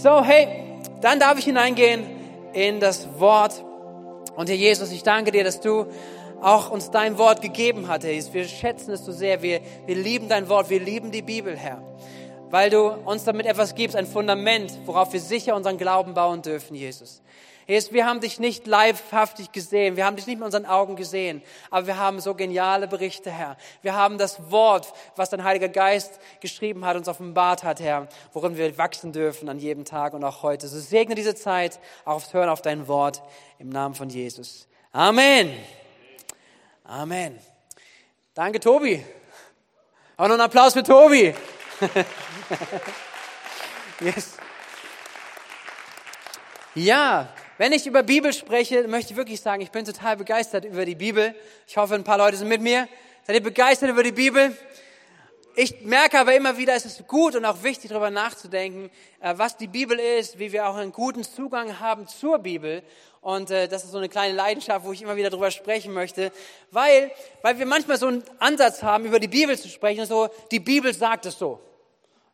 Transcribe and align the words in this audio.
So, 0.00 0.22
hey, 0.22 0.46
dann 1.00 1.18
darf 1.18 1.40
ich 1.40 1.46
hineingehen 1.46 2.06
in 2.52 2.78
das 2.78 3.08
Wort. 3.18 3.64
Und 4.36 4.48
Herr 4.48 4.54
Jesus, 4.54 4.92
ich 4.92 5.02
danke 5.02 5.32
dir, 5.32 5.42
dass 5.42 5.60
du 5.60 5.86
auch 6.40 6.70
uns 6.70 6.92
dein 6.92 7.18
Wort 7.18 7.42
gegeben 7.42 7.88
hast, 7.88 8.04
Herr 8.04 8.12
Jesus. 8.12 8.32
Wir 8.32 8.46
schätzen 8.46 8.92
es 8.92 9.04
so 9.04 9.10
sehr. 9.10 9.42
Wir, 9.42 9.60
wir 9.86 9.96
lieben 9.96 10.28
dein 10.28 10.48
Wort. 10.48 10.70
Wir 10.70 10.78
lieben 10.78 11.10
die 11.10 11.22
Bibel, 11.22 11.56
Herr. 11.56 11.82
Weil 12.48 12.70
du 12.70 12.90
uns 12.90 13.24
damit 13.24 13.46
etwas 13.46 13.74
gibst, 13.74 13.96
ein 13.96 14.06
Fundament, 14.06 14.72
worauf 14.86 15.12
wir 15.12 15.18
sicher 15.18 15.56
unseren 15.56 15.78
Glauben 15.78 16.14
bauen 16.14 16.42
dürfen, 16.42 16.76
Jesus. 16.76 17.20
Jesus, 17.68 17.92
wir 17.92 18.06
haben 18.06 18.20
dich 18.20 18.40
nicht 18.40 18.66
leibhaftig 18.66 19.52
gesehen, 19.52 19.96
wir 19.96 20.06
haben 20.06 20.16
dich 20.16 20.26
nicht 20.26 20.38
mit 20.38 20.46
unseren 20.46 20.64
Augen 20.64 20.96
gesehen, 20.96 21.42
aber 21.70 21.86
wir 21.86 21.98
haben 21.98 22.18
so 22.18 22.34
geniale 22.34 22.88
Berichte, 22.88 23.30
Herr. 23.30 23.58
Wir 23.82 23.94
haben 23.94 24.16
das 24.16 24.50
Wort, 24.50 24.90
was 25.16 25.28
dein 25.28 25.44
Heiliger 25.44 25.68
Geist 25.68 26.18
geschrieben 26.40 26.86
hat, 26.86 26.96
uns 26.96 27.08
offenbart 27.08 27.64
hat, 27.64 27.80
Herr, 27.80 28.08
worin 28.32 28.56
wir 28.56 28.78
wachsen 28.78 29.12
dürfen 29.12 29.50
an 29.50 29.58
jedem 29.58 29.84
Tag 29.84 30.14
und 30.14 30.24
auch 30.24 30.42
heute. 30.42 30.66
So 30.66 30.80
segne 30.80 31.14
diese 31.14 31.34
Zeit, 31.34 31.78
auch 32.06 32.14
aufs 32.14 32.32
Hören 32.32 32.48
auf 32.48 32.62
dein 32.62 32.88
Wort 32.88 33.22
im 33.58 33.68
Namen 33.68 33.94
von 33.94 34.08
Jesus. 34.08 34.66
Amen. 34.92 35.54
Amen. 36.84 37.38
Danke, 38.32 38.60
Tobi. 38.60 39.04
Auch 40.16 40.24
noch 40.24 40.32
einen 40.32 40.40
Applaus 40.40 40.72
für 40.72 40.82
Tobi. 40.82 41.34
yes. 44.00 44.38
Ja, 46.74 47.28
wenn 47.58 47.72
ich 47.72 47.88
über 47.88 48.04
Bibel 48.04 48.32
spreche, 48.32 48.86
möchte 48.86 49.12
ich 49.12 49.16
wirklich 49.16 49.40
sagen, 49.40 49.60
ich 49.62 49.72
bin 49.72 49.84
total 49.84 50.16
begeistert 50.16 50.64
über 50.64 50.84
die 50.84 50.94
Bibel. 50.94 51.34
Ich 51.66 51.76
hoffe, 51.76 51.96
ein 51.96 52.04
paar 52.04 52.16
Leute 52.16 52.36
sind 52.36 52.46
mit 52.46 52.60
mir. 52.60 52.88
Seid 53.26 53.34
ihr 53.34 53.42
begeistert 53.42 53.90
über 53.90 54.04
die 54.04 54.12
Bibel? 54.12 54.56
Ich 55.56 55.80
merke 55.80 56.20
aber 56.20 56.36
immer 56.36 56.56
wieder, 56.56 56.76
es 56.76 56.86
ist 56.86 57.08
gut 57.08 57.34
und 57.34 57.44
auch 57.44 57.64
wichtig, 57.64 57.90
darüber 57.90 58.10
nachzudenken, 58.10 58.90
äh, 59.20 59.34
was 59.36 59.56
die 59.56 59.66
Bibel 59.66 59.98
ist, 59.98 60.38
wie 60.38 60.52
wir 60.52 60.68
auch 60.68 60.76
einen 60.76 60.92
guten 60.92 61.24
Zugang 61.24 61.80
haben 61.80 62.06
zur 62.06 62.38
Bibel. 62.38 62.84
Und 63.22 63.50
äh, 63.50 63.66
das 63.66 63.82
ist 63.82 63.90
so 63.90 63.98
eine 63.98 64.08
kleine 64.08 64.34
Leidenschaft, 64.34 64.86
wo 64.86 64.92
ich 64.92 65.02
immer 65.02 65.16
wieder 65.16 65.30
darüber 65.30 65.50
sprechen 65.50 65.92
möchte, 65.92 66.30
weil, 66.70 67.10
weil 67.42 67.58
wir 67.58 67.66
manchmal 67.66 67.98
so 67.98 68.06
einen 68.06 68.22
Ansatz 68.38 68.84
haben, 68.84 69.04
über 69.04 69.18
die 69.18 69.26
Bibel 69.26 69.58
zu 69.58 69.68
sprechen, 69.68 70.06
so, 70.06 70.28
die 70.52 70.60
Bibel 70.60 70.94
sagt 70.94 71.26
es 71.26 71.36
so. 71.36 71.58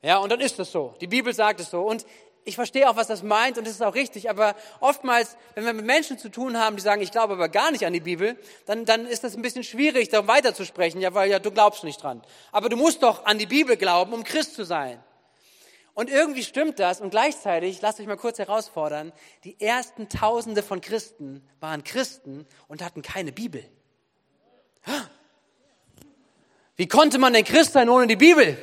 Ja, 0.03 0.19
und 0.19 0.31
dann 0.31 0.41
ist 0.41 0.61
es 0.61 0.71
so. 0.71 0.95
Die 1.01 1.07
Bibel 1.07 1.33
sagt 1.33 1.61
es 1.61 1.71
so. 1.71 1.81
Und 1.81 2.05
ich 2.45 2.57
verstehe 2.57 2.89
auch, 2.89 2.97
was 2.97 3.07
das 3.07 3.23
meint 3.23 3.57
und 3.59 3.67
das 3.67 3.75
ist 3.75 3.83
auch 3.83 3.95
richtig, 3.95 4.29
aber 4.29 4.55
oftmals, 4.81 5.37
wenn 5.55 5.65
wir 5.65 5.73
mit 5.73 5.87
Menschen 5.87 6.19
zu 6.19 6.29
tun 6.29 6.59
haben, 6.59 6.77
die 6.77 6.83
sagen, 6.83 7.01
ich 7.01 7.11
glaube 7.11 7.35
aber 7.35 7.49
gar 7.49 7.71
nicht 7.71 7.87
an 7.87 7.93
die 7.93 8.01
Bibel, 8.01 8.39
dann, 8.67 8.85
dann 8.85 9.07
ist 9.07 9.25
das 9.25 9.35
ein 9.35 9.43
bisschen 9.43 9.65
schwierig, 9.65 10.11
da 10.11 10.27
weiterzusprechen, 10.27 11.01
ja, 11.01 11.15
weil 11.15 11.31
ja, 11.31 11.39
du 11.39 11.51
glaubst 11.51 11.85
nicht 11.85 12.03
dran. 12.03 12.23
Aber 12.53 12.69
du 12.69 12.77
musst 12.77 13.03
doch 13.03 13.25
an 13.25 13.39
die 13.39 13.47
Bibel 13.47 13.77
glauben, 13.77 14.13
um 14.13 14.25
Christ 14.25 14.55
zu 14.55 14.65
sein. 14.65 15.03
Und 15.95 16.11
irgendwie 16.11 16.43
stimmt 16.43 16.81
das 16.81 17.01
und 17.01 17.11
gleichzeitig, 17.11 17.81
lasst 17.81 18.01
euch 18.01 18.07
mal 18.07 18.17
kurz 18.17 18.39
herausfordern, 18.39 19.13
die 19.45 19.59
ersten 19.61 20.09
Tausende 20.09 20.63
von 20.63 20.81
Christen 20.81 21.47
waren 21.61 21.85
Christen 21.85 22.47
und 22.69 22.83
hatten 22.83 23.01
keine 23.01 23.33
Bibel. 23.33 23.65
Wie 26.77 26.89
konnte 26.89 27.19
man 27.19 27.33
denn 27.33 27.45
Christ 27.45 27.73
sein 27.73 27.89
ohne 27.89 28.09
die 28.09 28.17
Bibel? 28.17 28.59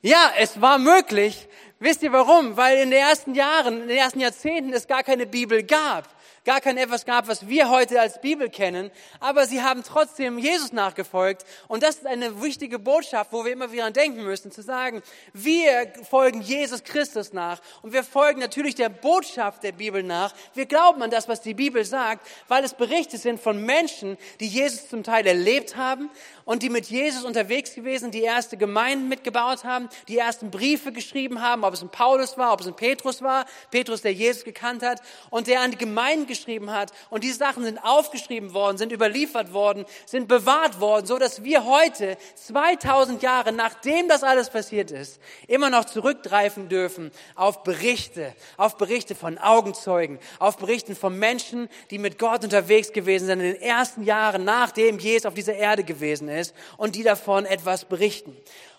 Ja, 0.00 0.32
es 0.38 0.60
war 0.60 0.78
möglich, 0.78 1.47
Wisst 1.80 2.02
ihr 2.02 2.12
warum? 2.12 2.56
Weil 2.56 2.78
in 2.78 2.90
den 2.90 3.00
ersten 3.00 3.34
Jahren, 3.34 3.82
in 3.82 3.88
den 3.88 3.96
ersten 3.96 4.20
Jahrzehnten 4.20 4.72
es 4.72 4.88
gar 4.88 5.04
keine 5.04 5.26
Bibel 5.26 5.62
gab 5.62 6.08
gar 6.48 6.62
kein 6.62 6.78
etwas 6.78 7.04
gab, 7.04 7.28
was 7.28 7.46
wir 7.46 7.68
heute 7.68 8.00
als 8.00 8.22
Bibel 8.22 8.48
kennen, 8.48 8.90
aber 9.20 9.46
sie 9.46 9.62
haben 9.62 9.82
trotzdem 9.84 10.38
Jesus 10.38 10.72
nachgefolgt. 10.72 11.44
Und 11.68 11.82
das 11.82 11.96
ist 11.96 12.06
eine 12.06 12.40
wichtige 12.40 12.78
Botschaft, 12.78 13.34
wo 13.34 13.44
wir 13.44 13.52
immer 13.52 13.70
wieder 13.70 13.90
denken 13.90 14.24
müssen, 14.24 14.50
zu 14.50 14.62
sagen, 14.62 15.02
wir 15.34 15.92
folgen 16.08 16.40
Jesus 16.40 16.84
Christus 16.84 17.34
nach 17.34 17.60
und 17.82 17.92
wir 17.92 18.02
folgen 18.02 18.40
natürlich 18.40 18.74
der 18.74 18.88
Botschaft 18.88 19.62
der 19.62 19.72
Bibel 19.72 20.02
nach. 20.02 20.34
Wir 20.54 20.64
glauben 20.64 21.02
an 21.02 21.10
das, 21.10 21.28
was 21.28 21.42
die 21.42 21.52
Bibel 21.52 21.84
sagt, 21.84 22.26
weil 22.48 22.64
es 22.64 22.72
Berichte 22.72 23.18
sind 23.18 23.38
von 23.38 23.62
Menschen, 23.62 24.16
die 24.40 24.46
Jesus 24.46 24.88
zum 24.88 25.02
Teil 25.02 25.26
erlebt 25.26 25.76
haben 25.76 26.08
und 26.48 26.62
die 26.62 26.70
mit 26.70 26.86
Jesus 26.86 27.24
unterwegs 27.24 27.74
gewesen, 27.74 28.10
die 28.10 28.22
erste 28.22 28.56
Gemeinden 28.56 29.06
mitgebaut 29.06 29.64
haben, 29.64 29.90
die 30.08 30.16
ersten 30.16 30.50
Briefe 30.50 30.92
geschrieben 30.92 31.42
haben, 31.42 31.62
ob 31.62 31.74
es 31.74 31.82
ein 31.82 31.90
Paulus 31.90 32.38
war, 32.38 32.54
ob 32.54 32.62
es 32.62 32.66
ein 32.66 32.74
Petrus 32.74 33.20
war, 33.20 33.44
Petrus, 33.70 34.00
der 34.00 34.14
Jesus 34.14 34.44
gekannt 34.44 34.82
hat 34.82 35.02
und 35.28 35.46
der 35.46 35.60
an 35.60 35.72
die 35.72 35.76
Gemeinden 35.76 36.26
geschrieben 36.26 36.72
hat. 36.72 36.90
Und 37.10 37.22
diese 37.22 37.36
Sachen 37.36 37.64
sind 37.64 37.84
aufgeschrieben 37.84 38.54
worden, 38.54 38.78
sind 38.78 38.92
überliefert 38.92 39.52
worden, 39.52 39.84
sind 40.06 40.26
bewahrt 40.26 40.80
worden, 40.80 41.04
so 41.04 41.18
dass 41.18 41.44
wir 41.44 41.66
heute, 41.66 42.16
2000 42.36 43.22
Jahre 43.22 43.52
nachdem 43.52 44.08
das 44.08 44.22
alles 44.22 44.48
passiert 44.48 44.90
ist, 44.90 45.20
immer 45.48 45.68
noch 45.68 45.84
zurückgreifen 45.84 46.70
dürfen 46.70 47.10
auf 47.34 47.62
Berichte, 47.62 48.34
auf 48.56 48.78
Berichte 48.78 49.14
von 49.14 49.36
Augenzeugen, 49.36 50.18
auf 50.38 50.56
Berichten 50.56 50.96
von 50.96 51.18
Menschen, 51.18 51.68
die 51.90 51.98
mit 51.98 52.18
Gott 52.18 52.42
unterwegs 52.42 52.94
gewesen 52.94 53.26
sind 53.26 53.40
in 53.40 53.52
den 53.52 53.60
ersten 53.60 54.02
Jahren, 54.02 54.44
nachdem 54.44 54.98
Jesus 54.98 55.26
auf 55.26 55.34
dieser 55.34 55.52
Erde 55.54 55.84
gewesen 55.84 56.30
ist 56.30 56.37
und 56.76 56.94
die 56.94 57.02
davon 57.02 57.46
etwas 57.46 57.84
berichten. 57.84 58.36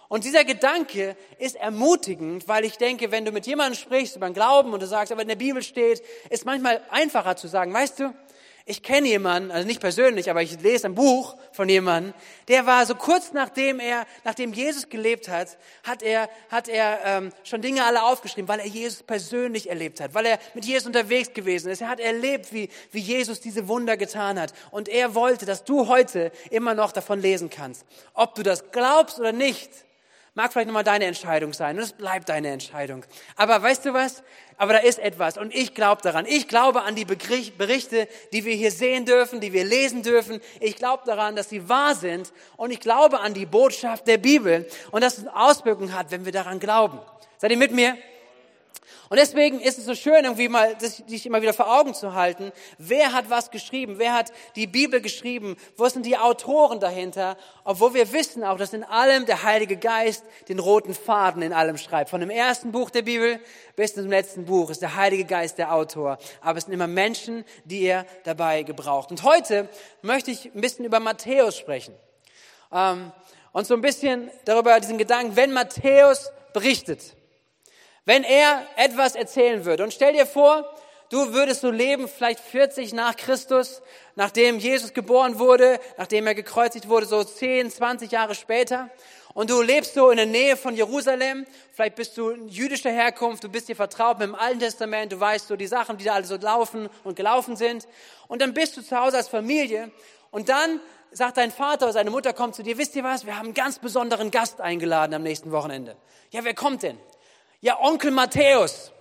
Und 0.10 0.24
dieser 0.24 0.44
Gedanke 0.44 1.16
ist 1.38 1.56
ermutigend, 1.56 2.48
weil 2.48 2.66
ich 2.66 2.78
denke, 2.78 3.12
wenn 3.12 3.26
du 3.26 3.32
mit 3.32 3.46
jemandem 3.46 3.76
sprichst 3.76 4.16
über 4.16 4.28
den 4.28 4.34
Glauben 4.34 4.74
und 4.74 4.82
du 4.82 4.88
sagst, 4.88 5.12
aber 5.12 5.22
in 5.22 5.28
der 5.28 5.36
Bibel 5.36 5.62
steht, 5.62 6.02
ist 6.32 6.46
manchmal 6.46 6.82
einfacher 6.90 7.36
zu 7.36 7.48
sagen, 7.48 7.72
weißt 7.74 8.00
du, 8.00 8.14
ich 8.70 8.84
kenne 8.84 9.08
jemanden, 9.08 9.50
also 9.50 9.66
nicht 9.66 9.82
persönlich, 9.82 10.30
aber 10.30 10.44
ich 10.44 10.62
lese 10.62 10.88
ein 10.88 10.94
Buch 10.94 11.36
von 11.52 11.68
jemandem, 11.68 12.14
der 12.48 12.68
war 12.68 12.86
so 12.86 12.94
kurz 12.94 13.34
nachdem 13.34 13.80
er, 13.80 14.06
nachdem 14.24 14.54
Jesus 14.54 14.90
gelebt 14.90 15.28
hat, 15.28 15.58
hat 15.84 16.04
er, 16.04 16.30
hat 16.50 16.68
er 16.68 17.00
ähm, 17.04 17.32
schon 17.44 17.64
Dinge 17.64 17.84
alle 17.84 18.04
aufgeschrieben, 18.04 18.48
weil 18.48 18.60
er 18.60 18.68
Jesus 18.68 19.02
persönlich 19.02 19.70
erlebt 19.70 20.00
hat, 20.00 20.14
weil 20.14 20.28
er 20.28 20.40
mit 20.54 20.66
Jesus 20.66 20.86
unterwegs 20.86 21.34
gewesen 21.34 21.72
ist. 21.72 21.82
Er 21.82 21.90
hat 21.90 22.00
erlebt, 22.00 22.54
wie, 22.54 22.70
wie 22.92 23.00
Jesus 23.00 23.42
diese 23.42 23.68
Wunder 23.68 23.98
getan 23.98 24.40
hat. 24.40 24.54
Und 24.70 24.88
er 24.88 25.16
wollte, 25.16 25.48
dass 25.48 25.64
du 25.64 25.88
heute 25.88 26.32
immer 26.52 26.76
noch 26.76 26.92
davon 26.92 27.20
lesen 27.20 27.50
kannst. 27.50 27.86
Ob 28.14 28.36
du 28.36 28.44
das 28.44 28.72
glaubst 28.72 29.20
oder 29.20 29.32
nicht, 29.32 29.72
Mag 30.40 30.54
vielleicht 30.54 30.68
nochmal 30.68 30.86
deine 30.86 31.04
Entscheidung 31.04 31.52
sein 31.52 31.76
und 31.76 31.84
es 31.84 31.92
bleibt 31.92 32.30
deine 32.30 32.48
Entscheidung. 32.48 33.04
Aber 33.36 33.62
weißt 33.62 33.84
du 33.84 33.94
was? 33.94 34.24
Aber 34.56 34.72
da 34.72 34.80
ist 34.80 34.98
etwas 34.98 35.38
und 35.38 35.54
ich 35.54 35.74
glaube 35.74 36.02
daran. 36.02 36.26
Ich 36.26 36.48
glaube 36.48 36.84
an 36.84 36.96
die 36.96 37.04
Berichte, 37.04 38.08
die 38.32 38.46
wir 38.46 38.56
hier 38.56 38.72
sehen 38.72 39.04
dürfen, 39.04 39.42
die 39.42 39.52
wir 39.52 39.66
lesen 39.66 40.02
dürfen. 40.02 40.40
Ich 40.62 40.78
glaube 40.78 41.04
daran, 41.06 41.36
dass 41.36 41.50
sie 41.50 41.68
wahr 41.68 41.94
sind 41.94 42.32
und 42.56 42.72
ich 42.72 42.80
glaube 42.80 43.20
an 43.20 43.34
die 43.34 43.46
Botschaft 43.46 44.08
der 44.08 44.18
Bibel 44.18 44.66
und 44.92 45.04
dass 45.04 45.18
es 45.18 45.28
Auswirkungen 45.28 45.94
hat, 45.94 46.10
wenn 46.12 46.24
wir 46.24 46.32
daran 46.32 46.62
glauben. 46.62 47.02
Seid 47.38 47.52
ihr 47.52 47.58
mit 47.58 47.74
mir? 47.74 47.98
Und 49.10 49.18
deswegen 49.18 49.60
ist 49.60 49.80
es 49.80 49.86
so 49.86 49.96
schön, 49.96 50.24
irgendwie 50.24 50.50
mal, 50.50 50.78
sich 50.80 51.26
immer 51.26 51.42
wieder 51.42 51.54
vor 51.54 51.80
Augen 51.80 51.96
zu 51.96 52.14
halten. 52.14 52.52
Wer 52.78 53.12
hat 53.12 53.32
was 53.32 53.50
geschrieben? 53.50 53.96
Wer 53.98 54.14
hat 54.14 54.32
die 54.56 54.68
Bibel 54.68 55.02
geschrieben? 55.02 55.58
Wo 55.78 55.90
sind 55.90 56.06
die 56.06 56.16
Autoren 56.16 56.80
dahinter? 56.80 57.36
Obwohl 57.64 57.96
wir 57.96 58.14
wissen 58.14 58.44
auch, 58.44 58.60
dass 58.60 58.72
in 58.72 58.84
allem 58.84 59.26
der 59.26 59.42
Heilige 59.42 59.78
Geist 59.78 60.24
den 60.48 60.60
roten 60.60 60.94
Faden 60.94 61.42
in 61.42 61.54
allem 61.54 61.78
schreibt. 61.78 62.12
Von 62.12 62.22
dem 62.22 62.30
ersten 62.30 62.72
Buch 62.72 62.92
der 62.92 63.02
Bibel 63.02 63.40
bis 63.76 63.96
zum 63.96 64.10
letzten 64.10 64.46
Buch 64.46 64.70
ist 64.70 64.84
der 64.84 64.96
Heilige 64.96 65.26
Geist 65.26 65.58
der 65.58 65.74
Autor. 65.74 66.20
Aber 66.42 66.60
es 66.60 66.66
sind 66.66 66.74
immer 66.74 66.88
Menschen, 66.88 67.46
die 67.66 67.86
er 67.86 68.06
dabei 68.26 68.62
gebraucht. 68.62 69.10
Und 69.10 69.24
heute 69.24 69.70
möchte 70.04 70.30
ich 70.30 70.54
ein 70.54 70.62
bisschen 70.62 70.86
über 70.86 71.00
Matthäus 71.00 71.58
sprechen. 71.58 71.96
Ähm, 72.72 73.12
und 73.54 73.66
so 73.66 73.74
ein 73.74 73.82
bisschen 73.82 74.30
darüber 74.46 74.80
diesen 74.80 75.00
Gedanken, 75.00 75.36
wenn 75.36 75.52
Matthäus 75.52 76.32
berichtet 76.54 77.16
wenn 78.06 78.24
er 78.24 78.66
etwas 78.76 79.16
erzählen 79.16 79.66
würde. 79.66 79.84
Und 79.84 79.94
stell 79.94 80.14
dir 80.14 80.26
vor, 80.26 80.74
du 81.10 81.34
würdest 81.34 81.62
so 81.62 81.72
leben, 81.72 82.08
vielleicht 82.08 82.40
40 82.40 82.94
nach 82.94 83.16
Christus, 83.16 83.82
nachdem 84.16 84.60
Jesus 84.60 84.94
geboren 84.94 85.40
wurde, 85.40 85.80
nachdem 85.98 86.28
er 86.28 86.36
gekreuzigt 86.36 86.88
wurde, 86.88 87.06
so 87.06 87.24
10, 87.24 87.72
20 87.72 88.12
Jahre 88.12 88.36
später. 88.36 88.90
Und 89.34 89.50
du 89.50 89.62
lebst 89.62 89.94
so 89.94 90.10
in 90.10 90.18
der 90.18 90.26
Nähe 90.26 90.58
von 90.58 90.76
Jerusalem, 90.76 91.46
vielleicht 91.72 91.96
bist 91.96 92.18
du 92.18 92.32
jüdischer 92.48 92.90
Herkunft, 92.90 93.44
du 93.44 93.50
bist 93.50 93.70
dir 93.70 93.76
vertraut 93.76 94.18
mit 94.20 94.28
dem 94.28 94.36
Alten 94.36 94.60
Testament, 94.60 95.12
du 95.12 95.20
weißt 95.20 95.48
so 95.48 95.56
die 95.56 95.68
Sachen, 95.68 95.98
die 95.98 96.06
da 96.06 96.14
alle 96.14 96.26
so 96.26 96.36
laufen 96.36 96.90
und 97.04 97.16
gelaufen 97.16 97.56
sind. 97.56 97.88
Und 98.28 98.42
dann 98.42 98.54
bist 98.54 98.76
du 98.76 98.82
zu 98.82 99.00
Hause 99.00 99.18
als 99.18 99.28
Familie 99.28 99.92
und 100.32 100.50
dann 100.50 100.80
sagt 101.12 101.38
dein 101.38 101.52
Vater 101.52 101.86
oder 101.86 101.94
seine 101.94 102.10
Mutter 102.10 102.34
kommt 102.34 102.56
zu 102.56 102.64
dir, 102.64 102.78
wisst 102.78 102.96
ihr 102.96 103.04
was, 103.04 103.26
wir 103.26 103.38
haben 103.38 103.46
einen 103.46 103.54
ganz 103.54 103.80
besonderen 103.80 104.32
Gast 104.32 104.62
eingeladen 104.62 105.14
am 105.14 105.24
nächsten 105.24 105.52
Wochenende. 105.52 105.96
Ja, 106.32 106.44
wer 106.44 106.54
kommt 106.54 106.84
denn? 106.84 107.00
Ja, 107.62 107.80
Onkel 107.80 108.12
Matthäus. 108.12 108.92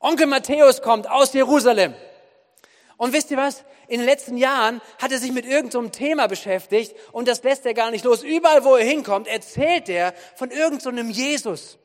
Onkel 0.00 0.26
Matthäus 0.26 0.82
kommt 0.82 1.08
aus 1.08 1.32
Jerusalem. 1.32 1.94
Und 2.96 3.12
wisst 3.12 3.30
ihr 3.30 3.36
was? 3.36 3.64
In 3.88 3.98
den 3.98 4.06
letzten 4.06 4.36
Jahren 4.36 4.80
hat 5.00 5.12
er 5.12 5.18
sich 5.18 5.32
mit 5.32 5.44
irgendeinem 5.44 5.86
so 5.86 5.90
Thema 5.90 6.26
beschäftigt 6.26 6.96
und 7.12 7.28
das 7.28 7.42
lässt 7.42 7.66
er 7.66 7.74
gar 7.74 7.90
nicht 7.90 8.04
los. 8.04 8.22
Überall, 8.22 8.64
wo 8.64 8.74
er 8.76 8.84
hinkommt, 8.84 9.28
erzählt 9.28 9.88
er 9.88 10.14
von 10.34 10.50
irgendeinem 10.50 11.12
so 11.12 11.20
Jesus. 11.20 11.78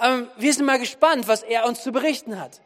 Ähm, 0.00 0.28
wir 0.36 0.52
sind 0.52 0.66
mal 0.66 0.78
gespannt, 0.78 1.28
was 1.28 1.42
er 1.42 1.66
uns 1.66 1.82
zu 1.82 1.92
berichten 1.92 2.40
hat. 2.40 2.60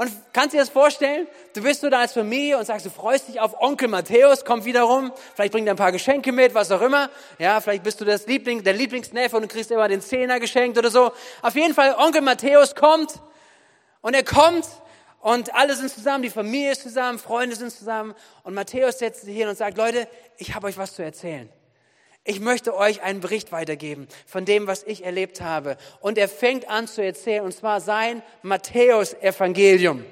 Und 0.00 0.10
kannst 0.32 0.54
du 0.54 0.56
dir 0.56 0.62
das 0.62 0.70
vorstellen? 0.70 1.28
Du 1.52 1.62
bist 1.62 1.82
so 1.82 1.90
da 1.90 1.98
als 1.98 2.14
Familie 2.14 2.56
und 2.56 2.64
sagst, 2.64 2.86
du 2.86 2.90
freust 2.90 3.28
dich 3.28 3.38
auf 3.38 3.60
Onkel 3.60 3.86
Matthäus, 3.86 4.46
kommt 4.46 4.64
wieder 4.64 4.84
rum, 4.84 5.12
vielleicht 5.34 5.52
bringt 5.52 5.68
er 5.68 5.74
ein 5.74 5.76
paar 5.76 5.92
Geschenke 5.92 6.32
mit, 6.32 6.54
was 6.54 6.70
auch 6.70 6.80
immer. 6.80 7.10
Ja, 7.38 7.60
vielleicht 7.60 7.82
bist 7.82 8.00
du 8.00 8.06
das 8.06 8.26
Liebling, 8.26 8.62
der 8.62 8.72
Lieblingsneffe 8.72 9.36
und 9.36 9.42
du 9.42 9.48
kriegst 9.48 9.70
immer 9.70 9.88
den 9.88 10.00
Zehner 10.00 10.40
geschenkt 10.40 10.78
oder 10.78 10.90
so. 10.90 11.12
Auf 11.42 11.54
jeden 11.54 11.74
Fall, 11.74 11.94
Onkel 11.98 12.22
Matthäus 12.22 12.74
kommt 12.74 13.20
und 14.00 14.14
er 14.14 14.24
kommt 14.24 14.66
und 15.20 15.54
alle 15.54 15.76
sind 15.76 15.90
zusammen, 15.90 16.22
die 16.22 16.30
Familie 16.30 16.70
ist 16.70 16.80
zusammen, 16.80 17.18
Freunde 17.18 17.54
sind 17.54 17.70
zusammen 17.70 18.14
und 18.42 18.54
Matthäus 18.54 19.00
setzt 19.00 19.26
sich 19.26 19.36
hin 19.36 19.48
und 19.48 19.58
sagt, 19.58 19.76
Leute, 19.76 20.08
ich 20.38 20.54
habe 20.54 20.68
euch 20.68 20.78
was 20.78 20.94
zu 20.94 21.02
erzählen. 21.02 21.50
Ich 22.24 22.40
möchte 22.40 22.76
euch 22.76 23.02
einen 23.02 23.20
Bericht 23.20 23.50
weitergeben 23.50 24.06
von 24.26 24.44
dem, 24.44 24.66
was 24.66 24.82
ich 24.82 25.04
erlebt 25.04 25.40
habe. 25.40 25.76
Und 26.00 26.18
er 26.18 26.28
fängt 26.28 26.68
an 26.68 26.86
zu 26.86 27.02
erzählen, 27.02 27.44
und 27.44 27.52
zwar 27.52 27.80
sein 27.80 28.22
Matthäus-Evangelium 28.42 30.04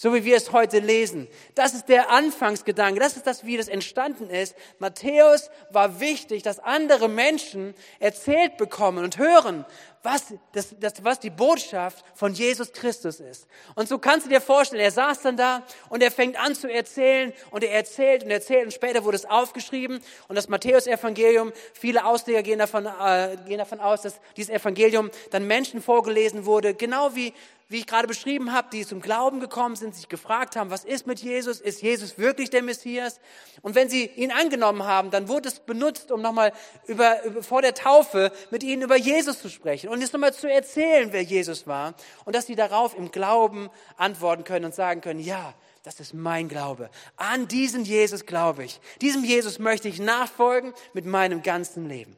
so 0.00 0.14
wie 0.14 0.24
wir 0.24 0.38
es 0.38 0.52
heute 0.52 0.78
lesen. 0.78 1.28
Das 1.54 1.74
ist 1.74 1.90
der 1.90 2.08
Anfangsgedanke, 2.08 2.98
das 2.98 3.18
ist 3.18 3.26
das, 3.26 3.44
wie 3.44 3.58
das 3.58 3.68
entstanden 3.68 4.30
ist. 4.30 4.56
Matthäus 4.78 5.50
war 5.68 6.00
wichtig, 6.00 6.42
dass 6.42 6.58
andere 6.58 7.06
Menschen 7.06 7.74
erzählt 7.98 8.56
bekommen 8.56 9.04
und 9.04 9.18
hören, 9.18 9.66
was, 10.02 10.32
das, 10.52 10.74
das, 10.78 11.04
was 11.04 11.20
die 11.20 11.30
Botschaft 11.30 12.04
von 12.14 12.32
Jesus 12.32 12.72
Christus 12.72 13.20
ist. 13.20 13.46
Und 13.74 13.88
so 13.88 13.98
kannst 13.98 14.26
du 14.26 14.30
dir 14.30 14.40
vorstellen, 14.40 14.82
er 14.82 14.90
saß 14.90 15.20
dann 15.22 15.36
da 15.36 15.62
und 15.90 16.02
er 16.02 16.10
fängt 16.10 16.40
an 16.40 16.54
zu 16.54 16.72
erzählen 16.72 17.32
und 17.50 17.64
er 17.64 17.72
erzählt 17.72 18.24
und 18.24 18.30
erzählt 18.30 18.64
und 18.64 18.72
später 18.72 19.04
wurde 19.04 19.16
es 19.16 19.26
aufgeschrieben 19.26 20.00
und 20.28 20.36
das 20.36 20.48
Matthäus-Evangelium, 20.48 21.52
viele 21.74 22.04
Ausleger 22.04 22.42
gehen 22.42 22.58
davon, 22.58 22.86
äh, 22.86 23.36
gehen 23.46 23.58
davon 23.58 23.80
aus, 23.80 24.02
dass 24.02 24.20
dieses 24.36 24.54
Evangelium 24.54 25.10
dann 25.30 25.46
Menschen 25.46 25.82
vorgelesen 25.82 26.46
wurde, 26.46 26.74
genau 26.74 27.14
wie 27.14 27.34
wie 27.70 27.78
ich 27.78 27.86
gerade 27.86 28.08
beschrieben 28.08 28.52
habe, 28.52 28.68
die 28.72 28.84
zum 28.84 29.00
Glauben 29.00 29.38
gekommen 29.38 29.76
sind, 29.76 29.94
sich 29.94 30.08
gefragt 30.08 30.56
haben, 30.56 30.70
was 30.70 30.84
ist 30.84 31.06
mit 31.06 31.20
Jesus? 31.20 31.60
Ist 31.60 31.82
Jesus 31.82 32.18
wirklich 32.18 32.50
der 32.50 32.64
Messias? 32.64 33.20
Und 33.62 33.76
wenn 33.76 33.88
sie 33.88 34.06
ihn 34.06 34.32
angenommen 34.32 34.82
haben, 34.82 35.12
dann 35.12 35.28
wurde 35.28 35.48
es 35.48 35.60
benutzt, 35.60 36.10
um 36.10 36.20
nochmal 36.20 36.52
über, 36.88 37.22
über, 37.22 37.44
vor 37.44 37.62
der 37.62 37.74
Taufe 37.74 38.32
mit 38.50 38.64
ihnen 38.64 38.82
über 38.82 38.96
Jesus 38.96 39.40
zu 39.40 39.48
sprechen 39.48 39.88
und 39.90 40.02
es 40.02 40.12
nochmal 40.12 40.32
zu 40.32 40.50
erzählen, 40.50 41.12
wer 41.12 41.22
Jesus 41.22 41.66
war 41.66 41.94
und 42.24 42.34
dass 42.34 42.46
sie 42.46 42.54
darauf 42.54 42.96
im 42.96 43.10
Glauben 43.10 43.70
antworten 43.96 44.44
können 44.44 44.66
und 44.66 44.74
sagen 44.74 45.00
können, 45.00 45.20
ja, 45.20 45.54
das 45.82 45.98
ist 45.98 46.14
mein 46.14 46.48
Glaube. 46.48 46.90
An 47.16 47.48
diesen 47.48 47.84
Jesus 47.84 48.26
glaube 48.26 48.64
ich. 48.64 48.80
Diesem 49.00 49.24
Jesus 49.24 49.58
möchte 49.58 49.88
ich 49.88 49.98
nachfolgen 49.98 50.74
mit 50.92 51.06
meinem 51.06 51.42
ganzen 51.42 51.88
Leben. 51.88 52.16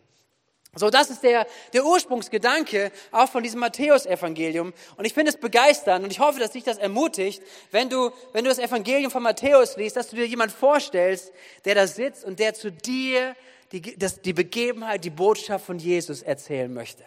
So, 0.74 0.88
das 0.88 1.10
ist 1.10 1.22
der, 1.22 1.46
der 1.74 1.84
Ursprungsgedanke 1.84 2.92
auch 3.10 3.28
von 3.28 3.42
diesem 3.42 3.60
Matthäus-Evangelium. 3.60 4.72
Und 4.96 5.04
ich 5.04 5.12
finde 5.12 5.30
es 5.30 5.36
begeisternd 5.36 6.02
und 6.02 6.10
ich 6.10 6.18
hoffe, 6.20 6.40
dass 6.40 6.52
dich 6.52 6.64
das 6.64 6.78
ermutigt, 6.78 7.42
wenn 7.70 7.90
du, 7.90 8.10
wenn 8.32 8.44
du 8.44 8.48
das 8.48 8.58
Evangelium 8.58 9.10
von 9.10 9.22
Matthäus 9.22 9.76
liest, 9.76 9.96
dass 9.96 10.08
du 10.08 10.16
dir 10.16 10.26
jemand 10.26 10.50
vorstellst, 10.50 11.30
der 11.66 11.74
da 11.74 11.86
sitzt 11.86 12.24
und 12.24 12.38
der 12.38 12.54
zu 12.54 12.72
dir 12.72 13.36
die, 13.70 13.98
das, 13.98 14.22
die 14.22 14.32
Begebenheit, 14.32 15.04
die 15.04 15.10
Botschaft 15.10 15.66
von 15.66 15.78
Jesus 15.78 16.22
erzählen 16.22 16.72
möchte. 16.72 17.04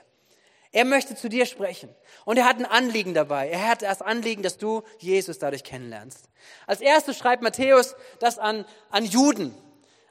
Er 0.75 0.83
möchte 0.83 1.15
zu 1.15 1.29
dir 1.29 1.45
sprechen. 1.45 1.87
Und 2.25 2.35
er 2.35 2.43
hat 2.43 2.57
ein 2.57 2.65
Anliegen 2.65 3.13
dabei. 3.13 3.47
Er 3.47 3.69
hat 3.69 3.81
das 3.81 4.01
Anliegen, 4.01 4.43
dass 4.43 4.57
du 4.57 4.83
Jesus 4.99 5.39
dadurch 5.39 5.63
kennenlernst. 5.63 6.27
Als 6.67 6.81
erstes 6.81 7.17
schreibt 7.17 7.41
Matthäus 7.41 7.95
das 8.19 8.37
an, 8.37 8.65
an 8.89 9.05
Juden. 9.05 9.55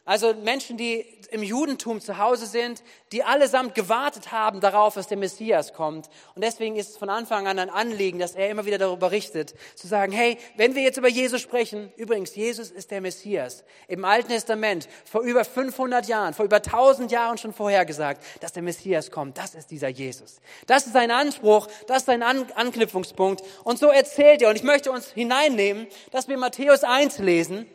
Also 0.07 0.35
Menschen, 0.35 0.77
die 0.77 1.07
im 1.31 1.43
Judentum 1.43 1.99
zu 2.01 2.19
Hause 2.19 2.45
sind, 2.45 2.83
die 3.11 3.25
allesamt 3.25 3.75
gewartet 3.75 4.33
haben 4.33 4.61
darauf, 4.61 4.95
dass 4.95 5.09
der 5.09 5.17
Messias 5.17 5.73
kommt. 5.73 6.11
Und 6.35 6.45
deswegen 6.45 6.77
ist 6.77 6.91
es 6.91 6.97
von 6.99 7.09
Anfang 7.09 7.47
an 7.47 7.59
ein 7.59 7.71
Anliegen, 7.71 8.19
dass 8.19 8.35
er 8.35 8.51
immer 8.51 8.67
wieder 8.67 8.77
darüber 8.77 9.09
berichtet, 9.09 9.55
zu 9.75 9.87
sagen, 9.87 10.13
hey, 10.13 10.37
wenn 10.57 10.75
wir 10.75 10.83
jetzt 10.83 10.99
über 10.99 11.09
Jesus 11.09 11.41
sprechen, 11.41 11.91
übrigens, 11.97 12.35
Jesus 12.35 12.71
ist 12.71 12.91
der 12.91 13.01
Messias. 13.01 13.65
Im 13.89 14.05
Alten 14.05 14.29
Testament, 14.29 14.89
vor 15.07 15.23
über 15.23 15.43
500 15.43 16.07
Jahren, 16.07 16.35
vor 16.35 16.45
über 16.45 16.57
1000 16.57 17.11
Jahren 17.11 17.39
schon 17.39 17.55
vorhergesagt, 17.55 18.23
dass 18.41 18.53
der 18.53 18.63
Messias 18.63 19.11
kommt. 19.11 19.39
Das 19.39 19.55
ist 19.55 19.71
dieser 19.71 19.89
Jesus. 19.89 20.41
Das 20.67 20.87
ist 20.87 20.93
sein 20.93 21.11
Anspruch, 21.11 21.67
das 21.87 21.99
ist 21.99 22.07
sein 22.07 22.23
An 22.23 22.47
Anknüpfungspunkt. 22.55 23.43
Und 23.65 23.79
so 23.79 23.89
erzählt 23.89 24.43
er, 24.43 24.51
und 24.51 24.57
ich 24.57 24.63
möchte 24.63 24.93
uns 24.93 25.11
hineinnehmen, 25.13 25.87
dass 26.11 26.29
wir 26.29 26.37
Matthäus 26.37 26.85
1 26.85 27.19
lesen, 27.21 27.67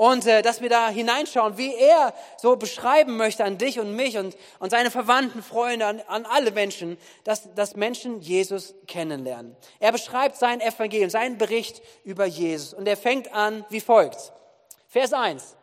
und 0.00 0.24
äh, 0.24 0.40
dass 0.40 0.62
wir 0.62 0.70
da 0.70 0.88
hineinschauen, 0.88 1.58
wie 1.58 1.74
er 1.74 2.14
so 2.38 2.56
beschreiben 2.56 3.18
möchte 3.18 3.44
an 3.44 3.58
dich 3.58 3.78
und 3.78 3.94
mich 3.94 4.16
und, 4.16 4.34
und 4.58 4.70
seine 4.70 4.90
Verwandten, 4.90 5.42
Freunde, 5.42 5.84
an, 5.84 6.00
an 6.08 6.24
alle 6.24 6.52
Menschen, 6.52 6.96
dass, 7.24 7.52
dass 7.54 7.76
Menschen 7.76 8.18
Jesus 8.22 8.74
kennenlernen. 8.86 9.54
Er 9.78 9.92
beschreibt 9.92 10.38
sein 10.38 10.62
Evangelium, 10.62 11.10
seinen 11.10 11.36
Bericht 11.36 11.82
über 12.02 12.24
Jesus 12.24 12.72
und 12.72 12.88
er 12.88 12.96
fängt 12.96 13.34
an 13.34 13.66
wie 13.68 13.80
folgt. 13.80 14.32
Vers 14.88 15.12
1. 15.12 15.54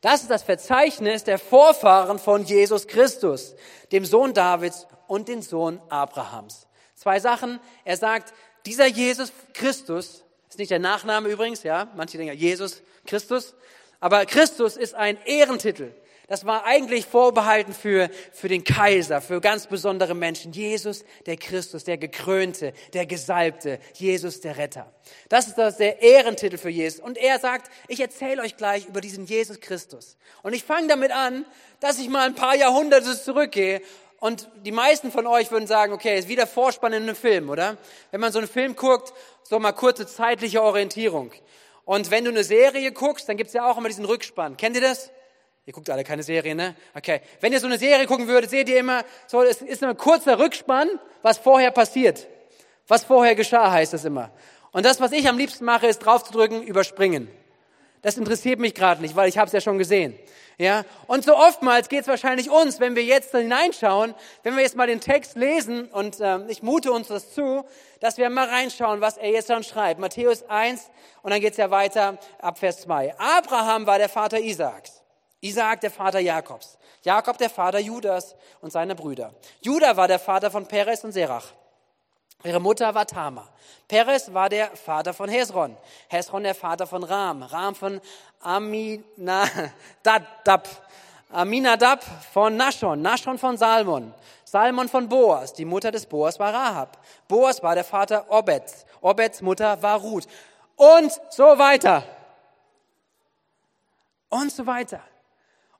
Das 0.00 0.22
ist 0.22 0.30
das 0.32 0.42
Verzeichnis 0.42 1.22
der 1.22 1.38
Vorfahren 1.38 2.18
von 2.18 2.42
Jesus 2.42 2.88
Christus, 2.88 3.54
dem 3.92 4.04
Sohn 4.04 4.34
Davids 4.34 4.88
und 5.06 5.28
dem 5.28 5.40
Sohn 5.40 5.80
Abrahams. 5.88 6.66
Zwei 6.96 7.20
Sachen. 7.20 7.60
Er 7.84 7.96
sagt, 7.96 8.34
dieser 8.66 8.86
Jesus 8.86 9.32
Christus, 9.54 10.24
ist 10.56 10.58
nicht 10.58 10.70
der 10.70 10.78
Nachname 10.78 11.28
übrigens, 11.28 11.64
ja, 11.64 11.92
manche 11.96 12.16
denken, 12.16 12.34
Jesus 12.34 12.82
Christus. 13.06 13.54
Aber 14.00 14.24
Christus 14.24 14.78
ist 14.78 14.94
ein 14.94 15.18
Ehrentitel. 15.26 15.92
Das 16.28 16.46
war 16.46 16.64
eigentlich 16.64 17.04
vorbehalten 17.04 17.74
für, 17.74 18.08
für 18.32 18.48
den 18.48 18.64
Kaiser, 18.64 19.20
für 19.20 19.40
ganz 19.42 19.66
besondere 19.66 20.14
Menschen. 20.14 20.52
Jesus, 20.52 21.04
der 21.26 21.36
Christus, 21.36 21.84
der 21.84 21.98
Gekrönte, 21.98 22.72
der 22.94 23.04
Gesalbte, 23.04 23.78
Jesus, 23.92 24.40
der 24.40 24.56
Retter. 24.56 24.90
Das 25.28 25.46
ist 25.46 25.58
das, 25.58 25.76
der 25.76 26.00
Ehrentitel 26.00 26.56
für 26.56 26.70
Jesus. 26.70 27.00
Und 27.00 27.18
er 27.18 27.38
sagt, 27.38 27.70
ich 27.86 28.00
erzähle 28.00 28.40
euch 28.42 28.56
gleich 28.56 28.86
über 28.86 29.02
diesen 29.02 29.26
Jesus 29.26 29.60
Christus. 29.60 30.16
Und 30.42 30.54
ich 30.54 30.64
fange 30.64 30.88
damit 30.88 31.12
an, 31.12 31.44
dass 31.80 31.98
ich 31.98 32.08
mal 32.08 32.26
ein 32.26 32.34
paar 32.34 32.56
Jahrhunderte 32.56 33.14
zurückgehe 33.22 33.82
und 34.26 34.48
die 34.64 34.72
meisten 34.72 35.12
von 35.12 35.24
euch 35.28 35.52
würden 35.52 35.68
sagen, 35.68 35.92
okay, 35.92 36.18
ist 36.18 36.26
wieder 36.26 36.48
Vorspann 36.48 36.92
in 36.92 37.04
einem 37.04 37.14
Film, 37.14 37.48
oder? 37.48 37.76
Wenn 38.10 38.20
man 38.20 38.32
so 38.32 38.40
einen 38.40 38.48
Film 38.48 38.74
guckt, 38.74 39.12
so 39.44 39.60
mal 39.60 39.70
kurze 39.70 40.04
zeitliche 40.04 40.60
Orientierung. 40.60 41.30
Und 41.84 42.10
wenn 42.10 42.24
du 42.24 42.30
eine 42.32 42.42
Serie 42.42 42.90
guckst, 42.90 43.28
dann 43.28 43.36
gibt's 43.36 43.52
ja 43.52 43.70
auch 43.70 43.78
immer 43.78 43.86
diesen 43.86 44.04
Rückspann. 44.04 44.56
Kennt 44.56 44.74
ihr 44.74 44.82
das? 44.82 45.12
Ihr 45.64 45.72
guckt 45.72 45.88
alle 45.90 46.02
keine 46.02 46.24
Serie, 46.24 46.56
ne? 46.56 46.74
Okay. 46.96 47.20
Wenn 47.40 47.52
ihr 47.52 47.60
so 47.60 47.68
eine 47.68 47.78
Serie 47.78 48.06
gucken 48.06 48.26
würdet, 48.26 48.50
seht 48.50 48.68
ihr 48.68 48.80
immer, 48.80 49.04
so, 49.28 49.42
es 49.42 49.62
ist 49.62 49.84
ein 49.84 49.96
kurzer 49.96 50.40
Rückspann, 50.40 50.88
was 51.22 51.38
vorher 51.38 51.70
passiert. 51.70 52.26
Was 52.88 53.04
vorher 53.04 53.36
geschah, 53.36 53.70
heißt 53.70 53.94
es 53.94 54.04
immer. 54.04 54.32
Und 54.72 54.84
das, 54.84 55.00
was 55.00 55.12
ich 55.12 55.28
am 55.28 55.38
liebsten 55.38 55.64
mache, 55.64 55.86
ist 55.86 56.00
draufzudrücken, 56.00 56.64
überspringen. 56.64 57.30
Das 58.06 58.16
interessiert 58.16 58.60
mich 58.60 58.72
gerade 58.72 59.02
nicht, 59.02 59.16
weil 59.16 59.28
ich 59.28 59.36
habe 59.36 59.48
es 59.48 59.52
ja 59.52 59.60
schon 59.60 59.78
gesehen. 59.78 60.16
Ja, 60.58 60.84
und 61.08 61.24
so 61.24 61.36
oftmals 61.36 61.88
geht 61.88 62.02
es 62.02 62.06
wahrscheinlich 62.06 62.48
uns, 62.48 62.78
wenn 62.78 62.94
wir 62.94 63.02
jetzt 63.02 63.32
hineinschauen, 63.32 64.14
wenn 64.44 64.54
wir 64.54 64.62
jetzt 64.62 64.76
mal 64.76 64.86
den 64.86 65.00
Text 65.00 65.34
lesen 65.34 65.86
und 65.86 66.18
ähm, 66.20 66.44
ich 66.46 66.62
mute 66.62 66.92
uns 66.92 67.08
das 67.08 67.34
zu, 67.34 67.64
dass 67.98 68.16
wir 68.16 68.30
mal 68.30 68.48
reinschauen, 68.48 69.00
was 69.00 69.16
er 69.16 69.30
jetzt 69.30 69.50
dann 69.50 69.64
schreibt. 69.64 69.98
Matthäus 69.98 70.48
1 70.48 70.88
und 71.22 71.32
dann 71.32 71.40
geht's 71.40 71.56
ja 71.56 71.72
weiter 71.72 72.16
ab 72.38 72.60
Vers 72.60 72.82
2. 72.82 73.18
Abraham 73.18 73.88
war 73.88 73.98
der 73.98 74.08
Vater 74.08 74.38
Isaaks. 74.38 75.02
Isaak 75.40 75.80
der 75.80 75.90
Vater 75.90 76.20
Jakobs. 76.20 76.78
Jakob 77.02 77.38
der 77.38 77.50
Vater 77.50 77.80
Judas 77.80 78.36
und 78.60 78.70
seiner 78.70 78.94
Brüder. 78.94 79.34
Judah 79.62 79.96
war 79.96 80.06
der 80.06 80.20
Vater 80.20 80.52
von 80.52 80.68
Perez 80.68 81.02
und 81.02 81.10
Serach. 81.10 81.54
Ihre 82.44 82.60
Mutter 82.60 82.94
war 82.94 83.06
Tama. 83.06 83.48
Perez 83.88 84.32
war 84.32 84.48
der 84.48 84.68
Vater 84.76 85.14
von 85.14 85.28
Hesron. 85.28 85.76
Hesron 86.08 86.42
der 86.42 86.54
Vater 86.54 86.86
von 86.86 87.02
Ram. 87.02 87.42
Ram 87.42 87.74
von 87.74 88.00
Aminadab. 88.40 89.56
Aminadab 91.30 92.04
von 92.32 92.56
Nashon. 92.56 93.02
Nashon 93.02 93.38
von 93.38 93.56
Salmon. 93.56 94.14
Salmon 94.44 94.88
von 94.88 95.08
Boas. 95.08 95.52
Die 95.52 95.64
Mutter 95.64 95.90
des 95.90 96.06
Boas 96.06 96.38
war 96.38 96.54
Rahab. 96.54 96.98
Boas 97.26 97.62
war 97.62 97.74
der 97.74 97.84
Vater 97.84 98.30
Obeds. 98.30 98.86
Obeds 99.00 99.42
Mutter 99.42 99.82
war 99.82 99.98
Ruth. 99.98 100.26
Und 100.76 101.12
so 101.30 101.58
weiter. 101.58 102.04
Und 104.28 104.52
so 104.52 104.66
weiter. 104.66 105.00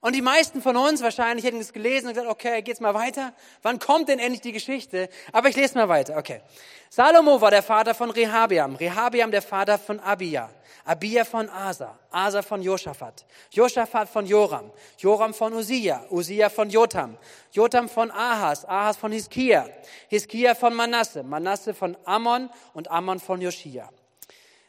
Und 0.00 0.14
die 0.14 0.22
meisten 0.22 0.60
von 0.60 0.76
uns 0.76 1.02
wahrscheinlich 1.02 1.44
hätten 1.44 1.58
es 1.58 1.72
gelesen 1.72 2.08
und 2.08 2.14
gesagt, 2.14 2.30
okay, 2.30 2.62
geht's 2.62 2.80
mal 2.80 2.94
weiter. 2.94 3.32
Wann 3.62 3.78
kommt 3.78 4.08
denn 4.08 4.18
endlich 4.18 4.42
die 4.42 4.52
Geschichte? 4.52 5.08
Aber 5.32 5.48
ich 5.48 5.56
lese 5.56 5.76
mal 5.76 5.88
weiter, 5.88 6.16
okay. 6.16 6.42
Salomo 6.90 7.40
war 7.40 7.50
der 7.50 7.62
Vater 7.62 7.94
von 7.94 8.10
Rehabiam, 8.10 8.76
Rehabiam 8.76 9.30
der 9.30 9.42
Vater 9.42 9.78
von 9.78 9.98
Abia, 10.00 10.50
Abia 10.84 11.24
von 11.24 11.48
Asa, 11.50 11.98
Asa 12.10 12.42
von 12.42 12.62
Josaphat, 12.62 13.24
Josaphat 13.50 14.08
von 14.08 14.26
Joram, 14.26 14.70
Joram 14.98 15.34
von 15.34 15.52
Usia, 15.52 16.04
Usia 16.10 16.48
von 16.48 16.70
Jotam, 16.70 17.16
Jotam 17.50 17.88
von 17.88 18.10
Ahas, 18.10 18.64
Ahas 18.64 18.96
von 18.96 19.12
Hiskia, 19.12 19.68
Hiskia 20.08 20.54
von 20.54 20.74
Manasse, 20.74 21.22
Manasse 21.22 21.74
von 21.74 21.96
Ammon 22.04 22.48
und 22.74 22.90
Ammon 22.90 23.18
von 23.18 23.40
Joschia. 23.40 23.88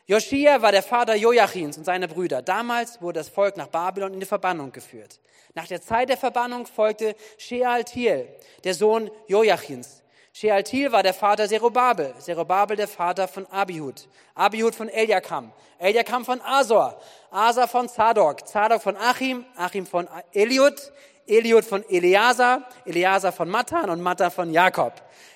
Joschia 0.10 0.62
war 0.62 0.72
der 0.72 0.84
Vater 0.84 1.16
Joachins 1.16 1.78
und 1.78 1.84
seiner 1.84 2.08
Brüder. 2.08 2.42
Damals 2.42 3.02
wurde 3.02 3.20
das 3.20 3.28
Volk 3.28 3.58
nach 3.58 3.68
Babylon 3.68 4.14
in 4.14 4.22
die 4.22 4.26
Verbannung 4.26 4.72
geführt. 4.72 5.20
Nach 5.54 5.68
der 5.68 5.82
Zeit 5.82 6.08
der 6.08 6.16
Verbannung 6.16 6.66
folgte 6.66 7.14
Shealtiel, 7.38 8.26
der 8.64 8.74
Sohn 8.74 9.12
Joachins. 9.28 10.02
Shealtiel 10.32 10.94
war 10.94 11.04
der 11.04 11.14
Vater 11.14 11.50
Zerubabel, 11.50 12.14
Zerubabel 12.20 12.78
der 12.78 12.88
Vater 12.88 13.28
von 13.28 13.46
Abihud, 13.48 14.08
Abihud 14.34 14.76
von 14.76 14.88
Eliakam, 14.88 15.52
Eliakam 15.78 16.24
von 16.24 16.40
Asor, 16.40 17.02
Asor 17.30 17.68
von 17.68 17.90
Zadok, 17.90 18.48
Zadok 18.48 18.82
von 18.82 18.96
Achim, 18.96 19.44
Achim 19.58 19.86
von 19.86 20.08
Eliud, 20.32 20.94
Eliud 21.26 21.66
von 21.66 21.84
Eleazar, 21.90 22.62
Eleazar 22.86 23.34
von 23.34 23.50
Matan 23.50 23.90
und 23.90 24.02
Matan 24.02 24.32
von 24.32 24.54
Jakob. 24.54 24.94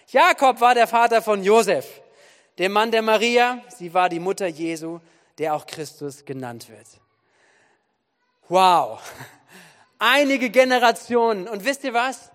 Jakob 0.07 0.61
war 0.61 0.75
der 0.75 0.87
Vater 0.87 1.21
von 1.21 1.43
Josef, 1.43 2.01
dem 2.57 2.71
Mann 2.73 2.91
der 2.91 3.01
Maria, 3.01 3.61
sie 3.69 3.93
war 3.93 4.09
die 4.09 4.19
Mutter 4.19 4.47
Jesu, 4.47 4.99
der 5.37 5.55
auch 5.55 5.65
Christus 5.65 6.25
genannt 6.25 6.69
wird. 6.69 6.87
Wow, 8.49 9.01
einige 9.99 10.49
Generationen. 10.49 11.47
Und 11.47 11.63
wisst 11.65 11.83
ihr 11.83 11.93
was? 11.93 12.31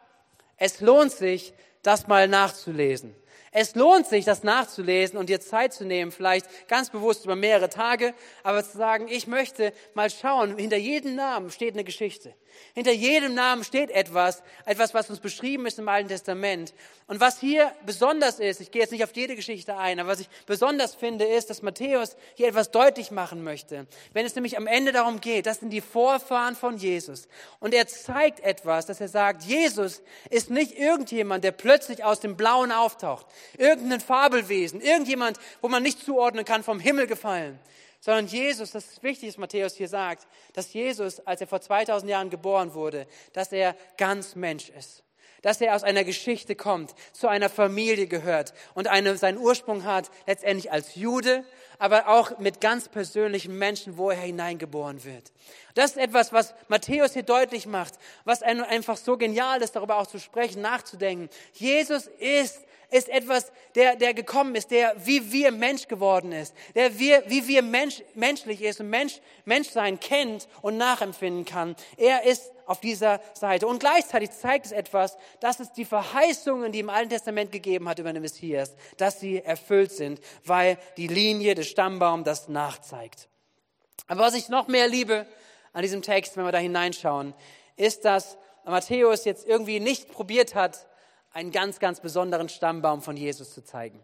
Es 0.57 0.81
lohnt 0.81 1.13
sich, 1.13 1.53
das 1.83 2.07
mal 2.07 2.27
nachzulesen. 2.29 3.15
Es 3.53 3.75
lohnt 3.75 4.07
sich, 4.07 4.25
das 4.25 4.43
nachzulesen 4.43 5.19
und 5.19 5.31
dir 5.31 5.41
Zeit 5.41 5.73
zu 5.73 5.85
nehmen, 5.85 6.13
vielleicht 6.13 6.47
ganz 6.69 6.91
bewusst 6.91 7.25
über 7.25 7.37
mehrere 7.37 7.71
Tage, 7.71 8.13
aber 8.43 8.63
zu 8.63 8.77
sagen, 8.77 9.09
ich 9.09 9.27
möchte 9.27 9.73
mal 9.95 10.11
schauen, 10.11 10.59
hinter 10.59 10.77
jedem 10.77 11.15
Namen 11.15 11.51
steht 11.51 11.73
eine 11.73 11.85
Geschichte. 11.85 12.35
Hinter 12.75 12.93
jedem 12.93 13.35
Namen 13.35 13.65
steht 13.65 13.91
etwas, 13.91 14.43
etwas, 14.65 14.95
was 14.95 15.11
uns 15.11 15.21
beschrieben 15.21 15.67
ist 15.67 15.79
im 15.79 15.89
Alten 15.89 16.09
Testament. 16.09 16.75
Und 17.07 17.21
was 17.21 17.39
hier 17.39 17.73
besonders 17.85 18.41
ist, 18.41 18.61
ich 18.61 18.71
gehe 18.71 18.83
jetzt 18.83 18.91
nicht 18.91 19.05
auf 19.05 19.15
jede 19.15 19.37
Geschichte 19.37 19.77
ein, 19.77 20.01
aber 20.01 20.11
was 20.11 20.21
ich 20.21 20.29
besonders 20.47 20.95
finde, 20.95 21.25
ist, 21.25 21.51
dass 21.51 21.63
Matthäus 21.63 22.17
hier 22.35 22.49
etwas 22.49 22.71
deutlich 22.71 23.11
machen 23.11 23.45
möchte. 23.45 23.87
Wenn 24.13 24.27
es 24.27 24.35
nämlich 24.35 24.57
am 24.57 24.67
Ende 24.67 24.93
darum 24.93 25.21
geht, 25.21 25.47
das 25.47 25.61
sind 25.61 25.71
die 25.71 25.81
Vorfahren 25.81 26.57
von 26.57 26.77
Jesus. 26.77 27.29
Und 27.61 27.75
er 27.75 27.87
zeigt 27.87 28.41
etwas, 28.41 28.87
dass 28.87 29.01
er 29.01 29.09
sagt, 29.09 29.45
Jesus 29.45 30.03
ist 30.31 30.51
nicht 30.51 30.79
irgendjemand, 30.79 31.45
der 31.45 31.53
plötzlich 31.53 32.05
aus 32.05 32.21
dem 32.21 32.37
Blauen 32.37 32.73
auftaucht. 32.73 33.27
Irgendein 33.57 34.01
Fabelwesen, 34.01 34.81
irgendjemand, 34.81 35.39
wo 35.61 35.69
man 35.69 35.83
nicht 35.83 36.05
zuordnen 36.05 36.45
kann, 36.45 36.63
vom 36.63 36.81
Himmel 36.81 37.07
gefallen 37.07 37.59
sondern 38.07 38.29
Jesus, 38.29 38.71
das 38.71 38.87
ist 38.87 39.03
wichtig, 39.03 39.31
was 39.31 39.37
Matthäus 39.37 39.75
hier 39.75 39.89
sagt, 39.89 40.29
dass 40.53 40.73
Jesus, 40.73 41.19
als 41.27 41.41
er 41.41 41.49
vor 41.49 41.61
2000 41.61 42.09
Jahren 42.09 42.31
geboren 42.31 42.73
wurde, 42.73 43.09
dass 43.33 43.51
er 43.51 43.75
ganz 43.97 44.37
Mensch 44.37 44.69
ist. 44.69 45.03
Dass 45.43 45.61
er 45.61 45.75
aus 45.75 45.83
einer 45.83 46.05
Geschichte 46.05 46.55
kommt, 46.55 46.95
zu 47.13 47.27
einer 47.27 47.49
Familie 47.49 48.07
gehört 48.07 48.55
und 48.75 48.87
eine, 48.87 49.17
seinen 49.17 49.39
Ursprung 49.39 49.83
hat, 49.83 50.13
letztendlich 50.25 50.71
als 50.71 50.95
Jude, 50.95 51.45
aber 51.81 52.07
auch 52.07 52.39
mit 52.39 52.61
ganz 52.61 52.89
persönlichen 52.89 53.59
Menschen, 53.59 53.97
wo 53.97 54.11
er 54.11 54.21
hineingeboren 54.21 55.03
wird. 55.03 55.33
Das 55.75 55.91
ist 55.91 55.97
etwas, 55.97 56.33
was 56.33 56.55
Matthäus 56.69 57.13
hier 57.15 57.25
deutlich 57.25 57.67
macht, 57.67 57.95
was 58.25 58.41
einfach 58.41 58.99
so 58.99 59.17
genial 59.17 59.63
ist, 59.63 59.75
darüber 59.75 59.97
auch 59.97 60.07
zu 60.07 60.21
sprechen, 60.21 60.63
nachzudenken. 60.63 61.29
Jesus 61.55 62.07
ist 62.07 62.61
ist 62.91 63.09
etwas, 63.09 63.53
der, 63.75 63.97
der 63.97 64.15
gekommen 64.15 64.55
ist, 64.55 64.71
der 64.71 64.95
wie 65.05 65.33
wir 65.33 65.53
Mensch 65.53 65.89
geworden 65.89 66.33
ist, 66.33 66.55
der 66.75 66.99
wir, 66.99 67.23
wie 67.27 67.47
wir 67.47 67.63
Mensch, 67.63 68.03
menschlich 68.15 68.63
ist 68.63 68.81
und 68.81 68.91
Mensch, 68.91 69.21
Menschsein 69.45 70.01
kennt 70.01 70.49
und 70.63 70.77
nachempfinden 70.77 71.45
kann. 71.45 71.77
Er 71.97 72.25
ist 72.25 72.53
auf 72.67 72.81
dieser 72.81 73.21
Seite. 73.35 73.67
Und 73.67 73.79
gleichzeitig 73.79 74.31
zeigt 74.33 74.67
es 74.67 74.73
etwas, 74.73 75.17
dass 75.41 75.61
es 75.61 75.73
die 75.73 75.85
Verheißungen, 75.85 76.73
die 76.73 76.81
im 76.81 76.91
Alten 76.91 77.11
Testament 77.11 77.53
gegeben 77.53 77.89
hat 77.89 77.99
über 77.99 78.13
den 78.13 78.23
Messias, 78.23 78.75
dass 78.97 79.21
sie 79.21 79.41
erfüllt 79.41 79.93
sind, 79.93 80.21
weil 80.45 80.79
die 80.97 81.07
Linie 81.07 81.55
des 81.55 81.69
Stammbaums 81.69 82.25
das 82.25 82.49
nachzeigt. 82.49 83.29
Aber 84.09 84.21
was 84.21 84.35
ich 84.35 84.49
noch 84.49 84.69
mehr 84.69 84.89
liebe 84.89 85.27
an 85.73 85.83
diesem 85.83 86.03
Text, 86.03 86.37
wenn 86.37 86.45
wir 86.45 86.53
da 86.53 86.59
hineinschauen, 86.59 87.35
ist, 87.77 88.05
dass 88.05 88.37
Matthäus 88.65 89.25
jetzt 89.25 89.47
irgendwie 89.47 89.81
nicht 89.81 90.11
probiert 90.11 90.55
hat, 90.55 90.87
einen 91.37 91.53
ganz, 91.53 91.81
ganz 91.81 92.01
besonderen 92.01 92.49
Stammbaum 92.49 93.03
von 93.03 93.15
Jesus 93.15 93.53
zu 93.53 93.63
zeigen. 93.63 94.01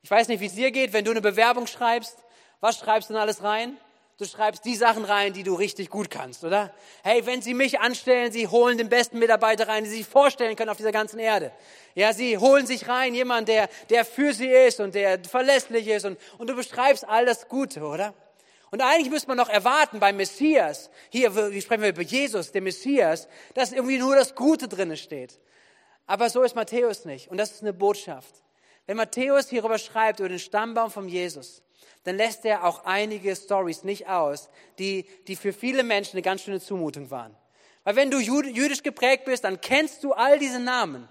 Ich 0.00 0.10
weiß 0.10 0.28
nicht, 0.28 0.40
wie 0.40 0.46
es 0.46 0.54
dir 0.54 0.70
geht, 0.70 0.94
wenn 0.94 1.04
du 1.04 1.10
eine 1.10 1.20
Bewerbung 1.20 1.66
schreibst. 1.66 2.16
Was 2.60 2.78
schreibst 2.78 3.10
du 3.10 3.12
denn 3.12 3.20
alles 3.20 3.42
rein? 3.42 3.76
Du 4.16 4.24
schreibst 4.24 4.64
die 4.64 4.74
Sachen 4.74 5.04
rein, 5.04 5.34
die 5.34 5.42
du 5.42 5.52
richtig 5.54 5.90
gut 5.90 6.08
kannst, 6.08 6.42
oder? 6.42 6.72
Hey, 7.02 7.26
wenn 7.26 7.42
Sie 7.42 7.52
mich 7.52 7.78
anstellen, 7.78 8.32
Sie 8.32 8.48
holen 8.48 8.78
den 8.78 8.88
besten 8.88 9.18
Mitarbeiter 9.18 9.68
rein, 9.68 9.84
den 9.84 9.90
Sie 9.90 9.98
sich 9.98 10.06
vorstellen 10.06 10.56
können 10.56 10.70
auf 10.70 10.78
dieser 10.78 10.92
ganzen 10.92 11.18
Erde. 11.18 11.52
Ja, 11.94 12.14
Sie 12.14 12.38
holen 12.38 12.66
sich 12.66 12.88
rein 12.88 13.14
jemand, 13.14 13.48
der, 13.48 13.68
der 13.90 14.06
für 14.06 14.32
Sie 14.32 14.48
ist 14.48 14.80
und 14.80 14.94
der 14.94 15.22
verlässlich 15.24 15.88
ist 15.88 16.06
und, 16.06 16.18
und 16.38 16.48
du 16.48 16.54
beschreibst 16.54 17.06
all 17.06 17.26
das 17.26 17.48
Gute, 17.48 17.82
oder? 17.82 18.14
Und 18.70 18.80
eigentlich 18.80 19.10
müsste 19.10 19.28
man 19.28 19.36
noch 19.36 19.50
erwarten 19.50 20.00
beim 20.00 20.16
Messias, 20.16 20.88
hier 21.10 21.30
sprechen 21.60 21.82
wir 21.82 21.90
über 21.90 22.02
Jesus, 22.02 22.50
der 22.50 22.62
Messias, 22.62 23.28
dass 23.52 23.72
irgendwie 23.72 23.98
nur 23.98 24.16
das 24.16 24.34
Gute 24.34 24.68
drinne 24.68 24.96
steht. 24.96 25.38
Aber 26.06 26.28
so 26.30 26.42
ist 26.42 26.54
Matthäus 26.54 27.04
nicht. 27.04 27.30
Und 27.30 27.38
das 27.38 27.52
ist 27.52 27.62
eine 27.62 27.72
Botschaft. 27.72 28.42
Wenn 28.86 28.96
Matthäus 28.96 29.48
hierüber 29.48 29.78
schreibt, 29.78 30.20
über 30.20 30.28
den 30.28 30.38
Stammbaum 30.38 30.90
von 30.90 31.08
Jesus, 31.08 31.62
dann 32.04 32.16
lässt 32.16 32.44
er 32.44 32.64
auch 32.64 32.84
einige 32.84 33.34
Stories 33.34 33.82
nicht 33.82 34.08
aus, 34.08 34.50
die, 34.78 35.06
die 35.26 35.36
für 35.36 35.52
viele 35.52 35.82
Menschen 35.82 36.12
eine 36.12 36.22
ganz 36.22 36.42
schöne 36.42 36.60
Zumutung 36.60 37.10
waren. 37.10 37.34
Weil 37.82 37.96
wenn 37.96 38.10
du 38.10 38.18
jüdisch 38.18 38.82
geprägt 38.82 39.24
bist, 39.24 39.44
dann 39.44 39.60
kennst 39.60 40.04
du 40.04 40.12
all 40.12 40.38
diese 40.38 40.60
Namen. 40.60 41.08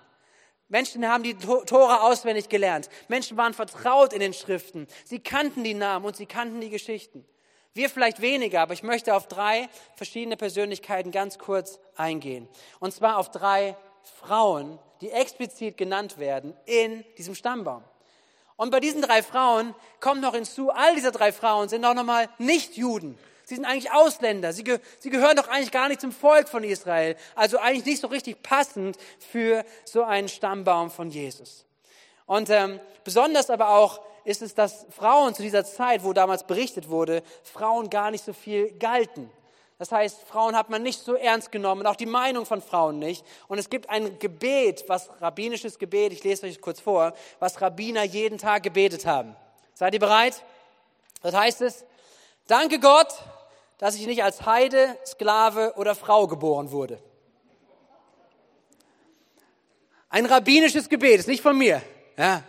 Menschen 0.70 1.08
haben 1.08 1.24
die 1.24 1.36
Tore 1.36 2.02
auswendig 2.02 2.50
gelernt. 2.50 2.90
Menschen 3.08 3.38
waren 3.38 3.54
vertraut 3.54 4.14
in 4.14 4.20
den 4.20 4.34
Schriften. 4.34 4.88
Sie 5.06 5.20
kannten 5.20 5.64
die 5.64 5.76
Namen 5.76 6.06
und 6.06 6.16
sie 6.16 6.26
kannten 6.26 6.62
die 6.62 6.72
Geschichten. 6.72 7.26
Wir 7.74 7.90
vielleicht 7.90 8.22
weniger, 8.22 8.62
aber 8.62 8.74
ich 8.74 8.84
möchte 8.84 9.16
auf 9.16 9.28
drei 9.28 9.68
verschiedene 9.96 10.38
Persönlichkeiten 10.38 11.12
ganz 11.12 11.40
kurz 11.40 11.80
eingehen. 11.96 12.48
Und 12.80 12.94
zwar 12.94 13.18
auf 13.18 13.30
drei 13.30 13.76
Frauen, 14.20 14.80
die 15.02 15.12
explizit 15.12 15.78
genannt 15.78 16.18
werden 16.18 16.54
in 16.66 17.04
diesem 17.18 17.36
Stammbaum. 17.36 17.84
Und 18.56 18.70
bei 18.70 18.80
diesen 18.80 19.02
drei 19.02 19.24
Frauen 19.24 19.74
kommt 20.00 20.22
noch 20.22 20.36
hinzu, 20.36 20.70
all 20.70 20.96
diese 20.96 21.12
drei 21.12 21.32
Frauen 21.32 21.70
sind 21.70 21.84
auch 21.86 21.94
nochmal 21.94 22.30
nicht 22.38 22.78
Juden. 22.78 23.18
Sie 23.46 23.56
sind 23.56 23.66
eigentlich 23.66 23.92
Ausländer. 23.92 24.54
Sie, 24.54 24.64
sie 25.00 25.10
gehören 25.10 25.36
doch 25.36 25.50
eigentlich 25.50 25.72
gar 25.72 25.90
nicht 25.90 26.00
zum 26.00 26.12
Volk 26.12 26.48
von 26.48 26.64
Israel. 26.64 27.18
Also 27.36 27.58
eigentlich 27.58 27.86
nicht 27.86 28.02
so 28.02 28.08
richtig 28.08 28.42
passend 28.42 28.98
für 29.20 29.66
so 29.86 30.04
einen 30.04 30.30
Stammbaum 30.30 30.90
von 30.90 31.10
Jesus. 31.10 31.66
Und 32.26 32.50
ähm, 32.50 32.80
besonders 33.04 33.50
aber 33.50 33.70
auch 33.70 34.00
ist 34.24 34.42
es, 34.42 34.56
dass 34.56 34.86
Frauen 34.92 35.36
zu 35.36 35.42
dieser 35.42 35.66
Zeit, 35.66 36.04
wo 36.04 36.14
damals 36.14 36.46
berichtet 36.46 36.90
wurde, 36.90 37.24
Frauen 37.44 37.90
gar 37.90 38.12
nicht 38.12 38.24
so 38.24 38.32
viel 38.32 38.72
galten. 38.78 39.30
Das 39.80 39.92
heißt, 39.92 40.24
Frauen 40.24 40.56
hat 40.56 40.70
man 40.70 40.84
nicht 40.84 41.00
so 41.00 41.16
ernst 41.16 41.52
genommen, 41.52 41.86
auch 41.88 41.96
die 41.96 42.06
Meinung 42.06 42.46
von 42.46 42.62
Frauen 42.62 43.00
nicht. 43.00 43.26
Und 43.48 43.58
es 43.58 43.70
gibt 43.70 43.90
ein 43.90 44.20
Gebet, 44.20 44.86
was 44.88 45.10
rabbinisches 45.20 45.80
Gebet, 45.80 46.14
ich 46.14 46.24
lese 46.24 46.46
euch 46.46 46.62
kurz 46.62 46.80
vor, 46.80 47.14
was 47.40 47.60
Rabbiner 47.62 48.04
jeden 48.04 48.38
Tag 48.38 48.64
gebetet 48.64 49.06
haben. 49.06 49.36
Seid 49.74 49.94
ihr 49.94 50.00
bereit? 50.00 50.44
Das 51.22 51.34
heißt 51.34 51.62
es, 51.62 51.86
danke 52.48 52.80
Gott, 52.80 53.08
dass 53.78 53.96
ich 53.96 54.06
nicht 54.06 54.24
als 54.24 54.46
Heide, 54.46 54.98
Sklave 55.06 55.74
oder 55.76 55.96
Frau 55.96 56.28
geboren 56.28 56.72
wurde. 56.72 57.00
Ein 60.10 60.28
rabbinisches 60.28 60.90
Gebet, 60.90 61.20
ist 61.20 61.28
nicht 61.28 61.42
von 61.42 61.58
mir. 61.58 61.82
Ja. 62.18 62.44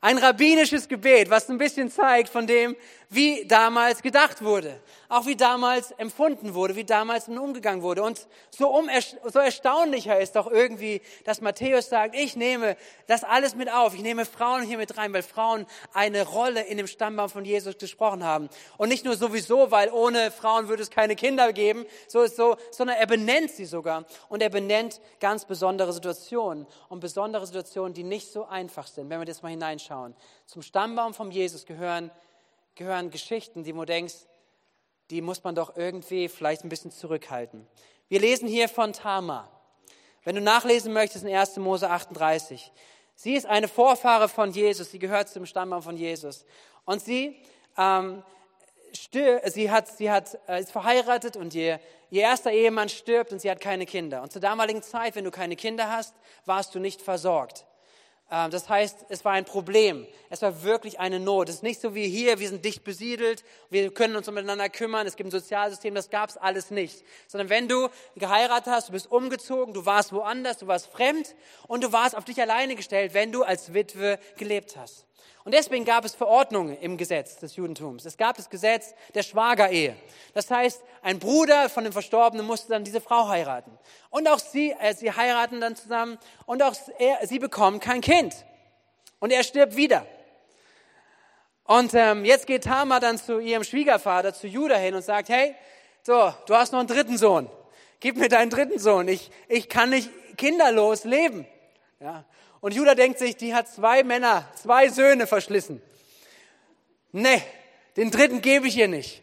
Ein 0.00 0.18
rabbinisches 0.18 0.88
Gebet, 0.88 1.30
was 1.30 1.48
ein 1.48 1.56
bisschen 1.56 1.90
zeigt 1.90 2.28
von 2.28 2.46
dem, 2.46 2.76
wie 3.08 3.46
damals 3.46 4.02
gedacht 4.02 4.42
wurde, 4.42 4.80
auch 5.08 5.26
wie 5.26 5.36
damals 5.36 5.92
empfunden 5.92 6.54
wurde, 6.54 6.74
wie 6.74 6.84
damals 6.84 7.28
umgegangen 7.28 7.82
wurde. 7.82 8.02
Und 8.02 8.26
so, 8.50 8.68
um, 8.68 8.88
so 9.24 9.38
erstaunlicher 9.38 10.18
ist 10.18 10.34
doch 10.34 10.50
irgendwie, 10.50 11.00
dass 11.24 11.40
Matthäus 11.40 11.88
sagt, 11.88 12.16
ich 12.16 12.34
nehme 12.34 12.76
das 13.06 13.22
alles 13.22 13.54
mit 13.54 13.72
auf, 13.72 13.94
ich 13.94 14.02
nehme 14.02 14.24
Frauen 14.24 14.62
hier 14.62 14.78
mit 14.78 14.96
rein, 14.96 15.12
weil 15.12 15.22
Frauen 15.22 15.66
eine 15.92 16.26
Rolle 16.26 16.62
in 16.62 16.78
dem 16.78 16.88
Stammbaum 16.88 17.28
von 17.28 17.44
Jesus 17.44 17.78
gesprochen 17.78 18.24
haben. 18.24 18.48
Und 18.76 18.88
nicht 18.88 19.04
nur 19.04 19.16
sowieso, 19.16 19.70
weil 19.70 19.90
ohne 19.90 20.32
Frauen 20.32 20.68
würde 20.68 20.82
es 20.82 20.90
keine 20.90 21.14
Kinder 21.14 21.52
geben, 21.52 21.86
so 22.08 22.22
ist 22.22 22.36
so, 22.36 22.56
sondern 22.72 22.96
er 22.96 23.06
benennt 23.06 23.50
sie 23.52 23.66
sogar. 23.66 24.04
Und 24.28 24.42
er 24.42 24.50
benennt 24.50 25.00
ganz 25.20 25.44
besondere 25.44 25.92
Situationen 25.92 26.66
und 26.88 27.00
besondere 27.00 27.46
Situationen, 27.46 27.94
die 27.94 28.04
nicht 28.04 28.32
so 28.32 28.46
einfach 28.46 28.88
sind, 28.88 29.10
wenn 29.10 29.20
wir 29.20 29.26
das 29.26 29.42
mal 29.42 29.50
hineinschauen. 29.50 30.16
Zum 30.46 30.62
Stammbaum 30.62 31.14
von 31.14 31.30
Jesus 31.30 31.66
gehören 31.66 32.10
gehören 32.76 33.10
Geschichten, 33.10 33.64
die 33.64 33.72
du 33.72 33.84
denkst, 33.84 34.14
die 35.10 35.22
muss 35.22 35.42
man 35.42 35.54
doch 35.54 35.76
irgendwie 35.76 36.28
vielleicht 36.28 36.62
ein 36.62 36.68
bisschen 36.68 36.92
zurückhalten. 36.92 37.66
Wir 38.08 38.20
lesen 38.20 38.46
hier 38.46 38.68
von 38.68 38.92
Tama. 38.92 39.50
Wenn 40.22 40.36
du 40.36 40.40
nachlesen 40.40 40.92
möchtest 40.92 41.24
in 41.24 41.34
1. 41.34 41.56
Mose 41.56 41.88
38. 41.88 42.72
Sie 43.14 43.34
ist 43.34 43.46
eine 43.46 43.68
Vorfahre 43.68 44.28
von 44.28 44.50
Jesus, 44.50 44.90
sie 44.90 44.98
gehört 44.98 45.28
zum 45.28 45.46
Stammbaum 45.46 45.82
von 45.82 45.96
Jesus. 45.96 46.44
Und 46.84 47.02
sie, 47.02 47.40
ähm, 47.78 48.22
sie, 48.92 49.70
hat, 49.70 49.88
sie 49.88 50.10
hat, 50.10 50.38
äh, 50.48 50.60
ist 50.60 50.72
verheiratet 50.72 51.36
und 51.36 51.54
ihr, 51.54 51.80
ihr 52.10 52.22
erster 52.22 52.50
Ehemann 52.50 52.88
stirbt 52.88 53.32
und 53.32 53.40
sie 53.40 53.50
hat 53.50 53.60
keine 53.60 53.86
Kinder. 53.86 54.22
Und 54.22 54.32
zur 54.32 54.42
damaligen 54.42 54.82
Zeit, 54.82 55.14
wenn 55.14 55.24
du 55.24 55.30
keine 55.30 55.56
Kinder 55.56 55.90
hast, 55.90 56.14
warst 56.44 56.74
du 56.74 56.80
nicht 56.80 57.00
versorgt. 57.00 57.64
Ähm, 58.30 58.50
das 58.50 58.68
heißt, 58.68 59.06
es 59.08 59.24
war 59.24 59.32
ein 59.32 59.44
Problem. 59.44 60.06
Es 60.30 60.42
war 60.42 60.62
wirklich 60.62 60.98
eine 60.98 61.20
Not. 61.20 61.48
Es 61.48 61.56
ist 61.56 61.62
nicht 61.62 61.80
so 61.80 61.94
wie 61.94 62.08
hier, 62.08 62.38
wir 62.38 62.48
sind 62.48 62.64
dicht 62.64 62.84
besiedelt, 62.84 63.44
wir 63.70 63.92
können 63.92 64.16
uns 64.16 64.26
miteinander 64.26 64.68
kümmern, 64.68 65.06
es 65.06 65.16
gibt 65.16 65.28
ein 65.28 65.30
Sozialsystem, 65.30 65.94
das 65.94 66.10
gab 66.10 66.30
es 66.30 66.36
alles 66.36 66.70
nicht. 66.70 67.04
Sondern 67.28 67.48
wenn 67.48 67.68
du 67.68 67.88
geheiratet 68.16 68.72
hast, 68.72 68.88
du 68.88 68.92
bist 68.92 69.10
umgezogen, 69.10 69.74
du 69.74 69.86
warst 69.86 70.12
woanders, 70.12 70.58
du 70.58 70.66
warst 70.66 70.88
fremd 70.88 71.34
und 71.68 71.84
du 71.84 71.92
warst 71.92 72.16
auf 72.16 72.24
dich 72.24 72.40
alleine 72.40 72.74
gestellt, 72.74 73.14
wenn 73.14 73.32
du 73.32 73.44
als 73.44 73.72
Witwe 73.72 74.18
gelebt 74.36 74.76
hast. 74.76 75.05
Und 75.46 75.52
deswegen 75.52 75.84
gab 75.84 76.04
es 76.04 76.12
Verordnungen 76.12 76.76
im 76.80 76.96
Gesetz 76.96 77.38
des 77.38 77.54
Judentums. 77.54 78.04
Es 78.04 78.16
gab 78.16 78.36
das 78.36 78.50
Gesetz 78.50 78.96
der 79.14 79.22
Schwagerehe. 79.22 79.94
Das 80.34 80.50
heißt, 80.50 80.82
ein 81.02 81.20
Bruder 81.20 81.68
von 81.68 81.84
dem 81.84 81.92
Verstorbenen 81.92 82.44
musste 82.44 82.70
dann 82.70 82.82
diese 82.82 83.00
Frau 83.00 83.28
heiraten. 83.28 83.70
Und 84.10 84.26
auch 84.26 84.40
sie, 84.40 84.72
äh, 84.72 84.92
sie 84.92 85.12
heiraten 85.12 85.60
dann 85.60 85.76
zusammen 85.76 86.18
und 86.46 86.64
auch 86.64 86.74
er, 86.98 87.24
sie 87.28 87.38
bekommen 87.38 87.78
kein 87.78 88.00
Kind. 88.00 88.34
Und 89.20 89.30
er 89.30 89.44
stirbt 89.44 89.76
wieder. 89.76 90.04
Und 91.62 91.94
ähm, 91.94 92.24
jetzt 92.24 92.48
geht 92.48 92.64
Tamar 92.64 92.98
dann 92.98 93.16
zu 93.16 93.38
ihrem 93.38 93.62
Schwiegervater, 93.62 94.34
zu 94.34 94.48
Judah 94.48 94.78
hin 94.78 94.96
und 94.96 95.02
sagt, 95.02 95.28
hey, 95.28 95.54
so, 96.02 96.34
du 96.46 96.56
hast 96.56 96.72
noch 96.72 96.80
einen 96.80 96.88
dritten 96.88 97.18
Sohn. 97.18 97.48
Gib 98.00 98.16
mir 98.16 98.28
deinen 98.28 98.50
dritten 98.50 98.80
Sohn. 98.80 99.06
Ich, 99.06 99.30
ich 99.46 99.68
kann 99.68 99.90
nicht 99.90 100.10
kinderlos 100.36 101.04
leben. 101.04 101.46
Ja. 102.00 102.24
Und 102.66 102.74
Judah 102.74 102.96
denkt 102.96 103.20
sich, 103.20 103.36
die 103.36 103.54
hat 103.54 103.68
zwei 103.68 104.02
Männer, 104.02 104.44
zwei 104.60 104.88
Söhne 104.88 105.28
verschlissen. 105.28 105.80
Nee, 107.12 107.40
den 107.96 108.10
dritten 108.10 108.42
gebe 108.42 108.66
ich 108.66 108.76
ihr 108.76 108.88
nicht. 108.88 109.22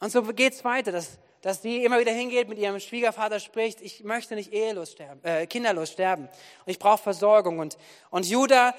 Und 0.00 0.10
so 0.10 0.24
geht's 0.24 0.64
weiter, 0.64 0.90
dass, 0.90 1.18
dass 1.40 1.62
sie 1.62 1.84
immer 1.84 2.00
wieder 2.00 2.10
hingeht, 2.10 2.48
mit 2.48 2.58
ihrem 2.58 2.80
Schwiegervater 2.80 3.38
spricht, 3.38 3.80
ich 3.80 4.02
möchte 4.02 4.34
nicht 4.34 4.52
ehelos 4.52 4.90
sterben, 4.90 5.22
äh, 5.22 5.46
kinderlos 5.46 5.92
sterben. 5.92 6.24
Und 6.24 6.70
ich 6.72 6.80
brauche 6.80 7.00
Versorgung. 7.00 7.60
Und, 7.60 7.78
und 8.10 8.26
Judah 8.26 8.74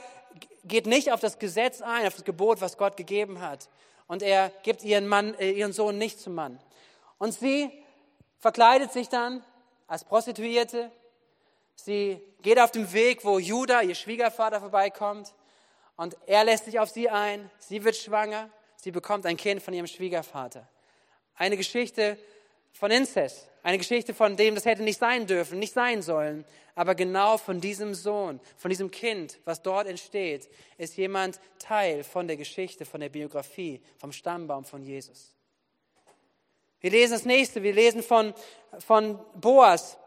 geht 0.65 0.87
nicht 0.87 1.13
auf 1.13 1.21
das 1.21 1.39
Gesetz 1.39 1.81
ein, 1.81 2.05
auf 2.05 2.15
das 2.15 2.25
Gebot, 2.25 2.59
was 2.59 2.77
Gott 2.77 2.97
gegeben 2.97 3.39
hat. 3.39 3.69
Und 4.07 4.23
er 4.23 4.51
gibt 4.63 4.83
ihren, 4.83 5.07
Mann, 5.07 5.35
äh, 5.35 5.51
ihren 5.51 5.71
Sohn 5.71 5.97
nicht 5.97 6.19
zum 6.19 6.35
Mann. 6.35 6.59
Und 7.17 7.33
sie 7.33 7.71
verkleidet 8.39 8.91
sich 8.91 9.07
dann 9.07 9.41
als 9.87 10.03
Prostituierte, 10.03 10.91
Sie 11.83 12.21
geht 12.43 12.59
auf 12.59 12.69
dem 12.69 12.91
Weg, 12.93 13.25
wo 13.25 13.39
Judah, 13.39 13.81
ihr 13.81 13.95
Schwiegervater, 13.95 14.59
vorbeikommt. 14.59 15.33
Und 15.95 16.15
er 16.27 16.43
lässt 16.43 16.65
sich 16.65 16.79
auf 16.79 16.89
sie 16.89 17.09
ein. 17.09 17.50
Sie 17.57 17.83
wird 17.83 17.95
schwanger. 17.95 18.50
Sie 18.75 18.91
bekommt 18.91 19.25
ein 19.25 19.35
Kind 19.35 19.63
von 19.63 19.73
ihrem 19.73 19.88
Schwiegervater. 19.88 20.67
Eine 21.35 21.57
Geschichte 21.57 22.19
von 22.71 22.91
Inzest. 22.91 23.50
Eine 23.63 23.79
Geschichte 23.79 24.13
von 24.13 24.35
dem, 24.35 24.55
das 24.55 24.65
hätte 24.65 24.83
nicht 24.83 25.00
sein 25.00 25.25
dürfen, 25.25 25.57
nicht 25.57 25.73
sein 25.73 26.01
sollen. 26.03 26.45
Aber 26.75 26.93
genau 26.93 27.38
von 27.38 27.59
diesem 27.59 27.95
Sohn, 27.95 28.39
von 28.57 28.69
diesem 28.69 28.91
Kind, 28.91 29.39
was 29.45 29.61
dort 29.61 29.88
entsteht, 29.88 30.50
ist 30.77 30.97
jemand 30.97 31.39
Teil 31.59 32.03
von 32.03 32.27
der 32.27 32.38
Geschichte, 32.38 32.85
von 32.85 33.01
der 33.01 33.09
Biografie, 33.09 33.81
vom 33.97 34.11
Stammbaum 34.11 34.65
von 34.65 34.83
Jesus. 34.83 35.35
Wir 36.79 36.91
lesen 36.91 37.13
das 37.13 37.25
nächste. 37.25 37.61
Wir 37.63 37.73
lesen 37.73 38.01
von, 38.03 38.33
von 38.79 39.19
Boas, 39.35 39.97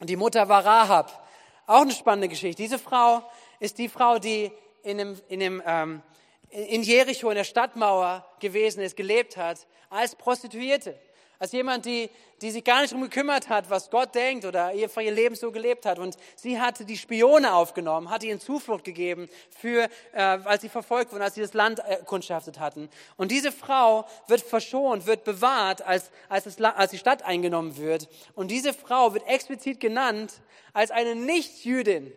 und 0.00 0.10
die 0.10 0.16
Mutter 0.16 0.48
war 0.48 0.64
Rahab. 0.64 1.28
Auch 1.66 1.82
eine 1.82 1.92
spannende 1.92 2.28
Geschichte. 2.28 2.62
Diese 2.62 2.78
Frau 2.78 3.22
ist 3.60 3.78
die 3.78 3.88
Frau, 3.88 4.18
die 4.18 4.50
in, 4.82 4.98
dem, 4.98 5.20
in, 5.28 5.40
dem, 5.40 5.62
ähm, 5.66 6.02
in 6.50 6.82
Jericho, 6.82 7.28
in 7.30 7.36
der 7.36 7.44
Stadtmauer 7.44 8.24
gewesen 8.40 8.80
ist, 8.80 8.96
gelebt 8.96 9.36
hat, 9.36 9.66
als 9.90 10.14
Prostituierte. 10.14 10.98
Als 11.40 11.52
jemand, 11.52 11.86
die, 11.86 12.10
die 12.42 12.50
sich 12.50 12.64
gar 12.64 12.80
nicht 12.80 12.92
darum 12.92 13.04
gekümmert 13.04 13.48
hat, 13.48 13.70
was 13.70 13.90
Gott 13.90 14.14
denkt 14.14 14.44
oder 14.44 14.72
ihr, 14.72 14.90
ihr 14.98 15.12
Leben 15.12 15.36
so 15.36 15.52
gelebt 15.52 15.86
hat. 15.86 16.00
Und 16.00 16.16
sie 16.34 16.60
hatte 16.60 16.84
die 16.84 16.96
Spione 16.96 17.54
aufgenommen, 17.54 18.10
hatte 18.10 18.26
ihnen 18.26 18.40
Zuflucht 18.40 18.84
gegeben, 18.84 19.28
für, 19.50 19.88
äh, 20.12 20.20
als 20.20 20.62
sie 20.62 20.68
verfolgt 20.68 21.12
wurden, 21.12 21.22
als 21.22 21.36
sie 21.36 21.40
das 21.40 21.54
Land 21.54 21.78
erkundschaftet 21.78 22.58
hatten. 22.58 22.88
Und 23.16 23.30
diese 23.30 23.52
Frau 23.52 24.04
wird 24.26 24.40
verschont, 24.40 25.06
wird 25.06 25.22
bewahrt, 25.22 25.82
als, 25.82 26.10
als, 26.28 26.44
das, 26.44 26.60
als 26.60 26.90
die 26.90 26.98
Stadt 26.98 27.22
eingenommen 27.22 27.76
wird. 27.76 28.08
Und 28.34 28.50
diese 28.50 28.72
Frau 28.72 29.14
wird 29.14 29.26
explizit 29.28 29.78
genannt 29.78 30.40
als 30.72 30.90
eine 30.90 31.14
Nichtjüdin 31.14 32.12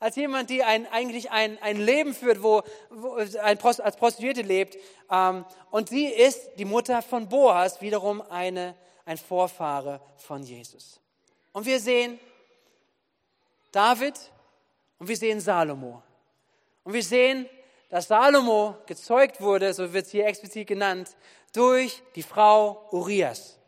als 0.00 0.16
jemand, 0.16 0.48
die 0.48 0.64
ein, 0.64 0.90
eigentlich 0.90 1.30
ein, 1.30 1.58
ein 1.62 1.76
Leben 1.76 2.14
führt, 2.14 2.42
wo, 2.42 2.62
wo 2.88 3.16
ein 3.42 3.58
Prost, 3.58 3.80
als 3.82 3.96
Prostituierte 3.96 4.42
lebt. 4.42 4.78
Ähm, 5.10 5.44
und 5.70 5.90
sie 5.90 6.06
ist 6.06 6.40
die 6.56 6.64
Mutter 6.64 7.02
von 7.02 7.28
Boas, 7.28 7.80
wiederum 7.82 8.22
eine, 8.22 8.74
ein 9.04 9.18
Vorfahre 9.18 10.00
von 10.16 10.42
Jesus. 10.42 10.98
Und 11.52 11.66
wir 11.66 11.78
sehen 11.78 12.18
David 13.70 14.14
und 14.98 15.06
wir 15.06 15.16
sehen 15.16 15.38
Salomo. 15.38 16.02
Und 16.82 16.94
wir 16.94 17.02
sehen, 17.02 17.46
dass 17.90 18.08
Salomo 18.08 18.76
gezeugt 18.86 19.40
wurde, 19.40 19.74
so 19.74 19.92
wird 19.92 20.06
es 20.06 20.12
hier 20.12 20.26
explizit 20.26 20.66
genannt, 20.66 21.14
durch 21.52 22.02
die 22.14 22.22
Frau 22.22 22.88
Urias. 22.90 23.58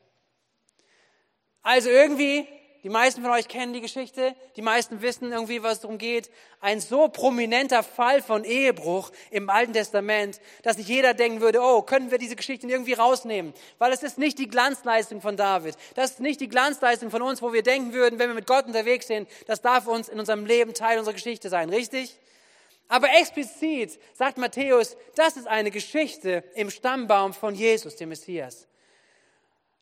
Also 1.62 1.90
irgendwie 1.90 2.48
die 2.82 2.88
meisten 2.88 3.22
von 3.22 3.30
euch 3.30 3.46
kennen 3.46 3.72
die 3.72 3.80
Geschichte. 3.80 4.34
Die 4.56 4.62
meisten 4.62 5.02
wissen 5.02 5.30
irgendwie, 5.30 5.62
was 5.62 5.80
darum 5.80 5.98
geht. 5.98 6.30
Ein 6.60 6.80
so 6.80 7.06
prominenter 7.06 7.84
Fall 7.84 8.20
von 8.22 8.42
Ehebruch 8.42 9.12
im 9.30 9.48
Alten 9.50 9.72
Testament, 9.72 10.40
dass 10.64 10.76
sich 10.76 10.88
jeder 10.88 11.14
denken 11.14 11.40
würde, 11.40 11.60
oh, 11.62 11.82
können 11.82 12.10
wir 12.10 12.18
diese 12.18 12.34
Geschichte 12.34 12.66
irgendwie 12.66 12.94
rausnehmen? 12.94 13.54
Weil 13.78 13.92
es 13.92 14.02
ist 14.02 14.18
nicht 14.18 14.36
die 14.40 14.48
Glanzleistung 14.48 15.20
von 15.20 15.36
David. 15.36 15.76
Das 15.94 16.12
ist 16.12 16.20
nicht 16.20 16.40
die 16.40 16.48
Glanzleistung 16.48 17.12
von 17.12 17.22
uns, 17.22 17.40
wo 17.40 17.52
wir 17.52 17.62
denken 17.62 17.92
würden, 17.92 18.18
wenn 18.18 18.30
wir 18.30 18.34
mit 18.34 18.48
Gott 18.48 18.66
unterwegs 18.66 19.06
sind, 19.06 19.28
das 19.46 19.60
darf 19.60 19.86
uns 19.86 20.08
in 20.08 20.18
unserem 20.18 20.44
Leben 20.44 20.74
Teil 20.74 20.98
unserer 20.98 21.14
Geschichte 21.14 21.48
sein. 21.50 21.70
Richtig? 21.70 22.18
Aber 22.88 23.08
explizit 23.10 23.98
sagt 24.12 24.38
Matthäus, 24.38 24.96
das 25.14 25.36
ist 25.36 25.46
eine 25.46 25.70
Geschichte 25.70 26.42
im 26.54 26.68
Stammbaum 26.68 27.32
von 27.32 27.54
Jesus, 27.54 27.94
dem 27.94 28.08
Messias. 28.08 28.66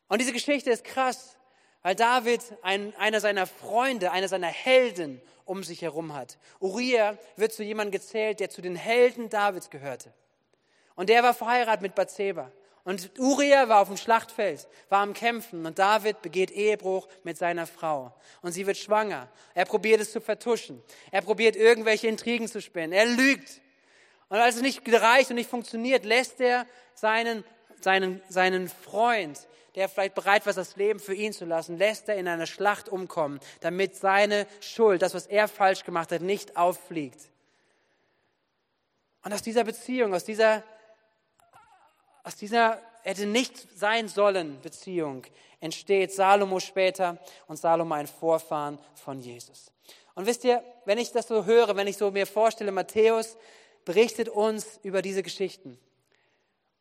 Und 0.07 0.21
diese 0.21 0.33
Geschichte 0.33 0.69
ist 0.69 0.83
krass, 0.83 1.35
weil 1.81 1.95
David 1.95 2.41
ein, 2.61 2.93
einer 2.97 3.19
seiner 3.19 3.47
Freunde, 3.47 4.11
einer 4.11 4.27
seiner 4.27 4.47
Helden 4.47 5.21
um 5.45 5.63
sich 5.63 5.81
herum 5.81 6.13
hat. 6.13 6.37
Uriah 6.59 7.17
wird 7.35 7.53
zu 7.53 7.63
jemandem 7.63 7.91
gezählt, 7.91 8.39
der 8.39 8.49
zu 8.49 8.61
den 8.61 8.75
Helden 8.75 9.29
Davids 9.29 9.69
gehörte. 9.69 10.13
Und 10.95 11.09
der 11.09 11.23
war 11.23 11.33
verheiratet 11.33 11.81
mit 11.81 11.95
Bathseba. 11.95 12.51
Und 12.83 13.11
Uriah 13.19 13.69
war 13.69 13.81
auf 13.81 13.89
dem 13.89 13.97
Schlachtfeld, 13.97 14.67
war 14.89 15.01
am 15.01 15.13
Kämpfen 15.13 15.65
und 15.65 15.77
David 15.77 16.21
begeht 16.21 16.49
Ehebruch 16.51 17.07
mit 17.23 17.37
seiner 17.37 17.67
Frau. 17.67 18.11
Und 18.41 18.53
sie 18.53 18.65
wird 18.65 18.77
schwanger. 18.77 19.27
Er 19.53 19.65
probiert 19.65 20.01
es 20.01 20.11
zu 20.11 20.19
vertuschen. 20.19 20.81
Er 21.11 21.21
probiert 21.21 21.55
irgendwelche 21.55 22.07
Intrigen 22.07 22.47
zu 22.47 22.59
spinnen. 22.59 22.91
Er 22.91 23.05
lügt. 23.05 23.61
Und 24.29 24.37
als 24.37 24.55
es 24.55 24.61
nicht 24.61 24.83
gereicht 24.83 25.29
und 25.29 25.35
nicht 25.35 25.49
funktioniert, 25.49 26.05
lässt 26.05 26.41
er 26.41 26.65
seinen, 26.95 27.43
seinen, 27.81 28.21
seinen 28.29 28.67
Freund 28.67 29.47
der 29.75 29.89
vielleicht 29.89 30.15
bereit 30.15 30.45
war, 30.45 30.53
das 30.53 30.75
Leben 30.75 30.99
für 30.99 31.13
ihn 31.13 31.33
zu 31.33 31.45
lassen, 31.45 31.77
lässt 31.77 32.09
er 32.09 32.15
in 32.15 32.27
einer 32.27 32.47
Schlacht 32.47 32.89
umkommen, 32.89 33.39
damit 33.61 33.95
seine 33.95 34.47
Schuld, 34.59 35.01
das, 35.01 35.13
was 35.13 35.27
er 35.27 35.47
falsch 35.47 35.83
gemacht 35.83 36.11
hat, 36.11 36.21
nicht 36.21 36.57
auffliegt. 36.57 37.29
Und 39.23 39.33
aus 39.33 39.41
dieser 39.41 39.63
Beziehung, 39.63 40.13
aus 40.13 40.23
dieser, 40.23 40.63
aus 42.23 42.35
dieser 42.35 42.81
hätte 43.03 43.25
nicht 43.25 43.77
sein 43.77 44.07
sollen 44.07 44.59
Beziehung, 44.61 45.25
entsteht 45.59 46.11
Salomo 46.11 46.59
später 46.59 47.17
und 47.47 47.57
Salomo 47.57 47.93
ein 47.93 48.07
Vorfahren 48.07 48.79
von 48.95 49.19
Jesus. 49.19 49.71
Und 50.15 50.25
wisst 50.25 50.43
ihr, 50.43 50.63
wenn 50.85 50.97
ich 50.97 51.11
das 51.11 51.27
so 51.27 51.45
höre, 51.45 51.75
wenn 51.75 51.87
ich 51.87 51.97
so 51.97 52.11
mir 52.11 52.27
vorstelle, 52.27 52.71
Matthäus 52.71 53.37
berichtet 53.85 54.29
uns 54.29 54.79
über 54.83 55.01
diese 55.01 55.23
Geschichten. 55.23 55.79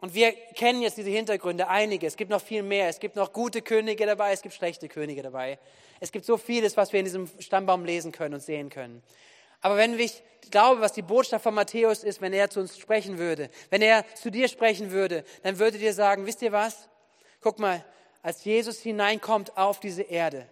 Und 0.00 0.14
wir 0.14 0.32
kennen 0.32 0.80
jetzt 0.80 0.96
diese 0.96 1.10
Hintergründe, 1.10 1.68
einige. 1.68 2.06
Es 2.06 2.16
gibt 2.16 2.30
noch 2.30 2.40
viel 2.40 2.62
mehr. 2.62 2.88
Es 2.88 3.00
gibt 3.00 3.16
noch 3.16 3.32
gute 3.32 3.60
Könige 3.60 4.06
dabei, 4.06 4.32
es 4.32 4.40
gibt 4.42 4.54
schlechte 4.54 4.88
Könige 4.88 5.22
dabei. 5.22 5.58
Es 6.00 6.10
gibt 6.10 6.24
so 6.24 6.38
vieles, 6.38 6.76
was 6.76 6.92
wir 6.92 7.00
in 7.00 7.04
diesem 7.04 7.28
Stammbaum 7.38 7.84
lesen 7.84 8.10
können 8.10 8.34
und 8.34 8.40
sehen 8.40 8.70
können. 8.70 9.02
Aber 9.60 9.76
wenn 9.76 9.98
ich 9.98 10.22
glaube, 10.50 10.80
was 10.80 10.92
die 10.92 11.02
Botschaft 11.02 11.42
von 11.42 11.54
Matthäus 11.54 12.02
ist, 12.02 12.22
wenn 12.22 12.32
er 12.32 12.48
zu 12.48 12.60
uns 12.60 12.78
sprechen 12.78 13.18
würde, 13.18 13.50
wenn 13.68 13.82
er 13.82 14.04
zu 14.14 14.30
dir 14.30 14.48
sprechen 14.48 14.90
würde, 14.90 15.24
dann 15.42 15.58
würde 15.58 15.78
dir 15.78 15.92
sagen, 15.92 16.26
wisst 16.26 16.40
ihr 16.40 16.52
was? 16.52 16.88
Guck 17.42 17.58
mal, 17.58 17.84
als 18.22 18.44
Jesus 18.44 18.80
hineinkommt 18.80 19.56
auf 19.58 19.80
diese 19.80 20.02
Erde, 20.02 20.46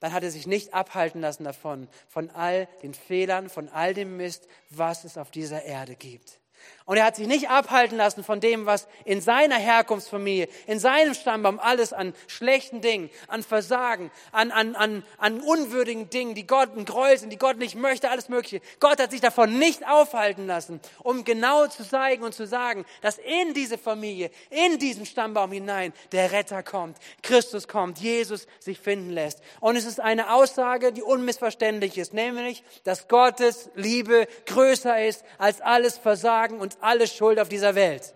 dann 0.00 0.12
hat 0.12 0.22
er 0.22 0.30
sich 0.30 0.46
nicht 0.46 0.74
abhalten 0.74 1.20
lassen 1.20 1.44
davon, 1.44 1.88
von 2.08 2.30
all 2.30 2.68
den 2.82 2.94
Fehlern, 2.94 3.48
von 3.48 3.68
all 3.68 3.94
dem 3.94 4.16
Mist, 4.16 4.48
was 4.70 5.04
es 5.04 5.16
auf 5.16 5.30
dieser 5.30 5.62
Erde 5.62 5.94
gibt. 5.94 6.40
Und 6.86 6.98
er 6.98 7.06
hat 7.06 7.16
sich 7.16 7.26
nicht 7.26 7.48
abhalten 7.48 7.96
lassen 7.96 8.22
von 8.22 8.40
dem, 8.40 8.66
was 8.66 8.86
in 9.06 9.22
seiner 9.22 9.56
Herkunftsfamilie, 9.56 10.48
in 10.66 10.78
seinem 10.78 11.14
Stammbaum 11.14 11.58
alles 11.58 11.94
an 11.94 12.12
schlechten 12.26 12.82
Dingen, 12.82 13.08
an 13.26 13.42
Versagen, 13.42 14.10
an, 14.32 14.50
an, 14.50 14.76
an, 14.76 15.02
an 15.16 15.40
unwürdigen 15.40 16.10
Dingen, 16.10 16.34
die 16.34 16.46
Gott 16.46 16.76
ein 16.76 16.84
Gräuel 16.84 17.16
sind, 17.16 17.30
die 17.30 17.38
Gott 17.38 17.56
nicht 17.56 17.74
möchte, 17.74 18.10
alles 18.10 18.28
Mögliche. 18.28 18.60
Gott 18.80 19.00
hat 19.00 19.12
sich 19.12 19.22
davon 19.22 19.58
nicht 19.58 19.86
aufhalten 19.88 20.46
lassen, 20.46 20.78
um 21.02 21.24
genau 21.24 21.66
zu 21.68 21.88
zeigen 21.88 22.22
und 22.22 22.34
zu 22.34 22.46
sagen, 22.46 22.84
dass 23.00 23.16
in 23.16 23.54
diese 23.54 23.78
Familie, 23.78 24.30
in 24.50 24.78
diesen 24.78 25.06
Stammbaum 25.06 25.52
hinein 25.52 25.94
der 26.12 26.32
Retter 26.32 26.62
kommt, 26.62 26.98
Christus 27.22 27.66
kommt, 27.66 27.98
Jesus 27.98 28.46
sich 28.58 28.78
finden 28.78 29.08
lässt. 29.08 29.40
Und 29.60 29.76
es 29.76 29.86
ist 29.86 30.00
eine 30.00 30.34
Aussage, 30.34 30.92
die 30.92 31.02
unmissverständlich 31.02 31.96
ist, 31.96 32.12
nämlich, 32.12 32.62
dass 32.84 33.08
Gottes 33.08 33.70
Liebe 33.74 34.28
größer 34.44 35.02
ist 35.02 35.24
als 35.38 35.62
alles 35.62 35.96
Versagen 35.96 36.60
und 36.60 36.73
alle 36.80 37.06
Schuld 37.06 37.38
auf 37.38 37.48
dieser 37.48 37.74
Welt. 37.74 38.14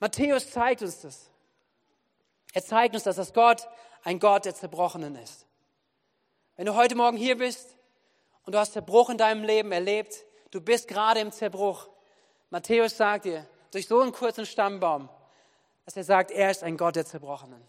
Matthäus 0.00 0.50
zeigt 0.50 0.82
uns 0.82 1.00
das. 1.00 1.30
Er 2.52 2.64
zeigt 2.64 2.94
uns, 2.94 3.04
dass 3.04 3.32
Gott 3.32 3.68
ein 4.04 4.18
Gott 4.18 4.44
der 4.44 4.54
Zerbrochenen 4.54 5.16
ist. 5.16 5.46
Wenn 6.56 6.66
du 6.66 6.74
heute 6.74 6.94
Morgen 6.94 7.16
hier 7.16 7.38
bist 7.38 7.76
und 8.44 8.54
du 8.54 8.58
hast 8.58 8.72
Zerbruch 8.72 9.10
in 9.10 9.18
deinem 9.18 9.44
Leben 9.44 9.72
erlebt, 9.72 10.24
du 10.50 10.60
bist 10.60 10.88
gerade 10.88 11.20
im 11.20 11.32
Zerbruch. 11.32 11.88
Matthäus 12.50 12.96
sagt 12.96 13.24
dir, 13.24 13.46
durch 13.70 13.86
so 13.86 14.00
einen 14.00 14.12
kurzen 14.12 14.44
Stammbaum, 14.44 15.08
dass 15.84 15.96
er 15.96 16.04
sagt, 16.04 16.30
er 16.30 16.50
ist 16.50 16.62
ein 16.62 16.76
Gott 16.76 16.96
der 16.96 17.06
Zerbrochenen. 17.06 17.62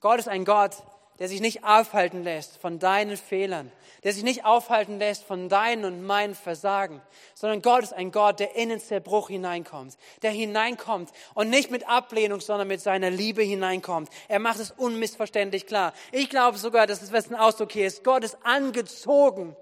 Gott 0.00 0.18
ist 0.18 0.28
ein 0.28 0.44
Gott, 0.44 0.76
der 1.18 1.28
sich 1.28 1.40
nicht 1.40 1.64
aufhalten 1.64 2.22
lässt 2.22 2.56
von 2.58 2.78
deinen 2.78 3.16
Fehlern, 3.16 3.70
der 4.04 4.12
sich 4.12 4.22
nicht 4.22 4.44
aufhalten 4.44 4.98
lässt 4.98 5.24
von 5.24 5.48
deinen 5.48 5.84
und 5.84 6.02
meinen 6.02 6.34
Versagen, 6.34 7.00
sondern 7.34 7.62
Gott 7.62 7.82
ist 7.82 7.92
ein 7.92 8.10
Gott, 8.10 8.40
der 8.40 8.56
in 8.56 8.70
den 8.70 8.80
Zerbruch 8.80 9.28
hineinkommt, 9.28 9.96
der 10.22 10.30
hineinkommt 10.30 11.10
und 11.34 11.50
nicht 11.50 11.70
mit 11.70 11.88
Ablehnung, 11.88 12.40
sondern 12.40 12.68
mit 12.68 12.80
seiner 12.80 13.10
Liebe 13.10 13.42
hineinkommt. 13.42 14.08
Er 14.28 14.38
macht 14.38 14.58
es 14.58 14.70
unmissverständlich 14.70 15.66
klar. 15.66 15.92
Ich 16.10 16.30
glaube 16.30 16.58
sogar, 16.58 16.86
dass 16.86 17.02
es 17.02 17.12
ein 17.12 17.36
Ausdruck 17.36 17.72
hier 17.72 17.86
ist. 17.86 18.04
Gott 18.04 18.24
ist 18.24 18.38
angezogen 18.42 19.56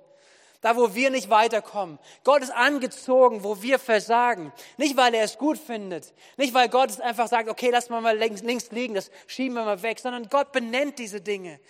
da, 0.61 0.77
wo 0.77 0.95
wir 0.95 1.11
nicht 1.11 1.31
weiterkommen. 1.31 1.99
Gott 2.25 2.43
ist 2.43 2.53
angezogen, 2.53 3.43
wo 3.43 3.63
wir 3.63 3.79
versagen. 3.79 4.53
Nicht, 4.77 4.97
weil 4.97 5.15
er 5.15 5.25
es 5.25 5.39
gut 5.39 5.59
findet. 5.59 6.13
Nicht, 6.37 6.53
weil 6.53 6.69
Gott 6.69 6.91
es 6.91 7.01
einfach 7.01 7.29
sagt, 7.29 7.49
okay, 7.49 7.71
lass 7.71 7.89
mal 7.89 8.17
links, 8.17 8.43
links 8.43 8.71
liegen, 8.71 8.95
das 8.95 9.11
schieben 9.27 9.55
wir 9.55 9.65
mal 9.65 9.83
weg, 9.83 9.99
sondern 9.99 10.29
Gott 10.29 10.53
benennt 10.53 10.99
diese 10.99 11.21
Dinge. 11.21 11.61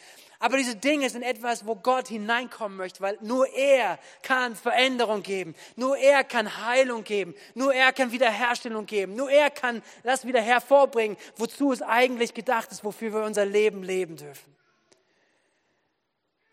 Aber 0.42 0.57
diese 0.57 0.74
Dinge 0.74 1.09
sind 1.11 1.22
etwas, 1.22 1.66
wo 1.66 1.76
Gott 1.76 2.09
hineinkommen 2.09 2.79
möchte, 2.79 3.03
weil 3.03 3.18
nur 3.20 3.46
er 3.55 3.98
kann 4.22 4.57
Veränderung 4.57 5.22
geben. 5.22 5.55
Nur 5.76 5.98
er 5.98 6.24
kann 6.24 6.66
Heilung 6.66 7.05
geben. 7.05 7.35
Nur 7.55 7.74
er 7.74 7.92
kann 7.92 8.11
Wiederherstellung 8.11 8.87
geben. 8.87 9.14
Nur 9.14 9.31
er 9.31 9.50
kann 9.50 9.83
das 10.03 10.26
wieder 10.26 10.40
hervorbringen, 10.40 11.18
wozu 11.37 11.72
es 11.72 11.83
eigentlich 11.83 12.33
gedacht 12.33 12.72
ist, 12.72 12.85
wofür 12.85 13.12
wir 13.12 13.22
unser 13.22 13.44
Leben 13.44 13.83
leben 13.83 14.16
dürfen. 14.16 14.57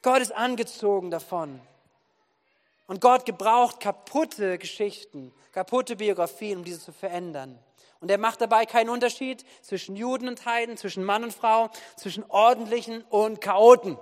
Gott 0.02 0.22
ist 0.22 0.36
angezogen 0.36 1.10
davon. 1.10 1.62
Und 2.88 3.02
Gott 3.02 3.26
gebraucht 3.26 3.80
kaputte 3.80 4.58
Geschichten, 4.58 5.34
kaputte 5.52 5.96
Biografien, 5.98 6.60
um 6.60 6.64
diese 6.64 6.80
zu 6.80 6.94
verändern. 6.94 7.60
Und 8.00 8.10
er 8.10 8.18
macht 8.18 8.42
dabei 8.42 8.66
keinen 8.66 8.90
Unterschied 8.90 9.44
zwischen 9.62 9.96
Juden 9.96 10.28
und 10.28 10.46
Heiden, 10.46 10.78
zwischen 10.78 11.04
Mann 11.04 11.24
und 11.24 11.34
Frau, 11.34 11.70
zwischen 11.96 12.24
Ordentlichen 12.30 13.04
und 13.04 13.42
Chaoten. 13.42 13.98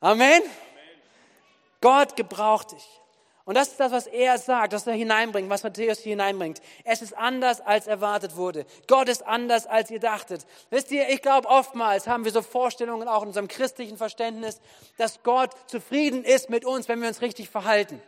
Amen. 0.00 0.42
Gott 1.80 2.16
gebraucht 2.16 2.72
dich. 2.72 3.00
Und 3.46 3.54
das 3.54 3.68
ist 3.68 3.78
das, 3.78 3.92
was 3.92 4.08
er 4.08 4.38
sagt, 4.38 4.72
was 4.72 4.88
er 4.88 4.94
hineinbringt, 4.94 5.48
was 5.48 5.62
Matthäus 5.62 6.00
hier 6.00 6.10
hineinbringt. 6.10 6.60
Es 6.82 7.00
ist 7.00 7.16
anders, 7.16 7.60
als 7.60 7.86
erwartet 7.86 8.34
wurde. 8.34 8.66
Gott 8.88 9.08
ist 9.08 9.24
anders, 9.24 9.68
als 9.68 9.88
ihr 9.88 10.00
dachtet. 10.00 10.44
Wisst 10.70 10.90
ihr, 10.90 11.08
ich 11.08 11.22
glaube, 11.22 11.48
oftmals 11.48 12.08
haben 12.08 12.24
wir 12.24 12.32
so 12.32 12.42
Vorstellungen 12.42 13.06
auch 13.06 13.22
in 13.22 13.28
unserem 13.28 13.46
christlichen 13.46 13.96
Verständnis, 13.96 14.60
dass 14.98 15.22
Gott 15.22 15.52
zufrieden 15.68 16.24
ist 16.24 16.50
mit 16.50 16.64
uns, 16.64 16.88
wenn 16.88 17.00
wir 17.00 17.06
uns 17.06 17.22
richtig 17.22 17.48
verhalten. 17.48 18.02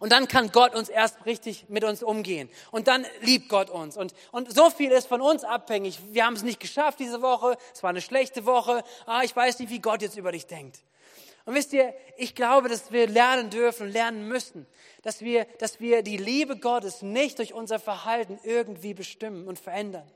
Und 0.00 0.10
dann 0.10 0.26
kann 0.26 0.52
Gott 0.52 0.74
uns 0.74 0.88
erst 0.88 1.26
richtig 1.26 1.68
mit 1.68 1.84
uns 1.84 2.02
umgehen. 2.02 2.48
Und 2.70 2.88
dann 2.88 3.04
liebt 3.20 3.50
Gott 3.50 3.68
uns. 3.68 3.98
Und, 3.98 4.14
und 4.32 4.50
so 4.54 4.70
viel 4.70 4.90
ist 4.90 5.06
von 5.06 5.20
uns 5.20 5.44
abhängig. 5.44 5.98
Wir 6.12 6.24
haben 6.24 6.34
es 6.34 6.42
nicht 6.42 6.60
geschafft 6.60 6.98
diese 6.98 7.20
Woche. 7.20 7.58
Es 7.74 7.82
war 7.82 7.90
eine 7.90 8.00
schlechte 8.00 8.46
Woche. 8.46 8.82
Ah, 9.04 9.20
ich 9.22 9.36
weiß 9.36 9.58
nicht, 9.58 9.68
wie 9.68 9.80
Gott 9.80 10.00
jetzt 10.00 10.16
über 10.16 10.32
dich 10.32 10.46
denkt. 10.46 10.78
Und 11.48 11.54
wisst 11.54 11.72
ihr, 11.72 11.94
ich 12.18 12.34
glaube, 12.34 12.68
dass 12.68 12.92
wir 12.92 13.08
lernen 13.08 13.48
dürfen, 13.48 13.90
lernen 13.90 14.28
müssen, 14.28 14.66
dass 15.00 15.22
wir, 15.22 15.46
dass 15.58 15.80
wir 15.80 16.02
die 16.02 16.18
Liebe 16.18 16.58
Gottes 16.58 17.00
nicht 17.00 17.38
durch 17.38 17.54
unser 17.54 17.78
Verhalten 17.78 18.38
irgendwie 18.42 18.92
bestimmen 18.92 19.48
und 19.48 19.58
verändern, 19.58 20.06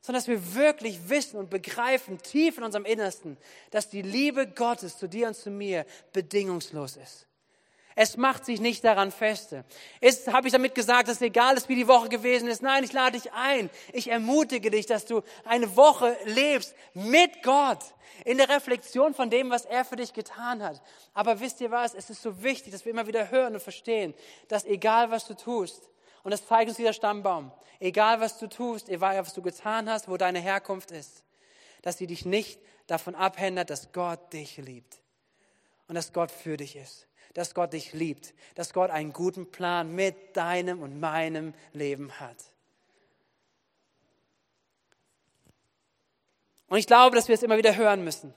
sondern 0.00 0.22
dass 0.22 0.28
wir 0.28 0.54
wirklich 0.54 1.10
wissen 1.10 1.36
und 1.36 1.50
begreifen, 1.50 2.16
tief 2.16 2.56
in 2.56 2.64
unserem 2.64 2.86
Innersten, 2.86 3.36
dass 3.70 3.90
die 3.90 4.00
Liebe 4.00 4.46
Gottes 4.46 4.96
zu 4.96 5.10
dir 5.10 5.28
und 5.28 5.34
zu 5.34 5.50
mir 5.50 5.84
bedingungslos 6.14 6.96
ist. 6.96 7.26
Es 7.96 8.16
macht 8.16 8.44
sich 8.44 8.60
nicht 8.60 8.82
daran 8.82 9.12
feste. 9.12 9.64
Ist, 10.00 10.32
habe 10.32 10.48
ich 10.48 10.52
damit 10.52 10.74
gesagt, 10.74 11.08
dass 11.08 11.16
es 11.16 11.22
egal 11.22 11.56
ist, 11.56 11.68
wie 11.68 11.76
die 11.76 11.86
Woche 11.86 12.08
gewesen 12.08 12.48
ist? 12.48 12.60
Nein, 12.60 12.82
ich 12.82 12.92
lade 12.92 13.18
dich 13.18 13.32
ein. 13.32 13.70
Ich 13.92 14.10
ermutige 14.10 14.70
dich, 14.70 14.86
dass 14.86 15.04
du 15.04 15.22
eine 15.44 15.76
Woche 15.76 16.16
lebst 16.24 16.74
mit 16.94 17.42
Gott 17.44 17.78
in 18.24 18.38
der 18.38 18.48
Reflexion 18.48 19.14
von 19.14 19.30
dem, 19.30 19.50
was 19.50 19.64
er 19.64 19.84
für 19.84 19.96
dich 19.96 20.12
getan 20.12 20.62
hat. 20.62 20.82
Aber 21.12 21.38
wisst 21.38 21.60
ihr 21.60 21.70
was? 21.70 21.94
Es 21.94 22.10
ist 22.10 22.22
so 22.22 22.42
wichtig, 22.42 22.72
dass 22.72 22.84
wir 22.84 22.90
immer 22.90 23.06
wieder 23.06 23.30
hören 23.30 23.54
und 23.54 23.62
verstehen, 23.62 24.12
dass 24.48 24.64
egal 24.64 25.10
was 25.10 25.26
du 25.26 25.34
tust, 25.34 25.88
und 26.24 26.30
das 26.30 26.46
zeigt 26.46 26.68
uns 26.68 26.78
dieser 26.78 26.94
Stammbaum, 26.94 27.52
egal 27.80 28.18
was 28.20 28.38
du 28.38 28.48
tust, 28.48 28.88
egal 28.88 29.18
was 29.18 29.34
du 29.34 29.42
getan 29.42 29.90
hast, 29.90 30.08
wo 30.08 30.16
deine 30.16 30.40
Herkunft 30.40 30.90
ist, 30.90 31.22
dass 31.82 31.98
sie 31.98 32.06
dich 32.06 32.24
nicht 32.24 32.58
davon 32.86 33.14
abhändert, 33.14 33.68
dass 33.70 33.92
Gott 33.92 34.32
dich 34.32 34.56
liebt 34.56 35.00
und 35.86 35.94
dass 35.94 36.12
Gott 36.12 36.30
für 36.30 36.56
dich 36.56 36.76
ist 36.76 37.06
dass 37.34 37.54
Gott 37.54 37.72
dich 37.72 37.92
liebt, 37.92 38.32
dass 38.54 38.72
Gott 38.72 38.90
einen 38.90 39.12
guten 39.12 39.50
Plan 39.50 39.94
mit 39.94 40.36
deinem 40.36 40.80
und 40.80 41.00
meinem 41.00 41.52
Leben 41.72 42.18
hat. 42.20 42.36
Und 46.68 46.78
ich 46.78 46.86
glaube, 46.86 47.14
dass 47.14 47.28
wir 47.28 47.34
es 47.34 47.42
immer 47.42 47.58
wieder 47.58 47.76
hören 47.76 48.02
müssen, 48.02 48.32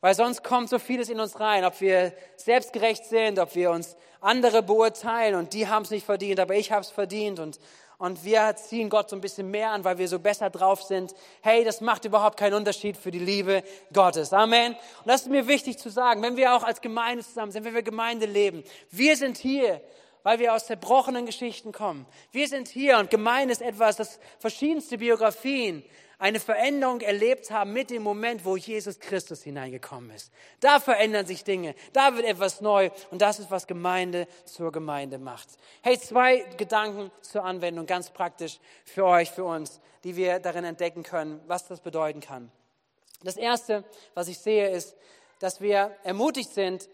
weil 0.00 0.14
sonst 0.14 0.44
kommt 0.44 0.68
so 0.68 0.78
vieles 0.78 1.08
in 1.08 1.20
uns 1.20 1.40
rein, 1.40 1.64
ob 1.64 1.80
wir 1.80 2.14
selbstgerecht 2.36 3.04
sind, 3.04 3.38
ob 3.38 3.54
wir 3.54 3.70
uns 3.70 3.96
andere 4.20 4.62
beurteilen 4.62 5.34
und 5.34 5.52
die 5.52 5.66
haben 5.66 5.82
es 5.82 5.90
nicht 5.90 6.06
verdient, 6.06 6.38
aber 6.38 6.54
ich 6.54 6.70
habe 6.70 6.82
es 6.82 6.90
verdient 6.90 7.40
und 7.40 7.58
und 8.02 8.24
wir 8.24 8.56
ziehen 8.56 8.90
Gott 8.90 9.10
so 9.10 9.14
ein 9.14 9.20
bisschen 9.20 9.48
mehr 9.48 9.70
an, 9.70 9.84
weil 9.84 9.96
wir 9.96 10.08
so 10.08 10.18
besser 10.18 10.50
drauf 10.50 10.82
sind. 10.82 11.14
Hey, 11.40 11.62
das 11.62 11.80
macht 11.80 12.04
überhaupt 12.04 12.36
keinen 12.36 12.54
Unterschied 12.54 12.96
für 12.96 13.12
die 13.12 13.20
Liebe 13.20 13.62
Gottes. 13.92 14.32
Amen. 14.32 14.72
Und 14.72 15.06
das 15.06 15.22
ist 15.22 15.30
mir 15.30 15.46
wichtig 15.46 15.78
zu 15.78 15.88
sagen, 15.88 16.20
wenn 16.20 16.36
wir 16.36 16.52
auch 16.52 16.64
als 16.64 16.80
Gemeinde 16.80 17.22
zusammen 17.22 17.52
sind, 17.52 17.64
wenn 17.64 17.74
wir 17.74 17.84
Gemeinde 17.84 18.26
leben. 18.26 18.64
Wir 18.90 19.16
sind 19.16 19.38
hier, 19.38 19.80
weil 20.24 20.40
wir 20.40 20.52
aus 20.52 20.66
zerbrochenen 20.66 21.26
Geschichten 21.26 21.70
kommen. 21.70 22.04
Wir 22.32 22.48
sind 22.48 22.66
hier 22.66 22.98
und 22.98 23.08
Gemeinde 23.08 23.52
ist 23.52 23.62
etwas, 23.62 23.94
das 23.94 24.18
verschiedenste 24.40 24.98
Biografien, 24.98 25.84
eine 26.22 26.38
Veränderung 26.38 27.00
erlebt 27.00 27.50
haben 27.50 27.72
mit 27.72 27.90
dem 27.90 28.04
Moment, 28.04 28.44
wo 28.44 28.56
Jesus 28.56 29.00
Christus 29.00 29.42
hineingekommen 29.42 30.12
ist. 30.12 30.30
Da 30.60 30.78
verändern 30.78 31.26
sich 31.26 31.42
Dinge, 31.42 31.74
da 31.92 32.14
wird 32.14 32.24
etwas 32.24 32.60
neu 32.60 32.90
und 33.10 33.20
das 33.20 33.40
ist, 33.40 33.50
was 33.50 33.66
Gemeinde 33.66 34.28
zur 34.44 34.70
Gemeinde 34.70 35.18
macht. 35.18 35.48
Hey, 35.82 35.98
zwei 35.98 36.44
Gedanken 36.56 37.10
zur 37.22 37.42
Anwendung, 37.44 37.86
ganz 37.86 38.10
praktisch 38.10 38.60
für 38.84 39.04
euch, 39.04 39.32
für 39.32 39.42
uns, 39.42 39.80
die 40.04 40.14
wir 40.14 40.38
darin 40.38 40.64
entdecken 40.64 41.02
können, 41.02 41.40
was 41.48 41.66
das 41.66 41.80
bedeuten 41.80 42.20
kann. 42.20 42.52
Das 43.24 43.36
Erste, 43.36 43.82
was 44.14 44.28
ich 44.28 44.38
sehe, 44.38 44.70
ist, 44.70 44.94
dass 45.40 45.60
wir 45.60 45.90
ermutigt 46.04 46.50
sind, 46.50 46.88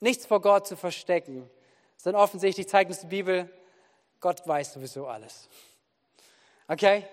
nichts 0.00 0.26
vor 0.26 0.40
Gott 0.40 0.66
zu 0.66 0.76
verstecken. 0.76 1.48
Sondern 1.96 2.20
offensichtlich 2.20 2.68
zeigt 2.68 2.90
uns 2.90 2.98
die 2.98 3.06
Bibel, 3.06 3.48
Gott 4.18 4.44
weiß 4.44 4.72
sowieso 4.72 5.06
alles. 5.06 5.48
Okay? 6.66 7.04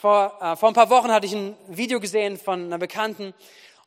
Vor, 0.00 0.38
äh, 0.40 0.56
vor 0.56 0.70
ein 0.70 0.74
paar 0.74 0.88
Wochen 0.88 1.12
hatte 1.12 1.26
ich 1.26 1.34
ein 1.34 1.54
Video 1.68 2.00
gesehen 2.00 2.38
von 2.38 2.64
einer 2.64 2.78
Bekannten 2.78 3.34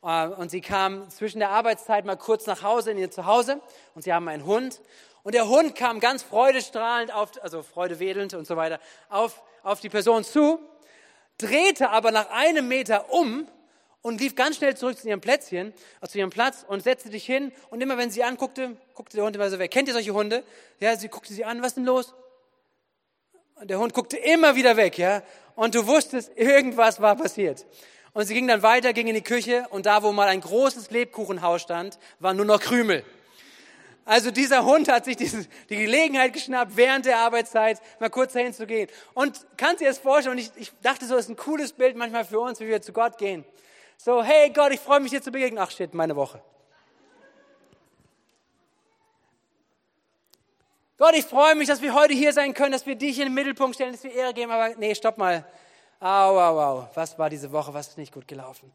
äh, 0.04 0.28
und 0.28 0.48
sie 0.48 0.60
kam 0.60 1.10
zwischen 1.10 1.40
der 1.40 1.50
Arbeitszeit 1.50 2.04
mal 2.04 2.14
kurz 2.14 2.46
nach 2.46 2.62
Hause 2.62 2.92
in 2.92 2.98
ihr 2.98 3.10
Zuhause 3.10 3.60
und 3.96 4.02
sie 4.02 4.12
haben 4.12 4.28
einen 4.28 4.44
Hund 4.44 4.80
und 5.24 5.34
der 5.34 5.48
Hund 5.48 5.74
kam 5.74 5.98
ganz 5.98 6.22
freudestrahlend 6.22 7.12
auf, 7.12 7.32
also 7.42 7.64
freudewedelnd 7.64 8.34
und 8.34 8.46
so 8.46 8.56
weiter, 8.56 8.78
auf, 9.08 9.42
auf 9.64 9.80
die 9.80 9.88
Person 9.88 10.22
zu, 10.22 10.60
drehte 11.36 11.90
aber 11.90 12.12
nach 12.12 12.30
einem 12.30 12.68
Meter 12.68 13.12
um 13.12 13.48
und 14.00 14.20
lief 14.20 14.36
ganz 14.36 14.58
schnell 14.58 14.76
zurück 14.76 14.96
zu 14.96 15.08
ihrem 15.08 15.20
Plätzchen, 15.20 15.74
also 16.00 16.12
zu 16.12 16.18
ihrem 16.18 16.30
Platz 16.30 16.64
und 16.68 16.84
setzte 16.84 17.10
sich 17.10 17.26
hin 17.26 17.50
und 17.70 17.80
immer 17.80 17.98
wenn 17.98 18.12
sie 18.12 18.22
anguckte, 18.22 18.76
guckte 18.94 19.16
der 19.16 19.26
Hund 19.26 19.34
immer 19.34 19.50
so 19.50 19.58
weg. 19.58 19.72
Kennt 19.72 19.88
ihr 19.88 19.94
solche 19.94 20.14
Hunde? 20.14 20.44
Ja, 20.78 20.94
sie 20.94 21.08
guckte 21.08 21.32
sie 21.32 21.44
an, 21.44 21.60
was 21.60 21.70
ist 21.70 21.78
denn 21.78 21.86
los? 21.86 22.14
Und 23.56 23.70
der 23.70 23.78
Hund 23.78 23.94
guckte 23.94 24.16
immer 24.16 24.56
wieder 24.56 24.76
weg, 24.76 24.98
ja 24.98 25.22
und 25.56 25.74
du 25.74 25.86
wusstest, 25.86 26.32
irgendwas 26.36 27.00
war 27.00 27.16
passiert. 27.16 27.66
Und 28.12 28.26
sie 28.26 28.34
ging 28.34 28.46
dann 28.46 28.62
weiter, 28.62 28.92
ging 28.92 29.08
in 29.08 29.14
die 29.14 29.22
Küche 29.22 29.66
und 29.70 29.86
da, 29.86 30.02
wo 30.02 30.12
mal 30.12 30.28
ein 30.28 30.40
großes 30.40 30.90
Lebkuchenhaus 30.90 31.62
stand, 31.62 31.98
war 32.20 32.32
nur 32.34 32.44
noch 32.44 32.60
Krümel. 32.60 33.04
Also 34.04 34.30
dieser 34.30 34.64
Hund 34.64 34.88
hat 34.88 35.06
sich 35.06 35.16
diese, 35.16 35.46
die 35.70 35.76
Gelegenheit 35.76 36.34
geschnappt, 36.34 36.76
während 36.76 37.06
der 37.06 37.18
Arbeitszeit 37.18 37.80
mal 38.00 38.10
kurz 38.10 38.34
dahin 38.34 38.52
zu 38.52 38.66
gehen. 38.66 38.88
Und 39.14 39.46
kannst 39.56 39.80
du 39.80 39.84
dir 39.84 39.90
das 39.90 39.98
vorstellen? 39.98 40.36
Und 40.36 40.42
ich, 40.42 40.50
ich 40.56 40.72
dachte 40.82 41.06
so, 41.06 41.14
das 41.14 41.24
ist 41.24 41.30
ein 41.30 41.36
cooles 41.36 41.72
Bild 41.72 41.96
manchmal 41.96 42.24
für 42.24 42.38
uns, 42.38 42.60
wie 42.60 42.68
wir 42.68 42.82
zu 42.82 42.92
Gott 42.92 43.16
gehen. 43.16 43.44
So, 43.96 44.22
hey 44.22 44.50
Gott, 44.50 44.72
ich 44.72 44.80
freue 44.80 45.00
mich 45.00 45.10
dir 45.10 45.22
zu 45.22 45.32
begegnen. 45.32 45.58
Ach 45.58 45.70
shit, 45.70 45.94
meine 45.94 46.14
Woche. 46.16 46.42
Gott, 51.04 51.16
ich 51.16 51.26
freue 51.26 51.54
mich, 51.54 51.68
dass 51.68 51.82
wir 51.82 51.92
heute 51.92 52.14
hier 52.14 52.32
sein 52.32 52.54
können, 52.54 52.72
dass 52.72 52.86
wir 52.86 52.94
dich 52.94 53.18
in 53.18 53.26
den 53.26 53.34
Mittelpunkt 53.34 53.74
stellen, 53.74 53.92
dass 53.92 54.02
wir 54.04 54.10
Ehre 54.14 54.32
geben. 54.32 54.50
Aber 54.50 54.74
nee, 54.78 54.94
stopp 54.94 55.18
mal. 55.18 55.44
Au, 56.00 56.40
au, 56.40 56.58
au. 56.58 56.88
Was 56.94 57.18
war 57.18 57.28
diese 57.28 57.52
Woche? 57.52 57.74
Was 57.74 57.88
ist 57.88 57.98
nicht 57.98 58.10
gut 58.10 58.26
gelaufen? 58.26 58.72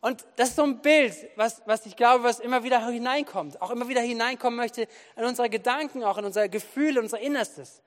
Und 0.00 0.24
das 0.36 0.48
ist 0.48 0.56
so 0.56 0.62
ein 0.62 0.78
Bild, 0.80 1.14
was, 1.36 1.60
was 1.66 1.84
ich 1.84 1.94
glaube, 1.94 2.24
was 2.24 2.40
immer 2.40 2.64
wieder 2.64 2.88
hineinkommt, 2.88 3.60
auch 3.60 3.70
immer 3.70 3.88
wieder 3.88 4.00
hineinkommen 4.00 4.56
möchte 4.56 4.88
in 5.16 5.24
unsere 5.24 5.50
Gedanken, 5.50 6.02
auch 6.02 6.16
in 6.16 6.24
unser 6.24 6.48
Gefühl, 6.48 6.96
in 6.96 7.02
unser 7.02 7.18
Innerstes. 7.20 7.82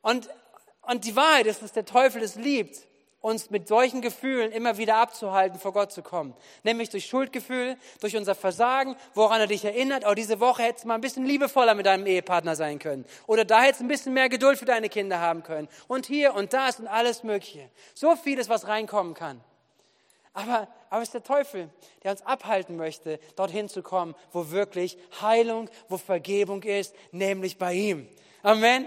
Und, 0.00 0.30
und 0.80 1.04
die 1.04 1.14
Wahrheit 1.14 1.48
ist, 1.48 1.60
dass 1.60 1.72
der 1.72 1.84
Teufel 1.84 2.22
es 2.22 2.34
liebt, 2.36 2.78
uns 3.28 3.50
mit 3.50 3.68
solchen 3.68 4.02
Gefühlen 4.02 4.50
immer 4.52 4.78
wieder 4.78 4.96
abzuhalten, 4.96 5.58
vor 5.58 5.72
Gott 5.72 5.92
zu 5.92 6.02
kommen. 6.02 6.34
Nämlich 6.64 6.90
durch 6.90 7.06
Schuldgefühl, 7.06 7.76
durch 8.00 8.16
unser 8.16 8.34
Versagen, 8.34 8.96
woran 9.14 9.40
er 9.40 9.46
dich 9.46 9.64
erinnert, 9.64 10.04
oh, 10.06 10.14
diese 10.14 10.40
Woche 10.40 10.62
hättest 10.62 10.84
du 10.84 10.88
mal 10.88 10.94
ein 10.94 11.00
bisschen 11.00 11.24
liebevoller 11.26 11.74
mit 11.74 11.86
deinem 11.86 12.06
Ehepartner 12.06 12.56
sein 12.56 12.78
können. 12.78 13.04
Oder 13.26 13.44
da 13.44 13.62
hättest 13.62 13.80
du 13.80 13.84
ein 13.84 13.88
bisschen 13.88 14.14
mehr 14.14 14.28
Geduld 14.28 14.58
für 14.58 14.64
deine 14.64 14.88
Kinder 14.88 15.20
haben 15.20 15.42
können. 15.42 15.68
Und 15.86 16.06
hier 16.06 16.34
und 16.34 16.52
das 16.52 16.80
und 16.80 16.88
alles 16.88 17.22
Mögliche. 17.22 17.70
So 17.94 18.16
vieles, 18.16 18.48
was 18.48 18.66
reinkommen 18.66 19.14
kann. 19.14 19.40
Aber, 20.32 20.68
aber 20.90 21.02
es 21.02 21.08
ist 21.08 21.14
der 21.14 21.24
Teufel, 21.24 21.68
der 22.04 22.12
uns 22.12 22.22
abhalten 22.22 22.76
möchte, 22.76 23.18
dorthin 23.34 23.68
zu 23.68 23.82
kommen, 23.82 24.14
wo 24.32 24.50
wirklich 24.50 24.96
Heilung, 25.20 25.68
wo 25.88 25.96
Vergebung 25.96 26.62
ist, 26.62 26.94
nämlich 27.10 27.58
bei 27.58 27.74
ihm. 27.74 28.08
Amen. 28.42 28.86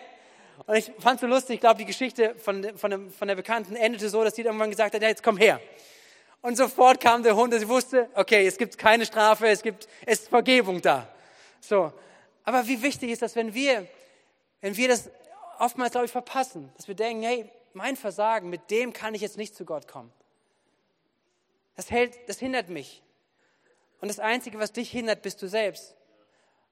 Und 0.66 0.76
ich 0.76 0.92
fand 1.00 1.16
es 1.16 1.22
so 1.22 1.28
lustig, 1.28 1.56
ich 1.56 1.60
glaube, 1.60 1.80
die 1.80 1.86
Geschichte 1.86 2.36
von, 2.36 2.78
von, 2.78 3.12
von 3.12 3.28
der 3.28 3.36
Bekannten 3.36 3.76
endete 3.76 4.10
so, 4.10 4.24
dass 4.24 4.36
sie 4.36 4.44
irgendwann 4.44 4.70
gesagt 4.70 4.94
hat, 4.94 5.02
ja, 5.02 5.08
jetzt 5.08 5.24
komm 5.24 5.38
her. 5.38 5.60
Und 6.42 6.58
sofort 6.58 7.00
kam 7.00 7.24
der 7.24 7.36
Hund, 7.36 7.54
und 7.54 7.60
sie 7.60 7.70
wusste, 7.70 8.10
okay, 8.16 8.48
es 8.48 8.58
gibt 8.58 8.78
keine 8.78 9.06
Strafe, 9.06 9.48
es 9.48 9.62
gibt, 9.62 9.88
es 10.06 10.22
ist 10.22 10.30
Vergebung 10.30 10.82
da. 10.82 11.08
So. 11.60 11.94
Aber 12.44 12.68
wie 12.68 12.82
wichtig 12.82 13.12
ist 13.12 13.22
das, 13.22 13.36
wenn 13.36 13.54
wir, 13.54 13.88
wenn 14.62 14.76
wir 14.76 14.88
das 14.88 15.10
oftmals, 15.60 15.92
glaube 15.92 16.06
ich, 16.06 16.12
verpassen, 16.12 16.72
dass 16.76 16.88
wir 16.88 16.96
denken, 16.96 17.24
hey, 17.24 17.50
mein 17.74 17.96
Versagen, 17.96 18.50
mit 18.50 18.72
dem 18.72 18.94
kann 18.94 19.14
ich 19.14 19.22
jetzt 19.22 19.38
nicht 19.38 19.56
zu 19.56 19.66
Gott 19.66 19.88
kommen. 19.88 20.12
Das, 21.76 21.92
hält, 21.92 22.18
das 22.28 22.40
hindert 22.40 22.70
mich. 22.70 23.02
Und 24.02 24.08
das 24.08 24.20
Einzige, 24.20 24.60
was 24.60 24.72
dich 24.72 24.90
hindert, 24.92 25.22
bist 25.22 25.42
du 25.42 25.48
selbst. 25.48 25.96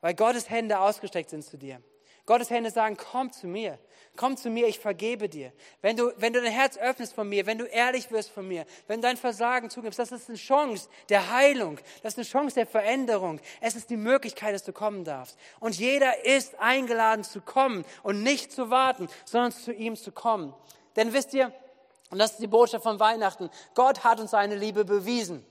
Weil 0.01 0.15
Gottes 0.15 0.49
Hände 0.49 0.79
ausgestreckt 0.79 1.29
sind 1.29 1.43
zu 1.43 1.57
dir. 1.57 1.81
Gottes 2.29 2.51
Hände 2.51 2.69
sagen, 2.69 2.95
komm 2.95 3.31
zu 3.31 3.47
mir, 3.47 3.79
komm 4.15 4.37
zu 4.37 4.51
mir, 4.51 4.67
ich 4.67 4.77
vergebe 4.77 5.27
dir. 5.27 5.51
Wenn 5.81 5.97
du, 5.97 6.13
wenn 6.17 6.31
du 6.31 6.39
dein 6.39 6.51
Herz 6.51 6.77
öffnest 6.77 7.15
von 7.15 7.27
mir, 7.27 7.47
wenn 7.47 7.57
du 7.57 7.65
ehrlich 7.65 8.11
wirst 8.11 8.29
von 8.29 8.47
mir, 8.47 8.67
wenn 8.85 9.01
du 9.01 9.07
dein 9.07 9.17
Versagen 9.17 9.71
zugibst, 9.71 9.97
das 9.97 10.11
ist 10.11 10.29
eine 10.29 10.37
Chance 10.37 10.89
der 11.09 11.31
Heilung, 11.31 11.79
das 12.03 12.13
ist 12.13 12.19
eine 12.19 12.27
Chance 12.27 12.53
der 12.53 12.67
Veränderung. 12.67 13.39
Es 13.61 13.75
ist 13.75 13.89
die 13.89 13.97
Möglichkeit, 13.97 14.53
dass 14.53 14.63
du 14.63 14.71
kommen 14.71 15.05
darfst. 15.05 15.39
Und 15.59 15.79
jeder 15.79 16.23
ist 16.23 16.53
eingeladen 16.59 17.23
zu 17.23 17.41
kommen 17.41 17.83
und 18.03 18.21
nicht 18.21 18.51
zu 18.51 18.69
warten, 18.69 19.07
sondern 19.25 19.51
zu 19.51 19.73
ihm 19.73 19.95
zu 19.95 20.11
kommen. 20.11 20.53
Denn 20.97 21.13
wisst 21.13 21.33
ihr, 21.33 21.51
und 22.11 22.19
das 22.19 22.33
ist 22.33 22.41
die 22.41 22.47
Botschaft 22.47 22.83
von 22.83 22.99
Weihnachten. 22.99 23.49
Gott 23.73 24.03
hat 24.03 24.19
uns 24.19 24.29
seine 24.29 24.55
Liebe 24.55 24.85
bewiesen. 24.85 25.43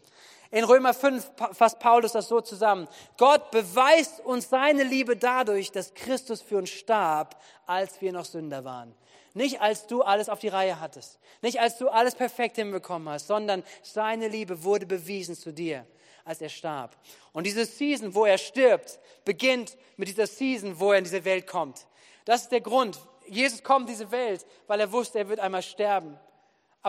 In 0.51 0.65
Römer 0.65 0.95
5 0.95 1.31
fasst 1.53 1.79
Paulus 1.79 2.13
das 2.13 2.29
so 2.29 2.41
zusammen. 2.41 2.89
Gott 3.19 3.51
beweist 3.51 4.21
uns 4.21 4.49
seine 4.49 4.83
Liebe 4.83 5.17
dadurch, 5.17 5.71
dass 5.71 5.93
Christus 5.93 6.41
für 6.41 6.57
uns 6.57 6.71
starb, 6.71 7.41
als 7.67 8.01
wir 8.01 8.13
noch 8.13 8.25
Sünder 8.25 8.65
waren. 8.65 8.95
Nicht 9.35 9.61
als 9.61 9.87
du 9.87 10.03
alles 10.03 10.31
auf 10.31 10.39
die 10.39 10.49
Reihe 10.49 10.81
hattest, 10.81 11.19
nicht 11.43 11.61
als 11.61 11.77
du 11.77 11.89
alles 11.89 12.15
perfekt 12.15 12.57
hinbekommen 12.57 13.09
hast, 13.11 13.27
sondern 13.27 13.63
seine 13.83 14.29
Liebe 14.29 14.65
wurde 14.65 14.87
bewiesen 14.87 15.37
zu 15.37 15.53
dir, 15.53 15.87
als 16.25 16.41
er 16.41 16.49
starb. 16.49 16.97
Und 17.33 17.45
diese 17.45 17.67
Season, 17.67 18.15
wo 18.15 18.25
er 18.25 18.39
stirbt, 18.39 18.99
beginnt 19.27 19.77
mit 19.97 20.09
dieser 20.09 20.27
Season, 20.27 20.81
wo 20.81 20.93
er 20.93 20.99
in 20.99 21.05
diese 21.05 21.25
Welt 21.27 21.47
kommt. 21.47 21.87
Das 22.25 22.43
ist 22.43 22.53
der 22.53 22.63
Grund. 22.63 22.99
Jesus 23.27 23.63
kommt 23.63 23.89
in 23.89 23.95
diese 23.95 24.11
Welt, 24.11 24.47
weil 24.67 24.81
er 24.81 24.91
wusste, 24.91 25.19
er 25.19 25.29
wird 25.29 25.41
einmal 25.41 25.63
sterben. 25.63 26.19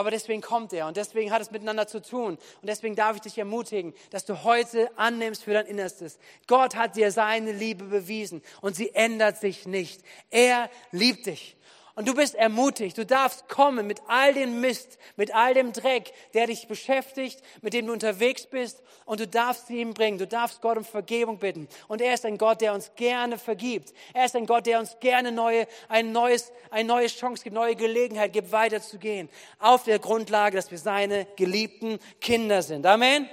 Aber 0.00 0.10
deswegen 0.10 0.40
kommt 0.40 0.72
er 0.72 0.86
und 0.86 0.96
deswegen 0.96 1.30
hat 1.30 1.42
es 1.42 1.50
miteinander 1.50 1.86
zu 1.86 2.00
tun. 2.00 2.38
Und 2.62 2.66
deswegen 2.66 2.96
darf 2.96 3.16
ich 3.16 3.20
dich 3.20 3.36
ermutigen, 3.36 3.92
dass 4.08 4.24
du 4.24 4.44
heute 4.44 4.90
annimmst 4.96 5.44
für 5.44 5.52
dein 5.52 5.66
Innerstes. 5.66 6.18
Gott 6.46 6.74
hat 6.74 6.96
dir 6.96 7.12
seine 7.12 7.52
Liebe 7.52 7.84
bewiesen 7.84 8.40
und 8.62 8.74
sie 8.74 8.94
ändert 8.94 9.36
sich 9.36 9.66
nicht. 9.66 10.00
Er 10.30 10.70
liebt 10.90 11.26
dich. 11.26 11.54
Und 12.00 12.08
du 12.08 12.14
bist 12.14 12.34
ermutigt. 12.34 12.96
Du 12.96 13.04
darfst 13.04 13.46
kommen 13.50 13.86
mit 13.86 14.00
all 14.08 14.32
dem 14.32 14.62
Mist, 14.62 14.96
mit 15.16 15.34
all 15.34 15.52
dem 15.52 15.74
Dreck, 15.74 16.14
der 16.32 16.46
dich 16.46 16.66
beschäftigt, 16.66 17.42
mit 17.60 17.74
dem 17.74 17.88
du 17.88 17.92
unterwegs 17.92 18.46
bist. 18.46 18.82
Und 19.04 19.20
du 19.20 19.28
darfst 19.28 19.66
sie 19.66 19.82
ihm 19.82 19.92
bringen. 19.92 20.16
Du 20.16 20.26
darfst 20.26 20.62
Gott 20.62 20.78
um 20.78 20.84
Vergebung 20.86 21.36
bitten. 21.36 21.68
Und 21.88 22.00
er 22.00 22.14
ist 22.14 22.24
ein 22.24 22.38
Gott, 22.38 22.62
der 22.62 22.72
uns 22.72 22.90
gerne 22.96 23.36
vergibt. 23.36 23.92
Er 24.14 24.24
ist 24.24 24.34
ein 24.34 24.46
Gott, 24.46 24.64
der 24.64 24.80
uns 24.80 24.96
gerne 25.00 25.30
neue, 25.30 25.66
ein 25.90 26.10
neues, 26.10 26.52
eine 26.70 26.88
neue 26.88 27.08
Chance 27.08 27.44
gibt, 27.44 27.52
neue 27.52 27.76
Gelegenheit 27.76 28.32
gibt, 28.32 28.50
weiterzugehen. 28.50 29.28
Auf 29.58 29.84
der 29.84 29.98
Grundlage, 29.98 30.56
dass 30.56 30.70
wir 30.70 30.78
seine 30.78 31.26
geliebten 31.36 31.98
Kinder 32.22 32.62
sind. 32.62 32.86
Amen. 32.86 33.28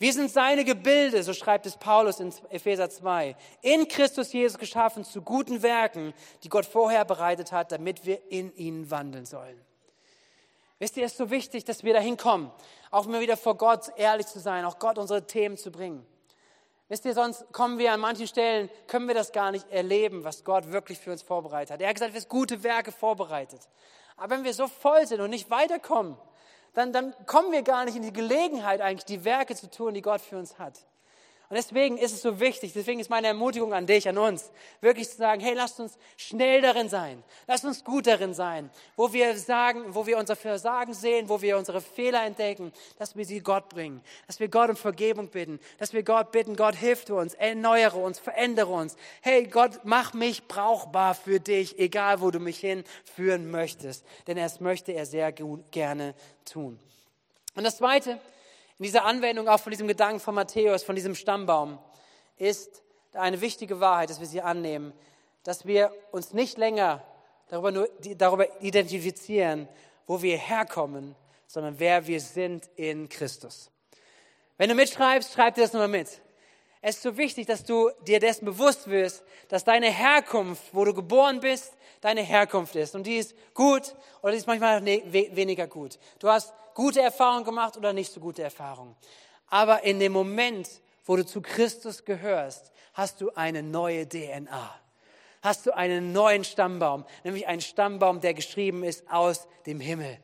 Wir 0.00 0.12
sind 0.12 0.30
seine 0.30 0.64
Gebilde, 0.64 1.24
so 1.24 1.32
schreibt 1.32 1.66
es 1.66 1.76
Paulus 1.76 2.20
in 2.20 2.32
Epheser 2.50 2.88
2. 2.88 3.34
In 3.62 3.88
Christus 3.88 4.32
Jesus 4.32 4.56
geschaffen 4.56 5.04
zu 5.04 5.22
guten 5.22 5.62
Werken, 5.62 6.14
die 6.44 6.48
Gott 6.48 6.66
vorher 6.66 7.04
bereitet 7.04 7.50
hat, 7.50 7.72
damit 7.72 8.06
wir 8.06 8.20
in 8.30 8.54
ihnen 8.54 8.90
wandeln 8.92 9.26
sollen. 9.26 9.60
Wisst 10.78 10.96
ihr, 10.96 11.04
es 11.04 11.12
ist 11.12 11.18
so 11.18 11.30
wichtig, 11.30 11.64
dass 11.64 11.82
wir 11.82 11.94
dahin 11.94 12.16
kommen, 12.16 12.52
auch 12.92 13.06
immer 13.06 13.18
wieder 13.18 13.36
vor 13.36 13.56
Gott 13.56 13.90
ehrlich 13.96 14.28
zu 14.28 14.38
sein, 14.38 14.64
auch 14.64 14.78
Gott 14.78 14.98
unsere 14.98 15.26
Themen 15.26 15.56
zu 15.56 15.72
bringen. 15.72 16.06
Wisst 16.88 17.04
ihr, 17.04 17.14
sonst 17.14 17.52
kommen 17.52 17.78
wir 17.78 17.92
an 17.92 17.98
manchen 17.98 18.28
Stellen, 18.28 18.70
können 18.86 19.08
wir 19.08 19.14
das 19.14 19.32
gar 19.32 19.50
nicht 19.50 19.68
erleben, 19.70 20.22
was 20.22 20.44
Gott 20.44 20.70
wirklich 20.70 21.00
für 21.00 21.10
uns 21.10 21.22
vorbereitet 21.22 21.72
hat. 21.72 21.80
Er 21.80 21.88
hat 21.88 21.96
gesagt, 21.96 22.14
wir 22.14 22.20
haben 22.20 22.28
gute 22.28 22.62
Werke 22.62 22.92
vorbereitet. 22.92 23.68
Aber 24.16 24.36
wenn 24.36 24.44
wir 24.44 24.54
so 24.54 24.68
voll 24.68 25.06
sind 25.06 25.20
und 25.20 25.30
nicht 25.30 25.50
weiterkommen, 25.50 26.16
dann, 26.78 26.92
dann 26.92 27.14
kommen 27.26 27.50
wir 27.50 27.62
gar 27.62 27.84
nicht 27.84 27.96
in 27.96 28.02
die 28.02 28.12
Gelegenheit, 28.12 28.80
eigentlich 28.80 29.04
die 29.04 29.24
Werke 29.24 29.54
zu 29.54 29.68
tun, 29.68 29.94
die 29.94 30.02
Gott 30.02 30.20
für 30.20 30.38
uns 30.38 30.58
hat. 30.58 30.74
Und 31.50 31.56
deswegen 31.56 31.96
ist 31.96 32.12
es 32.12 32.20
so 32.20 32.40
wichtig, 32.40 32.74
deswegen 32.74 33.00
ist 33.00 33.08
meine 33.08 33.28
Ermutigung 33.28 33.72
an 33.72 33.86
dich, 33.86 34.06
an 34.06 34.18
uns, 34.18 34.50
wirklich 34.82 35.08
zu 35.08 35.16
sagen, 35.16 35.40
hey, 35.40 35.54
lasst 35.54 35.80
uns 35.80 35.96
schnell 36.18 36.60
darin 36.60 36.90
sein, 36.90 37.24
lasst 37.46 37.64
uns 37.64 37.84
gut 37.84 38.06
darin 38.06 38.34
sein, 38.34 38.68
wo 38.96 39.14
wir 39.14 39.34
sagen, 39.38 39.94
wo 39.94 40.06
wir 40.06 40.18
unser 40.18 40.36
Versagen 40.36 40.92
sehen, 40.92 41.30
wo 41.30 41.40
wir 41.40 41.56
unsere 41.56 41.80
Fehler 41.80 42.26
entdecken, 42.26 42.70
dass 42.98 43.16
wir 43.16 43.24
sie 43.24 43.40
Gott 43.40 43.70
bringen, 43.70 44.02
dass 44.26 44.40
wir 44.40 44.48
Gott 44.48 44.68
um 44.68 44.76
Vergebung 44.76 45.28
bitten, 45.28 45.58
dass 45.78 45.94
wir 45.94 46.02
Gott 46.02 46.32
bitten, 46.32 46.54
Gott 46.54 46.74
hilf 46.74 47.06
du 47.06 47.18
uns, 47.18 47.32
erneuere 47.32 47.96
uns, 47.96 48.18
verändere 48.18 48.70
uns. 48.70 48.96
Hey 49.22 49.46
Gott, 49.46 49.80
mach 49.84 50.12
mich 50.12 50.48
brauchbar 50.48 51.14
für 51.14 51.40
dich, 51.40 51.78
egal 51.78 52.20
wo 52.20 52.30
du 52.30 52.40
mich 52.40 52.60
hinführen 52.60 53.50
möchtest, 53.50 54.04
denn 54.26 54.36
es 54.36 54.60
möchte 54.60 54.92
er 54.92 55.06
sehr 55.06 55.32
gerne 55.32 56.14
tun. 56.44 56.78
Und 57.54 57.64
das 57.64 57.78
Zweite, 57.78 58.20
in 58.78 58.84
dieser 58.84 59.04
Anwendung 59.04 59.48
auch 59.48 59.60
von 59.60 59.70
diesem 59.70 59.88
Gedanken 59.88 60.20
von 60.20 60.34
Matthäus, 60.34 60.84
von 60.84 60.94
diesem 60.94 61.14
Stammbaum, 61.14 61.78
ist 62.36 62.82
eine 63.12 63.40
wichtige 63.40 63.80
Wahrheit, 63.80 64.10
dass 64.10 64.20
wir 64.20 64.26
sie 64.26 64.40
annehmen, 64.40 64.92
dass 65.42 65.66
wir 65.66 65.92
uns 66.12 66.32
nicht 66.32 66.58
länger 66.58 67.02
darüber, 67.48 67.72
nur, 67.72 67.88
darüber 68.16 68.62
identifizieren, 68.62 69.68
wo 70.06 70.22
wir 70.22 70.36
herkommen, 70.36 71.16
sondern 71.46 71.78
wer 71.78 72.06
wir 72.06 72.20
sind 72.20 72.68
in 72.76 73.08
Christus. 73.08 73.70
Wenn 74.58 74.68
du 74.68 74.74
mitschreibst, 74.74 75.32
schreib 75.32 75.54
dir 75.54 75.62
das 75.62 75.72
nochmal 75.72 75.88
mit. 75.88 76.20
Es 76.80 76.96
ist 76.96 77.02
so 77.02 77.16
wichtig, 77.16 77.46
dass 77.46 77.64
du 77.64 77.90
dir 78.06 78.20
dessen 78.20 78.44
bewusst 78.44 78.88
wirst, 78.88 79.24
dass 79.48 79.64
deine 79.64 79.90
Herkunft, 79.90 80.62
wo 80.72 80.84
du 80.84 80.94
geboren 80.94 81.40
bist, 81.40 81.72
deine 82.00 82.22
Herkunft 82.22 82.76
ist. 82.76 82.94
Und 82.94 83.04
die 83.04 83.16
ist 83.16 83.34
gut 83.54 83.96
oder 84.22 84.32
die 84.32 84.38
ist 84.38 84.46
manchmal 84.46 84.80
ne, 84.80 85.02
weniger 85.10 85.66
gut. 85.66 85.98
Du 86.20 86.28
hast 86.28 86.52
gute 86.78 87.00
Erfahrungen 87.02 87.42
gemacht 87.42 87.76
oder 87.76 87.92
nicht 87.92 88.12
so 88.12 88.20
gute 88.20 88.44
Erfahrungen. 88.44 88.94
Aber 89.48 89.82
in 89.82 89.98
dem 89.98 90.12
Moment, 90.12 90.68
wo 91.04 91.16
du 91.16 91.26
zu 91.26 91.40
Christus 91.40 92.04
gehörst, 92.04 92.70
hast 92.94 93.20
du 93.20 93.32
eine 93.34 93.64
neue 93.64 94.08
DNA. 94.08 94.78
Hast 95.42 95.66
du 95.66 95.74
einen 95.74 96.12
neuen 96.12 96.44
Stammbaum, 96.44 97.04
nämlich 97.24 97.48
einen 97.48 97.62
Stammbaum, 97.62 98.20
der 98.20 98.32
geschrieben 98.32 98.84
ist 98.84 99.10
aus 99.10 99.48
dem 99.66 99.80
Himmel. 99.80 100.18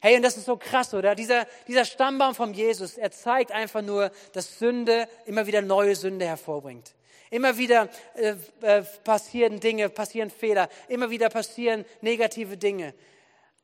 Hey, 0.00 0.16
und 0.16 0.22
das 0.22 0.38
ist 0.38 0.46
so 0.46 0.56
krass, 0.56 0.94
oder? 0.94 1.14
Dieser, 1.14 1.46
dieser 1.68 1.84
Stammbaum 1.84 2.34
von 2.34 2.54
Jesus, 2.54 2.96
er 2.96 3.10
zeigt 3.10 3.52
einfach 3.52 3.82
nur, 3.82 4.10
dass 4.32 4.58
Sünde 4.58 5.06
immer 5.26 5.46
wieder 5.46 5.60
neue 5.60 5.94
Sünde 5.94 6.24
hervorbringt. 6.24 6.94
Immer 7.28 7.58
wieder 7.58 7.90
äh, 8.14 8.34
äh, 8.62 8.82
passieren 9.04 9.60
Dinge, 9.60 9.90
passieren 9.90 10.30
Fehler, 10.30 10.70
immer 10.88 11.10
wieder 11.10 11.28
passieren 11.28 11.84
negative 12.00 12.56
Dinge. 12.56 12.94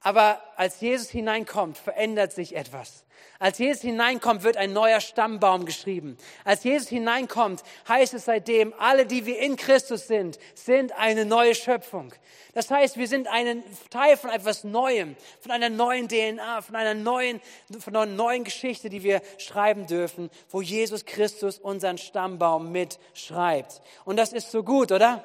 Aber 0.01 0.41
als 0.57 0.81
Jesus 0.81 1.11
hineinkommt, 1.11 1.77
verändert 1.77 2.33
sich 2.33 2.55
etwas. 2.55 3.05
Als 3.41 3.59
Jesus 3.59 3.83
hineinkommt, 3.83 4.43
wird 4.43 4.57
ein 4.57 4.73
neuer 4.73 5.01
Stammbaum 5.01 5.65
geschrieben. 5.65 6.17
Als 6.45 6.65
Jesus 6.65 6.89
hineinkommt, 6.89 7.63
heißt 7.89 8.15
es 8.15 8.25
seitdem, 8.25 8.75
alle, 8.79 9.07
die 9.07 9.27
wir 9.27 9.39
in 9.39 9.57
Christus 9.57 10.09
sind, 10.09 10.39
sind 10.55 10.93
eine 10.93 11.25
neue 11.25 11.55
Schöpfung. 11.55 12.13
Das 12.55 12.71
heißt, 12.71 12.97
wir 12.97 13.07
sind 13.07 13.29
ein 13.29 13.63
Teil 13.91 14.17
von 14.17 14.31
etwas 14.31 14.65
Neuem, 14.65 15.17
von 15.41 15.53
einer 15.53 15.69
neuen 15.69 16.09
DNA, 16.09 16.63
von 16.63 16.75
einer 16.75 16.95
neuen, 16.95 17.41
von 17.79 17.95
einer 17.95 18.07
neuen 18.07 18.43
Geschichte, 18.43 18.89
die 18.89 19.05
wir 19.05 19.21
schreiben 19.39 19.87
dürfen, 19.87 20.31
wo 20.51 20.61
Jesus 20.61 21.05
Christus 21.05 21.59
unseren 21.59 21.99
Stammbaum 21.99 22.73
mitschreibt. 22.73 23.81
Und 24.05 24.17
das 24.17 24.33
ist 24.33 24.51
so 24.51 24.65
gut, 24.65 24.91
oder? 24.91 25.25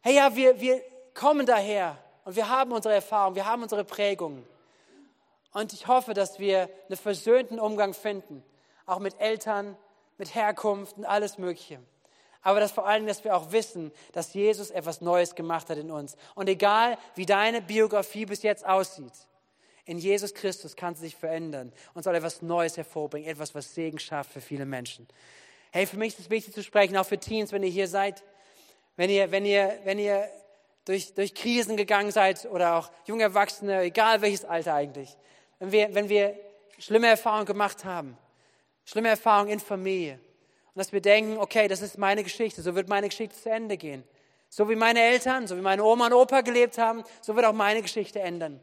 Hey, 0.00 0.16
ja, 0.16 0.36
wir, 0.36 0.60
wir 0.60 0.82
kommen 1.14 1.46
daher 1.46 1.98
und 2.28 2.36
wir 2.36 2.50
haben 2.50 2.72
unsere 2.72 2.94
Erfahrung, 2.94 3.36
wir 3.36 3.46
haben 3.46 3.62
unsere 3.62 3.84
Prägungen. 3.84 4.46
Und 5.54 5.72
ich 5.72 5.86
hoffe, 5.86 6.12
dass 6.12 6.38
wir 6.38 6.68
einen 6.86 6.98
versöhnten 6.98 7.58
Umgang 7.58 7.94
finden, 7.94 8.44
auch 8.84 8.98
mit 8.98 9.18
Eltern, 9.18 9.78
mit 10.18 10.34
Herkunft 10.34 10.98
und 10.98 11.06
alles 11.06 11.38
Mögliche. 11.38 11.80
Aber 12.42 12.60
dass 12.60 12.70
vor 12.70 12.86
allem, 12.86 13.06
dass 13.06 13.24
wir 13.24 13.34
auch 13.34 13.50
wissen, 13.52 13.92
dass 14.12 14.34
Jesus 14.34 14.70
etwas 14.70 15.00
Neues 15.00 15.36
gemacht 15.36 15.70
hat 15.70 15.78
in 15.78 15.90
uns. 15.90 16.18
Und 16.34 16.50
egal, 16.50 16.98
wie 17.14 17.24
deine 17.24 17.62
Biografie 17.62 18.26
bis 18.26 18.42
jetzt 18.42 18.66
aussieht, 18.66 19.14
in 19.86 19.96
Jesus 19.96 20.34
Christus 20.34 20.76
kann 20.76 20.96
sie 20.96 21.06
sich 21.06 21.16
verändern 21.16 21.72
und 21.94 22.02
soll 22.02 22.14
etwas 22.14 22.42
Neues 22.42 22.76
hervorbringen, 22.76 23.26
etwas, 23.26 23.54
was 23.54 23.74
Segen 23.74 23.98
schafft 23.98 24.32
für 24.32 24.42
viele 24.42 24.66
Menschen. 24.66 25.08
Hey, 25.70 25.86
für 25.86 25.96
mich 25.96 26.08
ist 26.12 26.20
es 26.20 26.28
wichtig 26.28 26.52
zu 26.52 26.62
sprechen, 26.62 26.94
auch 26.98 27.06
für 27.06 27.16
Teens, 27.16 27.52
wenn 27.52 27.62
ihr 27.62 27.70
hier 27.70 27.88
seid, 27.88 28.22
wenn 28.96 29.08
ihr, 29.08 29.30
wenn 29.30 29.46
ihr, 29.46 29.78
wenn 29.84 29.98
ihr 29.98 30.28
durch, 30.88 31.14
durch 31.14 31.34
Krisen 31.34 31.76
gegangen 31.76 32.10
seid 32.10 32.46
oder 32.46 32.76
auch 32.76 32.90
junge 33.06 33.22
Erwachsene, 33.22 33.82
egal 33.82 34.22
welches 34.22 34.44
Alter 34.44 34.74
eigentlich 34.74 35.16
wenn 35.58 35.72
wir, 35.72 35.94
wenn 35.94 36.08
wir 36.08 36.36
schlimme 36.78 37.08
Erfahrungen 37.08 37.46
gemacht 37.46 37.84
haben, 37.84 38.16
schlimme 38.84 39.08
Erfahrungen 39.08 39.50
in 39.50 39.60
Familie, 39.60 40.14
und 40.74 40.78
dass 40.78 40.92
wir 40.92 41.00
denken, 41.00 41.38
okay, 41.38 41.66
das 41.66 41.82
ist 41.82 41.98
meine 41.98 42.22
Geschichte, 42.22 42.62
so 42.62 42.74
wird 42.74 42.88
meine 42.88 43.08
Geschichte 43.08 43.36
zu 43.36 43.50
Ende 43.50 43.76
gehen. 43.76 44.04
So 44.48 44.68
wie 44.70 44.76
meine 44.76 45.00
Eltern, 45.00 45.46
so 45.46 45.56
wie 45.56 45.60
meine 45.60 45.82
Oma 45.82 46.06
und 46.06 46.12
Opa 46.12 46.40
gelebt 46.42 46.78
haben, 46.78 47.02
so 47.20 47.34
wird 47.34 47.44
auch 47.44 47.52
meine 47.52 47.82
Geschichte 47.82 48.20
ändern. 48.20 48.60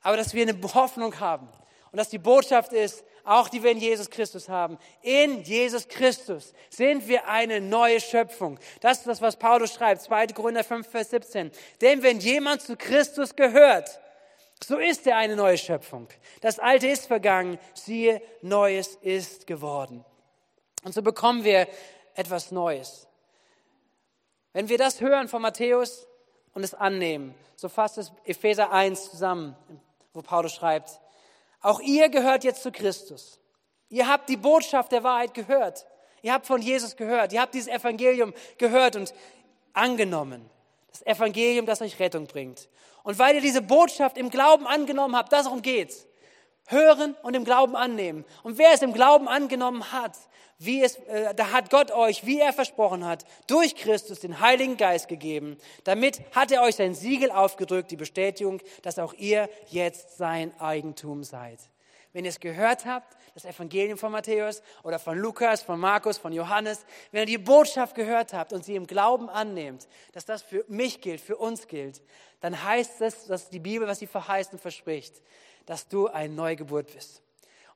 Aber 0.00 0.16
dass 0.16 0.32
wir 0.34 0.42
eine 0.42 0.58
Hoffnung 0.74 1.20
haben 1.20 1.48
und 1.96 2.00
dass 2.00 2.10
die 2.10 2.18
Botschaft 2.18 2.74
ist, 2.74 3.02
auch 3.24 3.48
die 3.48 3.62
wir 3.62 3.70
in 3.70 3.78
Jesus 3.78 4.10
Christus 4.10 4.50
haben. 4.50 4.76
In 5.00 5.42
Jesus 5.44 5.88
Christus 5.88 6.52
sind 6.68 7.08
wir 7.08 7.26
eine 7.26 7.58
neue 7.58 8.02
Schöpfung. 8.02 8.58
Das 8.82 8.98
ist 8.98 9.06
das, 9.06 9.22
was 9.22 9.38
Paulus 9.38 9.72
schreibt, 9.72 10.02
2. 10.02 10.26
Korinther 10.26 10.62
5, 10.62 10.86
Vers 10.86 11.08
17. 11.08 11.50
Denn 11.80 12.02
wenn 12.02 12.20
jemand 12.20 12.60
zu 12.60 12.76
Christus 12.76 13.34
gehört, 13.34 13.98
so 14.62 14.76
ist 14.76 15.06
er 15.06 15.16
eine 15.16 15.36
neue 15.36 15.56
Schöpfung. 15.56 16.06
Das 16.42 16.58
Alte 16.58 16.86
ist 16.86 17.06
vergangen, 17.06 17.58
siehe, 17.72 18.20
Neues 18.42 18.96
ist 18.96 19.46
geworden. 19.46 20.04
Und 20.84 20.92
so 20.92 21.00
bekommen 21.00 21.44
wir 21.44 21.66
etwas 22.14 22.50
Neues. 22.50 23.08
Wenn 24.52 24.68
wir 24.68 24.76
das 24.76 25.00
hören 25.00 25.28
von 25.28 25.40
Matthäus 25.40 26.06
und 26.52 26.62
es 26.62 26.74
annehmen, 26.74 27.34
so 27.54 27.70
fasst 27.70 27.96
es 27.96 28.12
Epheser 28.26 28.70
1 28.70 29.12
zusammen, 29.12 29.56
wo 30.12 30.20
Paulus 30.20 30.52
schreibt, 30.52 31.00
auch 31.66 31.80
ihr 31.80 32.08
gehört 32.08 32.44
jetzt 32.44 32.62
zu 32.62 32.70
Christus. 32.70 33.40
Ihr 33.88 34.08
habt 34.08 34.28
die 34.28 34.36
Botschaft 34.36 34.92
der 34.92 35.02
Wahrheit 35.02 35.34
gehört. 35.34 35.84
Ihr 36.22 36.32
habt 36.32 36.46
von 36.46 36.62
Jesus 36.62 36.94
gehört. 36.96 37.32
Ihr 37.32 37.40
habt 37.40 37.54
dieses 37.54 37.68
Evangelium 37.68 38.32
gehört 38.56 38.94
und 38.94 39.12
angenommen. 39.72 40.48
Das 40.92 41.04
Evangelium, 41.04 41.66
das 41.66 41.82
euch 41.82 41.98
Rettung 41.98 42.28
bringt. 42.28 42.68
Und 43.02 43.18
weil 43.18 43.34
ihr 43.34 43.40
diese 43.40 43.62
Botschaft 43.62 44.16
im 44.16 44.30
Glauben 44.30 44.64
angenommen 44.66 45.16
habt, 45.16 45.32
darum 45.32 45.60
geht's. 45.60 46.06
Hören 46.68 47.16
und 47.24 47.34
im 47.34 47.44
Glauben 47.44 47.74
annehmen. 47.74 48.24
Und 48.44 48.58
wer 48.58 48.72
es 48.72 48.82
im 48.82 48.92
Glauben 48.92 49.26
angenommen 49.26 49.90
hat, 49.90 50.16
wie 50.58 50.82
es, 50.82 50.96
äh, 50.96 51.34
da 51.34 51.52
hat 51.52 51.70
Gott 51.70 51.90
euch, 51.90 52.24
wie 52.24 52.40
er 52.40 52.52
versprochen 52.52 53.04
hat, 53.04 53.24
durch 53.46 53.74
Christus 53.74 54.20
den 54.20 54.40
Heiligen 54.40 54.76
Geist 54.76 55.08
gegeben. 55.08 55.58
Damit 55.84 56.22
hat 56.34 56.50
er 56.50 56.62
euch 56.62 56.76
sein 56.76 56.94
Siegel 56.94 57.30
aufgedrückt, 57.30 57.90
die 57.90 57.96
Bestätigung, 57.96 58.60
dass 58.82 58.98
auch 58.98 59.14
ihr 59.14 59.48
jetzt 59.68 60.16
sein 60.16 60.58
Eigentum 60.60 61.24
seid. 61.24 61.58
Wenn 62.12 62.24
ihr 62.24 62.30
es 62.30 62.40
gehört 62.40 62.86
habt, 62.86 63.14
das 63.34 63.44
Evangelium 63.44 63.98
von 63.98 64.10
Matthäus 64.10 64.62
oder 64.82 64.98
von 64.98 65.18
Lukas, 65.18 65.62
von 65.62 65.78
Markus, 65.78 66.16
von 66.16 66.32
Johannes, 66.32 66.86
wenn 67.12 67.20
ihr 67.20 67.26
die 67.26 67.44
Botschaft 67.44 67.94
gehört 67.94 68.32
habt 68.32 68.54
und 68.54 68.64
sie 68.64 68.76
im 68.76 68.86
Glauben 68.86 69.28
annehmt, 69.28 69.86
dass 70.12 70.24
das 70.24 70.40
für 70.40 70.64
mich 70.68 71.02
gilt, 71.02 71.20
für 71.20 71.36
uns 71.36 71.68
gilt, 71.68 72.00
dann 72.40 72.64
heißt 72.64 73.02
es, 73.02 73.26
dass 73.26 73.50
die 73.50 73.58
Bibel, 73.58 73.86
was 73.86 73.98
sie 73.98 74.06
verheißt 74.06 74.54
und 74.54 74.60
verspricht, 74.60 75.20
dass 75.66 75.88
du 75.88 76.06
eine 76.06 76.32
Neugeburt 76.32 76.94
bist 76.94 77.22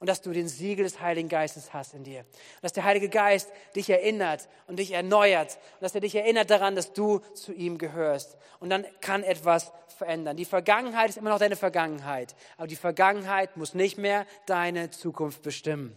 und 0.00 0.08
dass 0.08 0.22
du 0.22 0.32
den 0.32 0.48
Siegel 0.48 0.84
des 0.84 1.00
Heiligen 1.00 1.28
Geistes 1.28 1.72
hast 1.72 1.94
in 1.94 2.02
dir. 2.02 2.20
Und 2.20 2.62
dass 2.62 2.72
der 2.72 2.84
Heilige 2.84 3.10
Geist 3.10 3.50
dich 3.76 3.88
erinnert 3.90 4.48
und 4.66 4.78
dich 4.78 4.92
erneuert 4.92 5.58
und 5.74 5.82
dass 5.82 5.94
er 5.94 6.00
dich 6.00 6.14
erinnert 6.14 6.50
daran, 6.50 6.74
dass 6.74 6.94
du 6.94 7.20
zu 7.34 7.52
ihm 7.52 7.76
gehörst. 7.78 8.38
Und 8.58 8.70
dann 8.70 8.86
kann 9.02 9.22
etwas 9.22 9.72
verändern. 9.98 10.38
Die 10.38 10.46
Vergangenheit 10.46 11.10
ist 11.10 11.18
immer 11.18 11.30
noch 11.30 11.38
deine 11.38 11.56
Vergangenheit, 11.56 12.34
aber 12.56 12.66
die 12.66 12.76
Vergangenheit 12.76 13.58
muss 13.58 13.74
nicht 13.74 13.98
mehr 13.98 14.26
deine 14.46 14.90
Zukunft 14.90 15.42
bestimmen. 15.42 15.94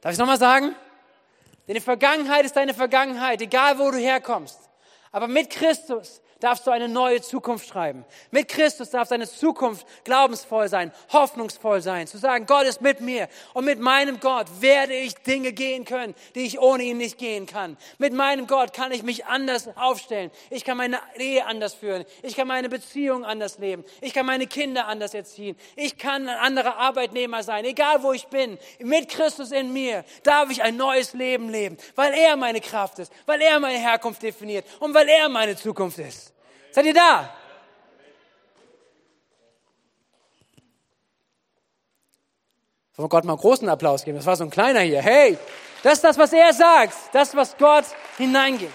Darf 0.00 0.10
ich 0.10 0.14
es 0.14 0.18
nochmal 0.18 0.38
sagen? 0.38 0.74
Denn 1.68 1.74
die 1.74 1.80
Vergangenheit 1.80 2.46
ist 2.46 2.56
deine 2.56 2.74
Vergangenheit, 2.74 3.40
egal 3.42 3.78
wo 3.78 3.90
du 3.90 3.98
herkommst. 3.98 4.58
Aber 5.12 5.28
mit 5.28 5.50
Christus 5.50 6.21
darfst 6.42 6.66
du 6.66 6.70
eine 6.70 6.88
neue 6.88 7.22
Zukunft 7.22 7.68
schreiben. 7.68 8.04
Mit 8.30 8.48
Christus 8.48 8.90
darf 8.90 9.08
deine 9.08 9.28
Zukunft 9.28 9.86
glaubensvoll 10.04 10.68
sein, 10.68 10.92
hoffnungsvoll 11.12 11.80
sein, 11.80 12.06
zu 12.06 12.18
sagen, 12.18 12.46
Gott 12.46 12.66
ist 12.66 12.80
mit 12.80 13.00
mir 13.00 13.28
und 13.54 13.64
mit 13.64 13.78
meinem 13.78 14.18
Gott 14.18 14.46
werde 14.60 14.94
ich 14.94 15.14
Dinge 15.14 15.52
gehen 15.52 15.84
können, 15.84 16.14
die 16.34 16.40
ich 16.40 16.58
ohne 16.58 16.82
ihn 16.82 16.98
nicht 16.98 17.18
gehen 17.18 17.46
kann. 17.46 17.76
Mit 17.98 18.12
meinem 18.12 18.46
Gott 18.46 18.72
kann 18.72 18.90
ich 18.90 19.02
mich 19.02 19.26
anders 19.26 19.68
aufstellen. 19.76 20.30
Ich 20.50 20.64
kann 20.64 20.76
meine 20.76 20.98
Ehe 21.16 21.46
anders 21.46 21.74
führen. 21.74 22.04
Ich 22.22 22.34
kann 22.36 22.48
meine 22.48 22.68
Beziehung 22.68 23.24
anders 23.24 23.58
leben. 23.58 23.84
Ich 24.00 24.12
kann 24.12 24.26
meine 24.26 24.46
Kinder 24.46 24.86
anders 24.88 25.14
erziehen. 25.14 25.56
Ich 25.76 25.96
kann 25.96 26.28
ein 26.28 26.38
anderer 26.38 26.76
Arbeitnehmer 26.76 27.42
sein, 27.42 27.64
egal 27.64 28.02
wo 28.02 28.12
ich 28.12 28.26
bin. 28.26 28.58
Mit 28.80 29.08
Christus 29.08 29.52
in 29.52 29.72
mir 29.72 30.04
darf 30.22 30.50
ich 30.50 30.62
ein 30.62 30.76
neues 30.76 31.12
Leben 31.12 31.48
leben, 31.48 31.76
weil 31.94 32.12
er 32.14 32.36
meine 32.36 32.60
Kraft 32.60 32.98
ist, 32.98 33.12
weil 33.26 33.40
er 33.40 33.60
meine 33.60 33.78
Herkunft 33.78 34.22
definiert 34.22 34.66
und 34.80 34.94
weil 34.94 35.08
er 35.08 35.28
meine 35.28 35.56
Zukunft 35.56 35.98
ist. 35.98 36.31
Seid 36.72 36.86
ihr 36.86 36.94
da? 36.94 37.28
Wollen 42.96 43.04
wir 43.04 43.08
Gott 43.08 43.24
mal 43.24 43.34
einen 43.34 43.40
großen 43.40 43.68
Applaus 43.68 44.04
geben? 44.04 44.16
Das 44.16 44.26
war 44.26 44.36
so 44.36 44.44
ein 44.44 44.50
kleiner 44.50 44.80
hier. 44.80 45.02
Hey, 45.02 45.38
das 45.82 45.94
ist 45.94 46.04
das, 46.04 46.16
was 46.16 46.32
er 46.32 46.52
sagt. 46.54 46.94
Das, 47.12 47.36
was 47.36 47.58
Gott 47.58 47.84
hineingibt. 48.16 48.72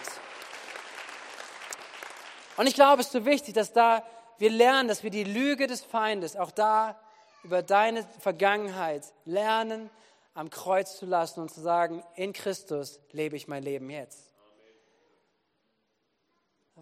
Und 2.58 2.68
ich 2.68 2.76
glaube, 2.76 3.02
es 3.02 3.08
ist 3.08 3.14
so 3.14 3.26
wichtig, 3.26 3.56
dass 3.56 3.74
da 3.74 4.04
wir 4.38 4.52
lernen, 4.52 4.88
dass 4.88 5.02
wir 5.02 5.10
die 5.10 5.24
Lüge 5.24 5.66
des 5.66 5.84
Feindes 5.84 6.36
auch 6.36 6.52
da 6.52 7.00
über 7.44 7.64
deine 7.64 8.06
Vergangenheit 8.20 9.04
lernen, 9.26 9.90
am 10.36 10.52
Kreuz 10.52 10.98
zu 10.98 11.08
lassen 11.08 11.40
und 11.42 11.52
zu 11.52 11.62
sagen, 11.62 12.04
in 12.16 12.34
Christus 12.34 13.00
lebe 13.12 13.36
ich 13.36 13.48
mein 13.48 13.64
Leben 13.64 13.90
jetzt 13.90 14.27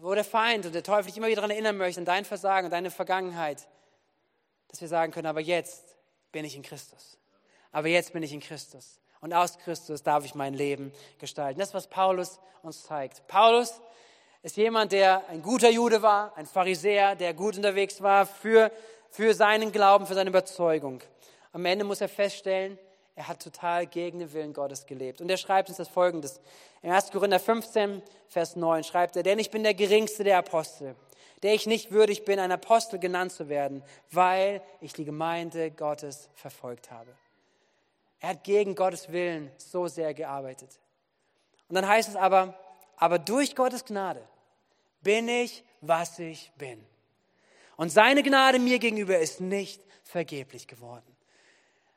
wo 0.00 0.14
der 0.14 0.24
Feind 0.24 0.66
und 0.66 0.74
der 0.74 0.82
Teufel 0.82 1.06
dich 1.06 1.16
immer 1.16 1.26
wieder 1.26 1.36
daran 1.36 1.50
erinnern 1.50 1.76
möchte, 1.76 2.00
an 2.00 2.04
dein 2.04 2.24
Versagen, 2.24 2.66
an 2.66 2.70
deine 2.70 2.90
Vergangenheit, 2.90 3.66
dass 4.68 4.80
wir 4.80 4.88
sagen 4.88 5.12
können, 5.12 5.26
aber 5.26 5.40
jetzt 5.40 5.96
bin 6.32 6.44
ich 6.44 6.54
in 6.54 6.62
Christus. 6.62 7.18
Aber 7.72 7.88
jetzt 7.88 8.12
bin 8.12 8.22
ich 8.22 8.32
in 8.32 8.40
Christus. 8.40 9.00
Und 9.20 9.32
aus 9.32 9.58
Christus 9.58 10.02
darf 10.02 10.24
ich 10.24 10.34
mein 10.34 10.54
Leben 10.54 10.92
gestalten. 11.18 11.58
Das 11.58 11.68
ist, 11.68 11.74
was 11.74 11.88
Paulus 11.88 12.38
uns 12.62 12.82
zeigt. 12.82 13.26
Paulus 13.26 13.80
ist 14.42 14.56
jemand, 14.56 14.92
der 14.92 15.26
ein 15.28 15.42
guter 15.42 15.70
Jude 15.70 16.02
war, 16.02 16.36
ein 16.36 16.46
Pharisäer, 16.46 17.16
der 17.16 17.34
gut 17.34 17.56
unterwegs 17.56 18.02
war 18.02 18.26
für, 18.26 18.70
für 19.10 19.34
seinen 19.34 19.72
Glauben, 19.72 20.06
für 20.06 20.14
seine 20.14 20.30
Überzeugung. 20.30 21.00
Am 21.52 21.64
Ende 21.64 21.84
muss 21.84 22.00
er 22.00 22.08
feststellen, 22.08 22.78
er 23.16 23.28
hat 23.28 23.42
total 23.42 23.86
gegen 23.86 24.18
den 24.18 24.32
Willen 24.34 24.52
Gottes 24.52 24.84
gelebt. 24.84 25.22
Und 25.22 25.30
er 25.30 25.38
schreibt 25.38 25.70
uns 25.70 25.78
das 25.78 25.88
folgendes. 25.88 26.38
In 26.82 26.92
1. 26.92 27.10
Korinther 27.10 27.40
15, 27.40 28.02
Vers 28.28 28.56
9 28.56 28.84
schreibt 28.84 29.16
er, 29.16 29.22
denn 29.22 29.38
ich 29.38 29.50
bin 29.50 29.62
der 29.62 29.72
geringste 29.72 30.22
der 30.22 30.36
Apostel, 30.36 30.94
der 31.42 31.54
ich 31.54 31.66
nicht 31.66 31.90
würdig 31.90 32.26
bin, 32.26 32.38
ein 32.38 32.52
Apostel 32.52 32.98
genannt 32.98 33.32
zu 33.32 33.48
werden, 33.48 33.82
weil 34.10 34.60
ich 34.82 34.92
die 34.92 35.06
Gemeinde 35.06 35.70
Gottes 35.70 36.28
verfolgt 36.34 36.90
habe. 36.90 37.10
Er 38.20 38.30
hat 38.30 38.44
gegen 38.44 38.74
Gottes 38.74 39.10
Willen 39.10 39.50
so 39.56 39.88
sehr 39.88 40.12
gearbeitet. 40.12 40.78
Und 41.68 41.74
dann 41.74 41.88
heißt 41.88 42.10
es 42.10 42.16
aber, 42.16 42.54
aber 42.96 43.18
durch 43.18 43.56
Gottes 43.56 43.86
Gnade 43.86 44.22
bin 45.00 45.26
ich, 45.28 45.64
was 45.80 46.18
ich 46.18 46.52
bin. 46.58 46.84
Und 47.76 47.90
seine 47.90 48.22
Gnade 48.22 48.58
mir 48.58 48.78
gegenüber 48.78 49.18
ist 49.18 49.40
nicht 49.40 49.82
vergeblich 50.02 50.66
geworden. 50.66 51.15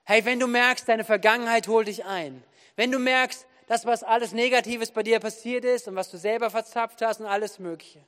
Hey, 0.09 0.25
wenn 0.25 0.39
du 0.39 0.47
merkst, 0.47 0.89
deine 0.89 1.03
Vergangenheit 1.03 1.67
holt 1.67 1.87
dich 1.87 2.03
ein, 2.03 2.43
wenn 2.75 2.91
du 2.91 2.97
merkst, 2.97 3.45
das, 3.67 3.85
was 3.85 4.01
alles 4.01 4.31
Negatives 4.31 4.89
bei 4.89 5.03
dir 5.03 5.19
passiert 5.19 5.63
ist 5.63 5.87
und 5.87 5.95
was 5.95 6.09
du 6.09 6.17
selber 6.17 6.49
verzapft 6.49 7.03
hast 7.03 7.19
und 7.19 7.27
alles 7.27 7.59
Mögliche, 7.59 7.99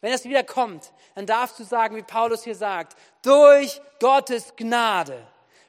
wenn 0.00 0.10
es 0.10 0.24
wieder 0.24 0.42
kommt, 0.42 0.90
dann 1.14 1.26
darfst 1.26 1.58
du 1.58 1.64
sagen, 1.64 1.96
wie 1.96 2.02
Paulus 2.02 2.44
hier 2.44 2.54
sagt, 2.54 2.96
durch 3.20 3.78
Gottes 4.00 4.54
Gnade 4.56 5.22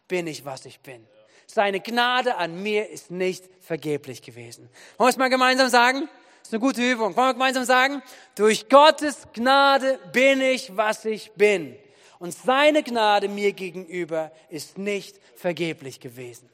bin 0.07 0.27
ich, 0.27 0.45
was 0.45 0.65
ich 0.65 0.79
bin. 0.79 1.05
Seine 1.45 1.81
Gnade 1.81 2.37
an 2.37 2.63
mir 2.63 2.89
ist 2.89 3.11
nicht 3.11 3.43
vergeblich 3.59 4.21
gewesen. 4.21 4.69
Wollen 4.97 5.07
wir 5.07 5.09
es 5.09 5.17
mal 5.17 5.29
gemeinsam 5.29 5.67
sagen? 5.67 6.07
Das 6.39 6.47
ist 6.47 6.53
eine 6.53 6.61
gute 6.61 6.89
Übung. 6.89 7.17
Wollen 7.17 7.27
wir 7.27 7.33
gemeinsam 7.33 7.65
sagen? 7.65 8.01
Durch 8.35 8.69
Gottes 8.69 9.27
Gnade 9.33 9.99
bin 10.13 10.39
ich, 10.39 10.77
was 10.77 11.03
ich 11.03 11.33
bin. 11.33 11.75
Und 12.21 12.35
seine 12.35 12.83
Gnade 12.83 13.27
mir 13.27 13.51
gegenüber 13.51 14.31
ist 14.49 14.77
nicht 14.77 15.19
vergeblich 15.35 15.99
gewesen. 15.99 16.47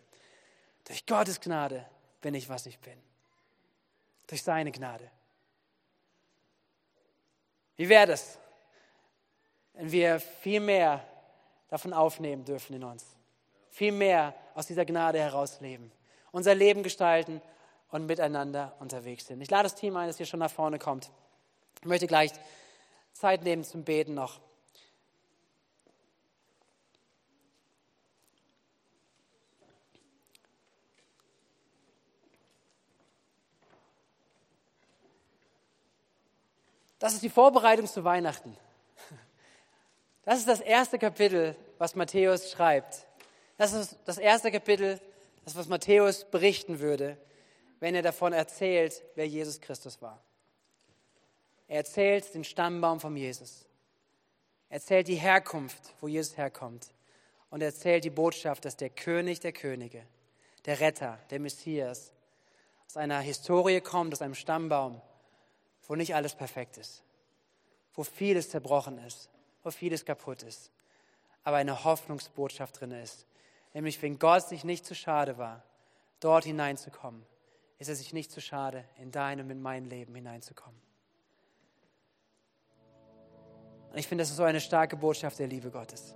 Durch 0.86 1.06
Gottes 1.06 1.42
Gnade 1.42 1.86
bin 2.22 2.36
ich, 2.36 2.48
was 2.48 2.68
ich 2.68 2.80
bin. 2.80 2.98
Durch 4.28 4.44
seine 4.44 4.72
Gnade. 4.72 5.12
Wie 7.76 7.90
wäre 7.90 8.08
das, 8.08 8.40
wenn 9.74 9.92
wir 9.92 10.22
viel 10.22 10.62
mehr 10.62 11.06
davon 11.68 11.92
aufnehmen 11.92 12.46
dürfen 12.46 12.74
in 12.78 12.86
uns? 12.86 13.06
Viel 13.70 13.92
mehr 13.92 14.34
aus 14.56 14.68
dieser 14.68 14.86
Gnade 14.86 15.20
heraus 15.20 15.60
leben, 15.60 15.92
unser 16.32 16.56
Leben 16.56 16.82
gestalten 16.82 17.42
und 17.92 18.06
miteinander 18.06 18.74
unterwegs 18.80 19.28
sind. 19.28 19.42
Ich 19.42 19.52
lade 19.52 19.64
das 19.64 19.76
Team 19.76 19.98
ein, 19.98 20.08
das 20.08 20.16
hier 20.16 20.28
schon 20.28 20.40
nach 20.40 20.50
vorne 20.50 20.80
kommt. 20.80 21.12
Ich 21.82 21.88
möchte 21.88 22.08
gleich 22.08 22.32
Zeit 23.12 23.44
nehmen 23.44 23.66
zum 23.66 23.84
Beten 23.84 24.14
noch. 24.14 24.47
Das 37.00 37.14
ist 37.14 37.24
die 37.24 37.30
Vorbereitung 37.30 37.88
zu 37.88 38.04
Weihnachten. 38.04 38.58
Das 40.24 40.40
ist 40.40 40.48
das 40.48 40.60
erste 40.60 41.00
Kapitel, 41.00 41.56
was 41.78 41.96
Matthäus 41.96 42.52
schreibt. 42.52 43.08
Das 43.58 43.72
ist 43.72 43.98
das 44.06 44.18
erste 44.18 44.52
Kapitel, 44.52 45.00
das 45.46 45.56
was 45.56 45.68
Matthäus 45.68 46.26
berichten 46.26 46.80
würde, 46.80 47.18
wenn 47.80 47.96
er 47.96 48.02
davon 48.02 48.34
erzählt, 48.34 49.04
wer 49.16 49.26
Jesus 49.28 49.62
Christus 49.62 50.02
war. 50.02 50.22
Er 51.68 51.78
erzählt 51.78 52.34
den 52.34 52.44
Stammbaum 52.44 53.00
von 53.00 53.16
Jesus. 53.16 53.66
Er 54.70 54.76
erzählt 54.76 55.08
die 55.08 55.16
Herkunft, 55.16 55.94
wo 56.02 56.08
Jesus 56.08 56.38
herkommt. 56.38 56.88
Und 57.50 57.62
er 57.62 57.68
erzählt 57.68 58.04
die 58.04 58.10
Botschaft, 58.10 58.66
dass 58.66 58.76
der 58.76 58.90
König 58.90 59.40
der 59.40 59.54
Könige, 59.54 60.04
der 60.66 60.80
Retter, 60.80 61.20
der 61.30 61.40
Messias, 61.40 62.12
aus 62.86 62.98
einer 62.98 63.20
Historie 63.20 63.82
kommt, 63.82 64.14
aus 64.14 64.22
einem 64.22 64.36
Stammbaum, 64.36 65.02
wo 65.88 65.96
nicht 65.96 66.16
alles 66.16 66.36
perfekt 66.36 66.78
ist, 66.78 67.04
wo 67.94 68.04
vieles 68.04 68.50
zerbrochen 68.50 68.98
ist, 69.00 69.30
wo 69.64 69.72
vieles 69.72 70.06
kaputt 70.06 70.44
ist, 70.44 70.72
aber 71.44 71.58
eine 71.58 71.84
Hoffnungsbotschaft 71.84 72.80
drin 72.80 72.92
ist. 72.92 73.26
Nämlich, 73.74 74.02
wenn 74.02 74.20
Gott 74.20 74.48
sich 74.48 74.64
nicht 74.64 74.86
zu 74.86 74.96
schade 74.96 75.38
war, 75.38 75.64
dort 76.20 76.46
hineinzukommen, 76.46 77.26
ist 77.80 77.90
er 77.90 77.96
sich 77.96 78.14
nicht 78.14 78.32
zu 78.32 78.42
schade, 78.42 78.84
in 78.98 79.12
dein 79.12 79.40
und 79.40 79.50
in 79.50 79.62
mein 79.62 79.86
Leben 79.86 80.16
hineinzukommen. 80.16 80.82
Und 83.92 83.98
ich 83.98 84.08
finde, 84.08 84.24
das 84.24 84.32
ist 84.32 84.38
so 84.38 84.44
eine 84.44 84.62
starke 84.62 84.98
Botschaft 84.98 85.40
der 85.40 85.48
Liebe 85.48 85.72
Gottes. 85.72 86.16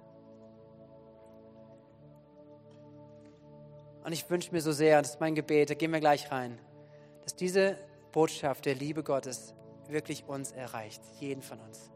Und 4.03 4.11
ich 4.11 4.27
wünsche 4.29 4.51
mir 4.51 4.61
so 4.61 4.71
sehr, 4.71 5.01
das 5.01 5.11
ist 5.11 5.19
mein 5.19 5.35
Gebet, 5.35 5.69
da 5.69 5.73
gehen 5.75 5.91
wir 5.91 5.99
gleich 5.99 6.31
rein, 6.31 6.59
dass 7.23 7.35
diese 7.35 7.77
Botschaft 8.11 8.65
der 8.65 8.75
Liebe 8.75 9.03
Gottes 9.03 9.53
wirklich 9.91 10.27
uns 10.27 10.51
erreicht, 10.51 11.01
jeden 11.19 11.41
von 11.41 11.59
uns. 11.59 11.91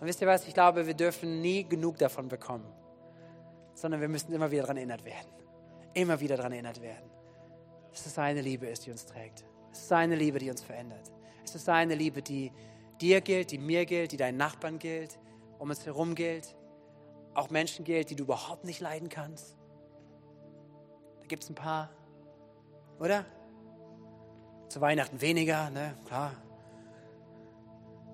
Und 0.00 0.06
wisst 0.06 0.20
ihr 0.20 0.26
was, 0.26 0.46
ich 0.46 0.54
glaube, 0.54 0.86
wir 0.86 0.94
dürfen 0.94 1.40
nie 1.40 1.64
genug 1.64 1.98
davon 1.98 2.28
bekommen, 2.28 2.72
sondern 3.74 4.00
wir 4.00 4.08
müssen 4.08 4.32
immer 4.32 4.50
wieder 4.50 4.62
daran 4.62 4.78
erinnert 4.78 5.04
werden. 5.04 5.28
Immer 5.92 6.20
wieder 6.20 6.36
daran 6.36 6.52
erinnert 6.52 6.80
werden. 6.80 7.10
Dass 7.90 8.06
es 8.06 8.14
seine 8.14 8.40
Liebe 8.40 8.66
ist, 8.66 8.86
die 8.86 8.90
uns 8.90 9.04
trägt. 9.04 9.44
Es 9.72 9.80
ist 9.80 9.88
seine 9.88 10.16
Liebe, 10.16 10.38
die 10.38 10.50
uns 10.50 10.62
verändert. 10.62 11.10
Es 11.44 11.54
ist 11.54 11.64
seine 11.64 11.94
Liebe, 11.94 12.22
die 12.22 12.52
dir 13.00 13.20
gilt, 13.20 13.50
die 13.50 13.58
mir 13.58 13.86
gilt, 13.86 14.12
die 14.12 14.16
deinen 14.16 14.36
Nachbarn 14.36 14.78
gilt, 14.78 15.18
um 15.58 15.70
uns 15.70 15.84
herum 15.84 16.14
gilt, 16.14 16.56
auch 17.34 17.50
Menschen 17.50 17.84
gilt, 17.84 18.10
die 18.10 18.16
du 18.16 18.24
überhaupt 18.24 18.64
nicht 18.64 18.80
leiden 18.80 19.08
kannst. 19.08 19.56
Da 21.20 21.26
gibt 21.26 21.42
es 21.42 21.50
ein 21.50 21.54
paar, 21.54 21.90
oder? 22.98 23.24
Zu 24.70 24.80
Weihnachten 24.80 25.20
weniger, 25.20 25.68
ne? 25.70 25.96
klar. 26.06 26.30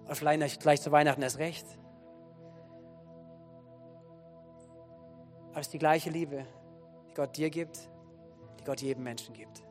Und 0.09 0.14
vielleicht 0.16 0.59
gleich 0.62 0.80
zu 0.80 0.90
Weihnachten 0.90 1.20
erst 1.20 1.36
recht. 1.38 1.66
Aber 5.50 5.61
es 5.61 5.66
ist 5.66 5.74
die 5.74 5.78
gleiche 5.78 6.09
Liebe, 6.09 6.46
die 7.11 7.14
Gott 7.14 7.36
dir 7.36 7.50
gibt, 7.50 7.90
die 8.59 8.64
Gott 8.64 8.80
jedem 8.80 9.04
Menschen 9.04 9.34
gibt. 9.34 9.64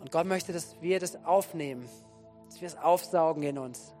Und 0.00 0.10
Gott 0.10 0.26
möchte, 0.26 0.52
dass 0.52 0.82
wir 0.82 0.98
das 0.98 1.24
aufnehmen, 1.24 1.88
dass 2.46 2.60
wir 2.60 2.66
es 2.66 2.76
aufsaugen 2.76 3.44
in 3.44 3.56
uns. 3.56 3.94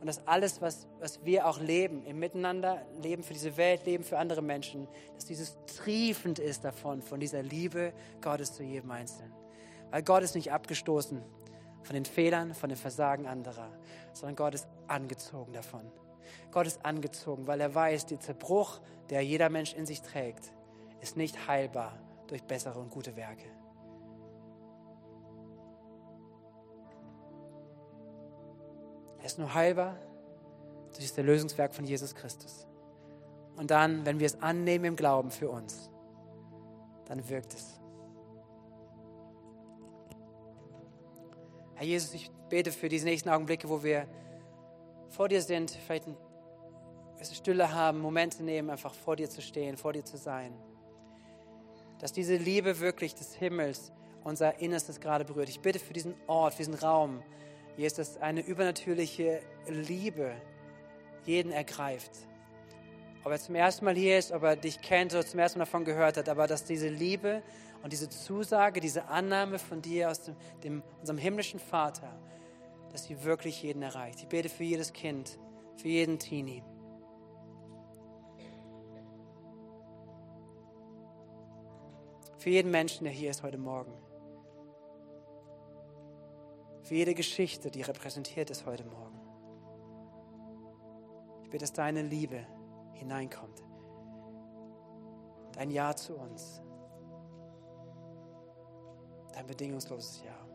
Und 0.00 0.06
dass 0.06 0.24
alles, 0.28 0.62
was, 0.62 0.86
was 1.00 1.24
wir 1.24 1.48
auch 1.48 1.58
leben, 1.58 2.06
im 2.06 2.20
Miteinander, 2.20 2.86
leben 3.02 3.24
für 3.24 3.32
diese 3.32 3.56
Welt, 3.56 3.84
leben 3.86 4.04
für 4.04 4.18
andere 4.18 4.40
Menschen, 4.40 4.86
dass 5.16 5.26
dieses 5.26 5.58
triefend 5.66 6.38
ist 6.38 6.64
davon, 6.64 7.02
von 7.02 7.18
dieser 7.18 7.42
Liebe 7.42 7.92
Gottes 8.20 8.54
zu 8.54 8.62
jedem 8.62 8.92
Einzelnen. 8.92 9.39
Weil 9.90 10.02
Gott 10.02 10.22
ist 10.22 10.34
nicht 10.34 10.52
abgestoßen 10.52 11.22
von 11.82 11.94
den 11.94 12.04
Fehlern, 12.04 12.54
von 12.54 12.68
den 12.68 12.78
Versagen 12.78 13.26
anderer, 13.26 13.70
sondern 14.12 14.36
Gott 14.36 14.54
ist 14.54 14.68
angezogen 14.86 15.52
davon. 15.52 15.90
Gott 16.52 16.66
ist 16.66 16.84
angezogen, 16.84 17.46
weil 17.46 17.60
er 17.60 17.74
weiß, 17.74 18.06
der 18.06 18.20
Zerbruch, 18.20 18.80
der 19.08 19.22
jeder 19.22 19.48
Mensch 19.48 19.74
in 19.74 19.86
sich 19.86 20.02
trägt, 20.02 20.52
ist 21.00 21.16
nicht 21.16 21.48
heilbar 21.48 21.98
durch 22.26 22.42
bessere 22.44 22.78
und 22.78 22.90
gute 22.90 23.16
Werke. 23.16 23.46
Er 29.18 29.26
ist 29.26 29.38
nur 29.38 29.52
heilbar 29.52 29.96
durch 30.92 31.08
das 31.08 31.18
Erlösungswerk 31.18 31.74
von 31.74 31.84
Jesus 31.84 32.14
Christus. 32.14 32.66
Und 33.56 33.70
dann, 33.70 34.06
wenn 34.06 34.18
wir 34.18 34.26
es 34.26 34.40
annehmen 34.40 34.86
im 34.86 34.96
Glauben 34.96 35.30
für 35.30 35.50
uns, 35.50 35.90
dann 37.06 37.28
wirkt 37.28 37.54
es. 37.54 37.79
Herr 41.80 41.86
Jesus, 41.86 42.12
ich 42.12 42.30
bete 42.50 42.72
für 42.72 42.90
diese 42.90 43.06
nächsten 43.06 43.30
Augenblicke, 43.30 43.66
wo 43.66 43.82
wir 43.82 44.06
vor 45.08 45.28
dir 45.30 45.40
sind, 45.40 45.70
vielleicht 45.70 46.06
ein 46.08 46.16
bisschen 47.16 47.36
Stille 47.36 47.72
haben, 47.72 48.00
Momente 48.00 48.42
nehmen, 48.42 48.68
einfach 48.68 48.92
vor 48.92 49.16
dir 49.16 49.30
zu 49.30 49.40
stehen, 49.40 49.78
vor 49.78 49.94
dir 49.94 50.04
zu 50.04 50.18
sein. 50.18 50.52
Dass 51.98 52.12
diese 52.12 52.36
Liebe 52.36 52.80
wirklich 52.80 53.14
des 53.14 53.34
Himmels 53.34 53.92
unser 54.24 54.60
Innerstes 54.60 55.00
gerade 55.00 55.24
berührt. 55.24 55.48
Ich 55.48 55.60
bitte 55.60 55.78
für 55.78 55.94
diesen 55.94 56.14
Ort, 56.26 56.52
für 56.52 56.64
diesen 56.64 56.74
Raum, 56.74 57.22
Jesus, 57.78 57.96
dass 57.96 58.16
eine 58.18 58.42
übernatürliche 58.42 59.40
Liebe 59.66 60.34
jeden 61.24 61.50
ergreift. 61.50 62.10
Ob 63.22 63.32
er 63.32 63.38
zum 63.38 63.54
ersten 63.54 63.84
Mal 63.84 63.94
hier 63.94 64.18
ist, 64.18 64.32
ob 64.32 64.42
er 64.42 64.56
dich 64.56 64.80
kennt 64.80 65.12
oder 65.12 65.26
zum 65.26 65.38
ersten 65.40 65.58
Mal 65.58 65.66
davon 65.66 65.84
gehört 65.84 66.16
hat, 66.16 66.28
aber 66.28 66.46
dass 66.46 66.64
diese 66.64 66.88
Liebe 66.88 67.42
und 67.82 67.92
diese 67.92 68.08
Zusage, 68.08 68.80
diese 68.80 69.06
Annahme 69.08 69.58
von 69.58 69.82
dir 69.82 70.10
aus 70.10 70.22
dem, 70.22 70.36
dem, 70.64 70.82
unserem 71.00 71.18
himmlischen 71.18 71.60
Vater, 71.60 72.18
dass 72.92 73.04
sie 73.04 73.22
wirklich 73.22 73.62
jeden 73.62 73.82
erreicht. 73.82 74.20
Ich 74.20 74.28
bete 74.28 74.48
für 74.48 74.64
jedes 74.64 74.92
Kind, 74.92 75.38
für 75.76 75.88
jeden 75.88 76.18
Teenie. 76.18 76.62
Für 82.38 82.48
jeden 82.48 82.70
Menschen, 82.70 83.04
der 83.04 83.12
hier 83.12 83.30
ist 83.30 83.42
heute 83.42 83.58
Morgen. 83.58 83.92
Für 86.84 86.94
jede 86.94 87.14
Geschichte, 87.14 87.70
die 87.70 87.82
repräsentiert 87.82 88.48
ist 88.48 88.64
heute 88.64 88.84
Morgen. 88.84 89.20
Ich 91.42 91.50
bitte, 91.50 91.64
dass 91.64 91.74
deine 91.74 92.00
Liebe 92.00 92.46
hineinkommt. 93.00 93.62
Dein 95.52 95.70
Ja 95.70 95.94
zu 95.96 96.16
uns. 96.16 96.62
Dein 99.32 99.46
bedingungsloses 99.46 100.22
Ja. 100.24 100.49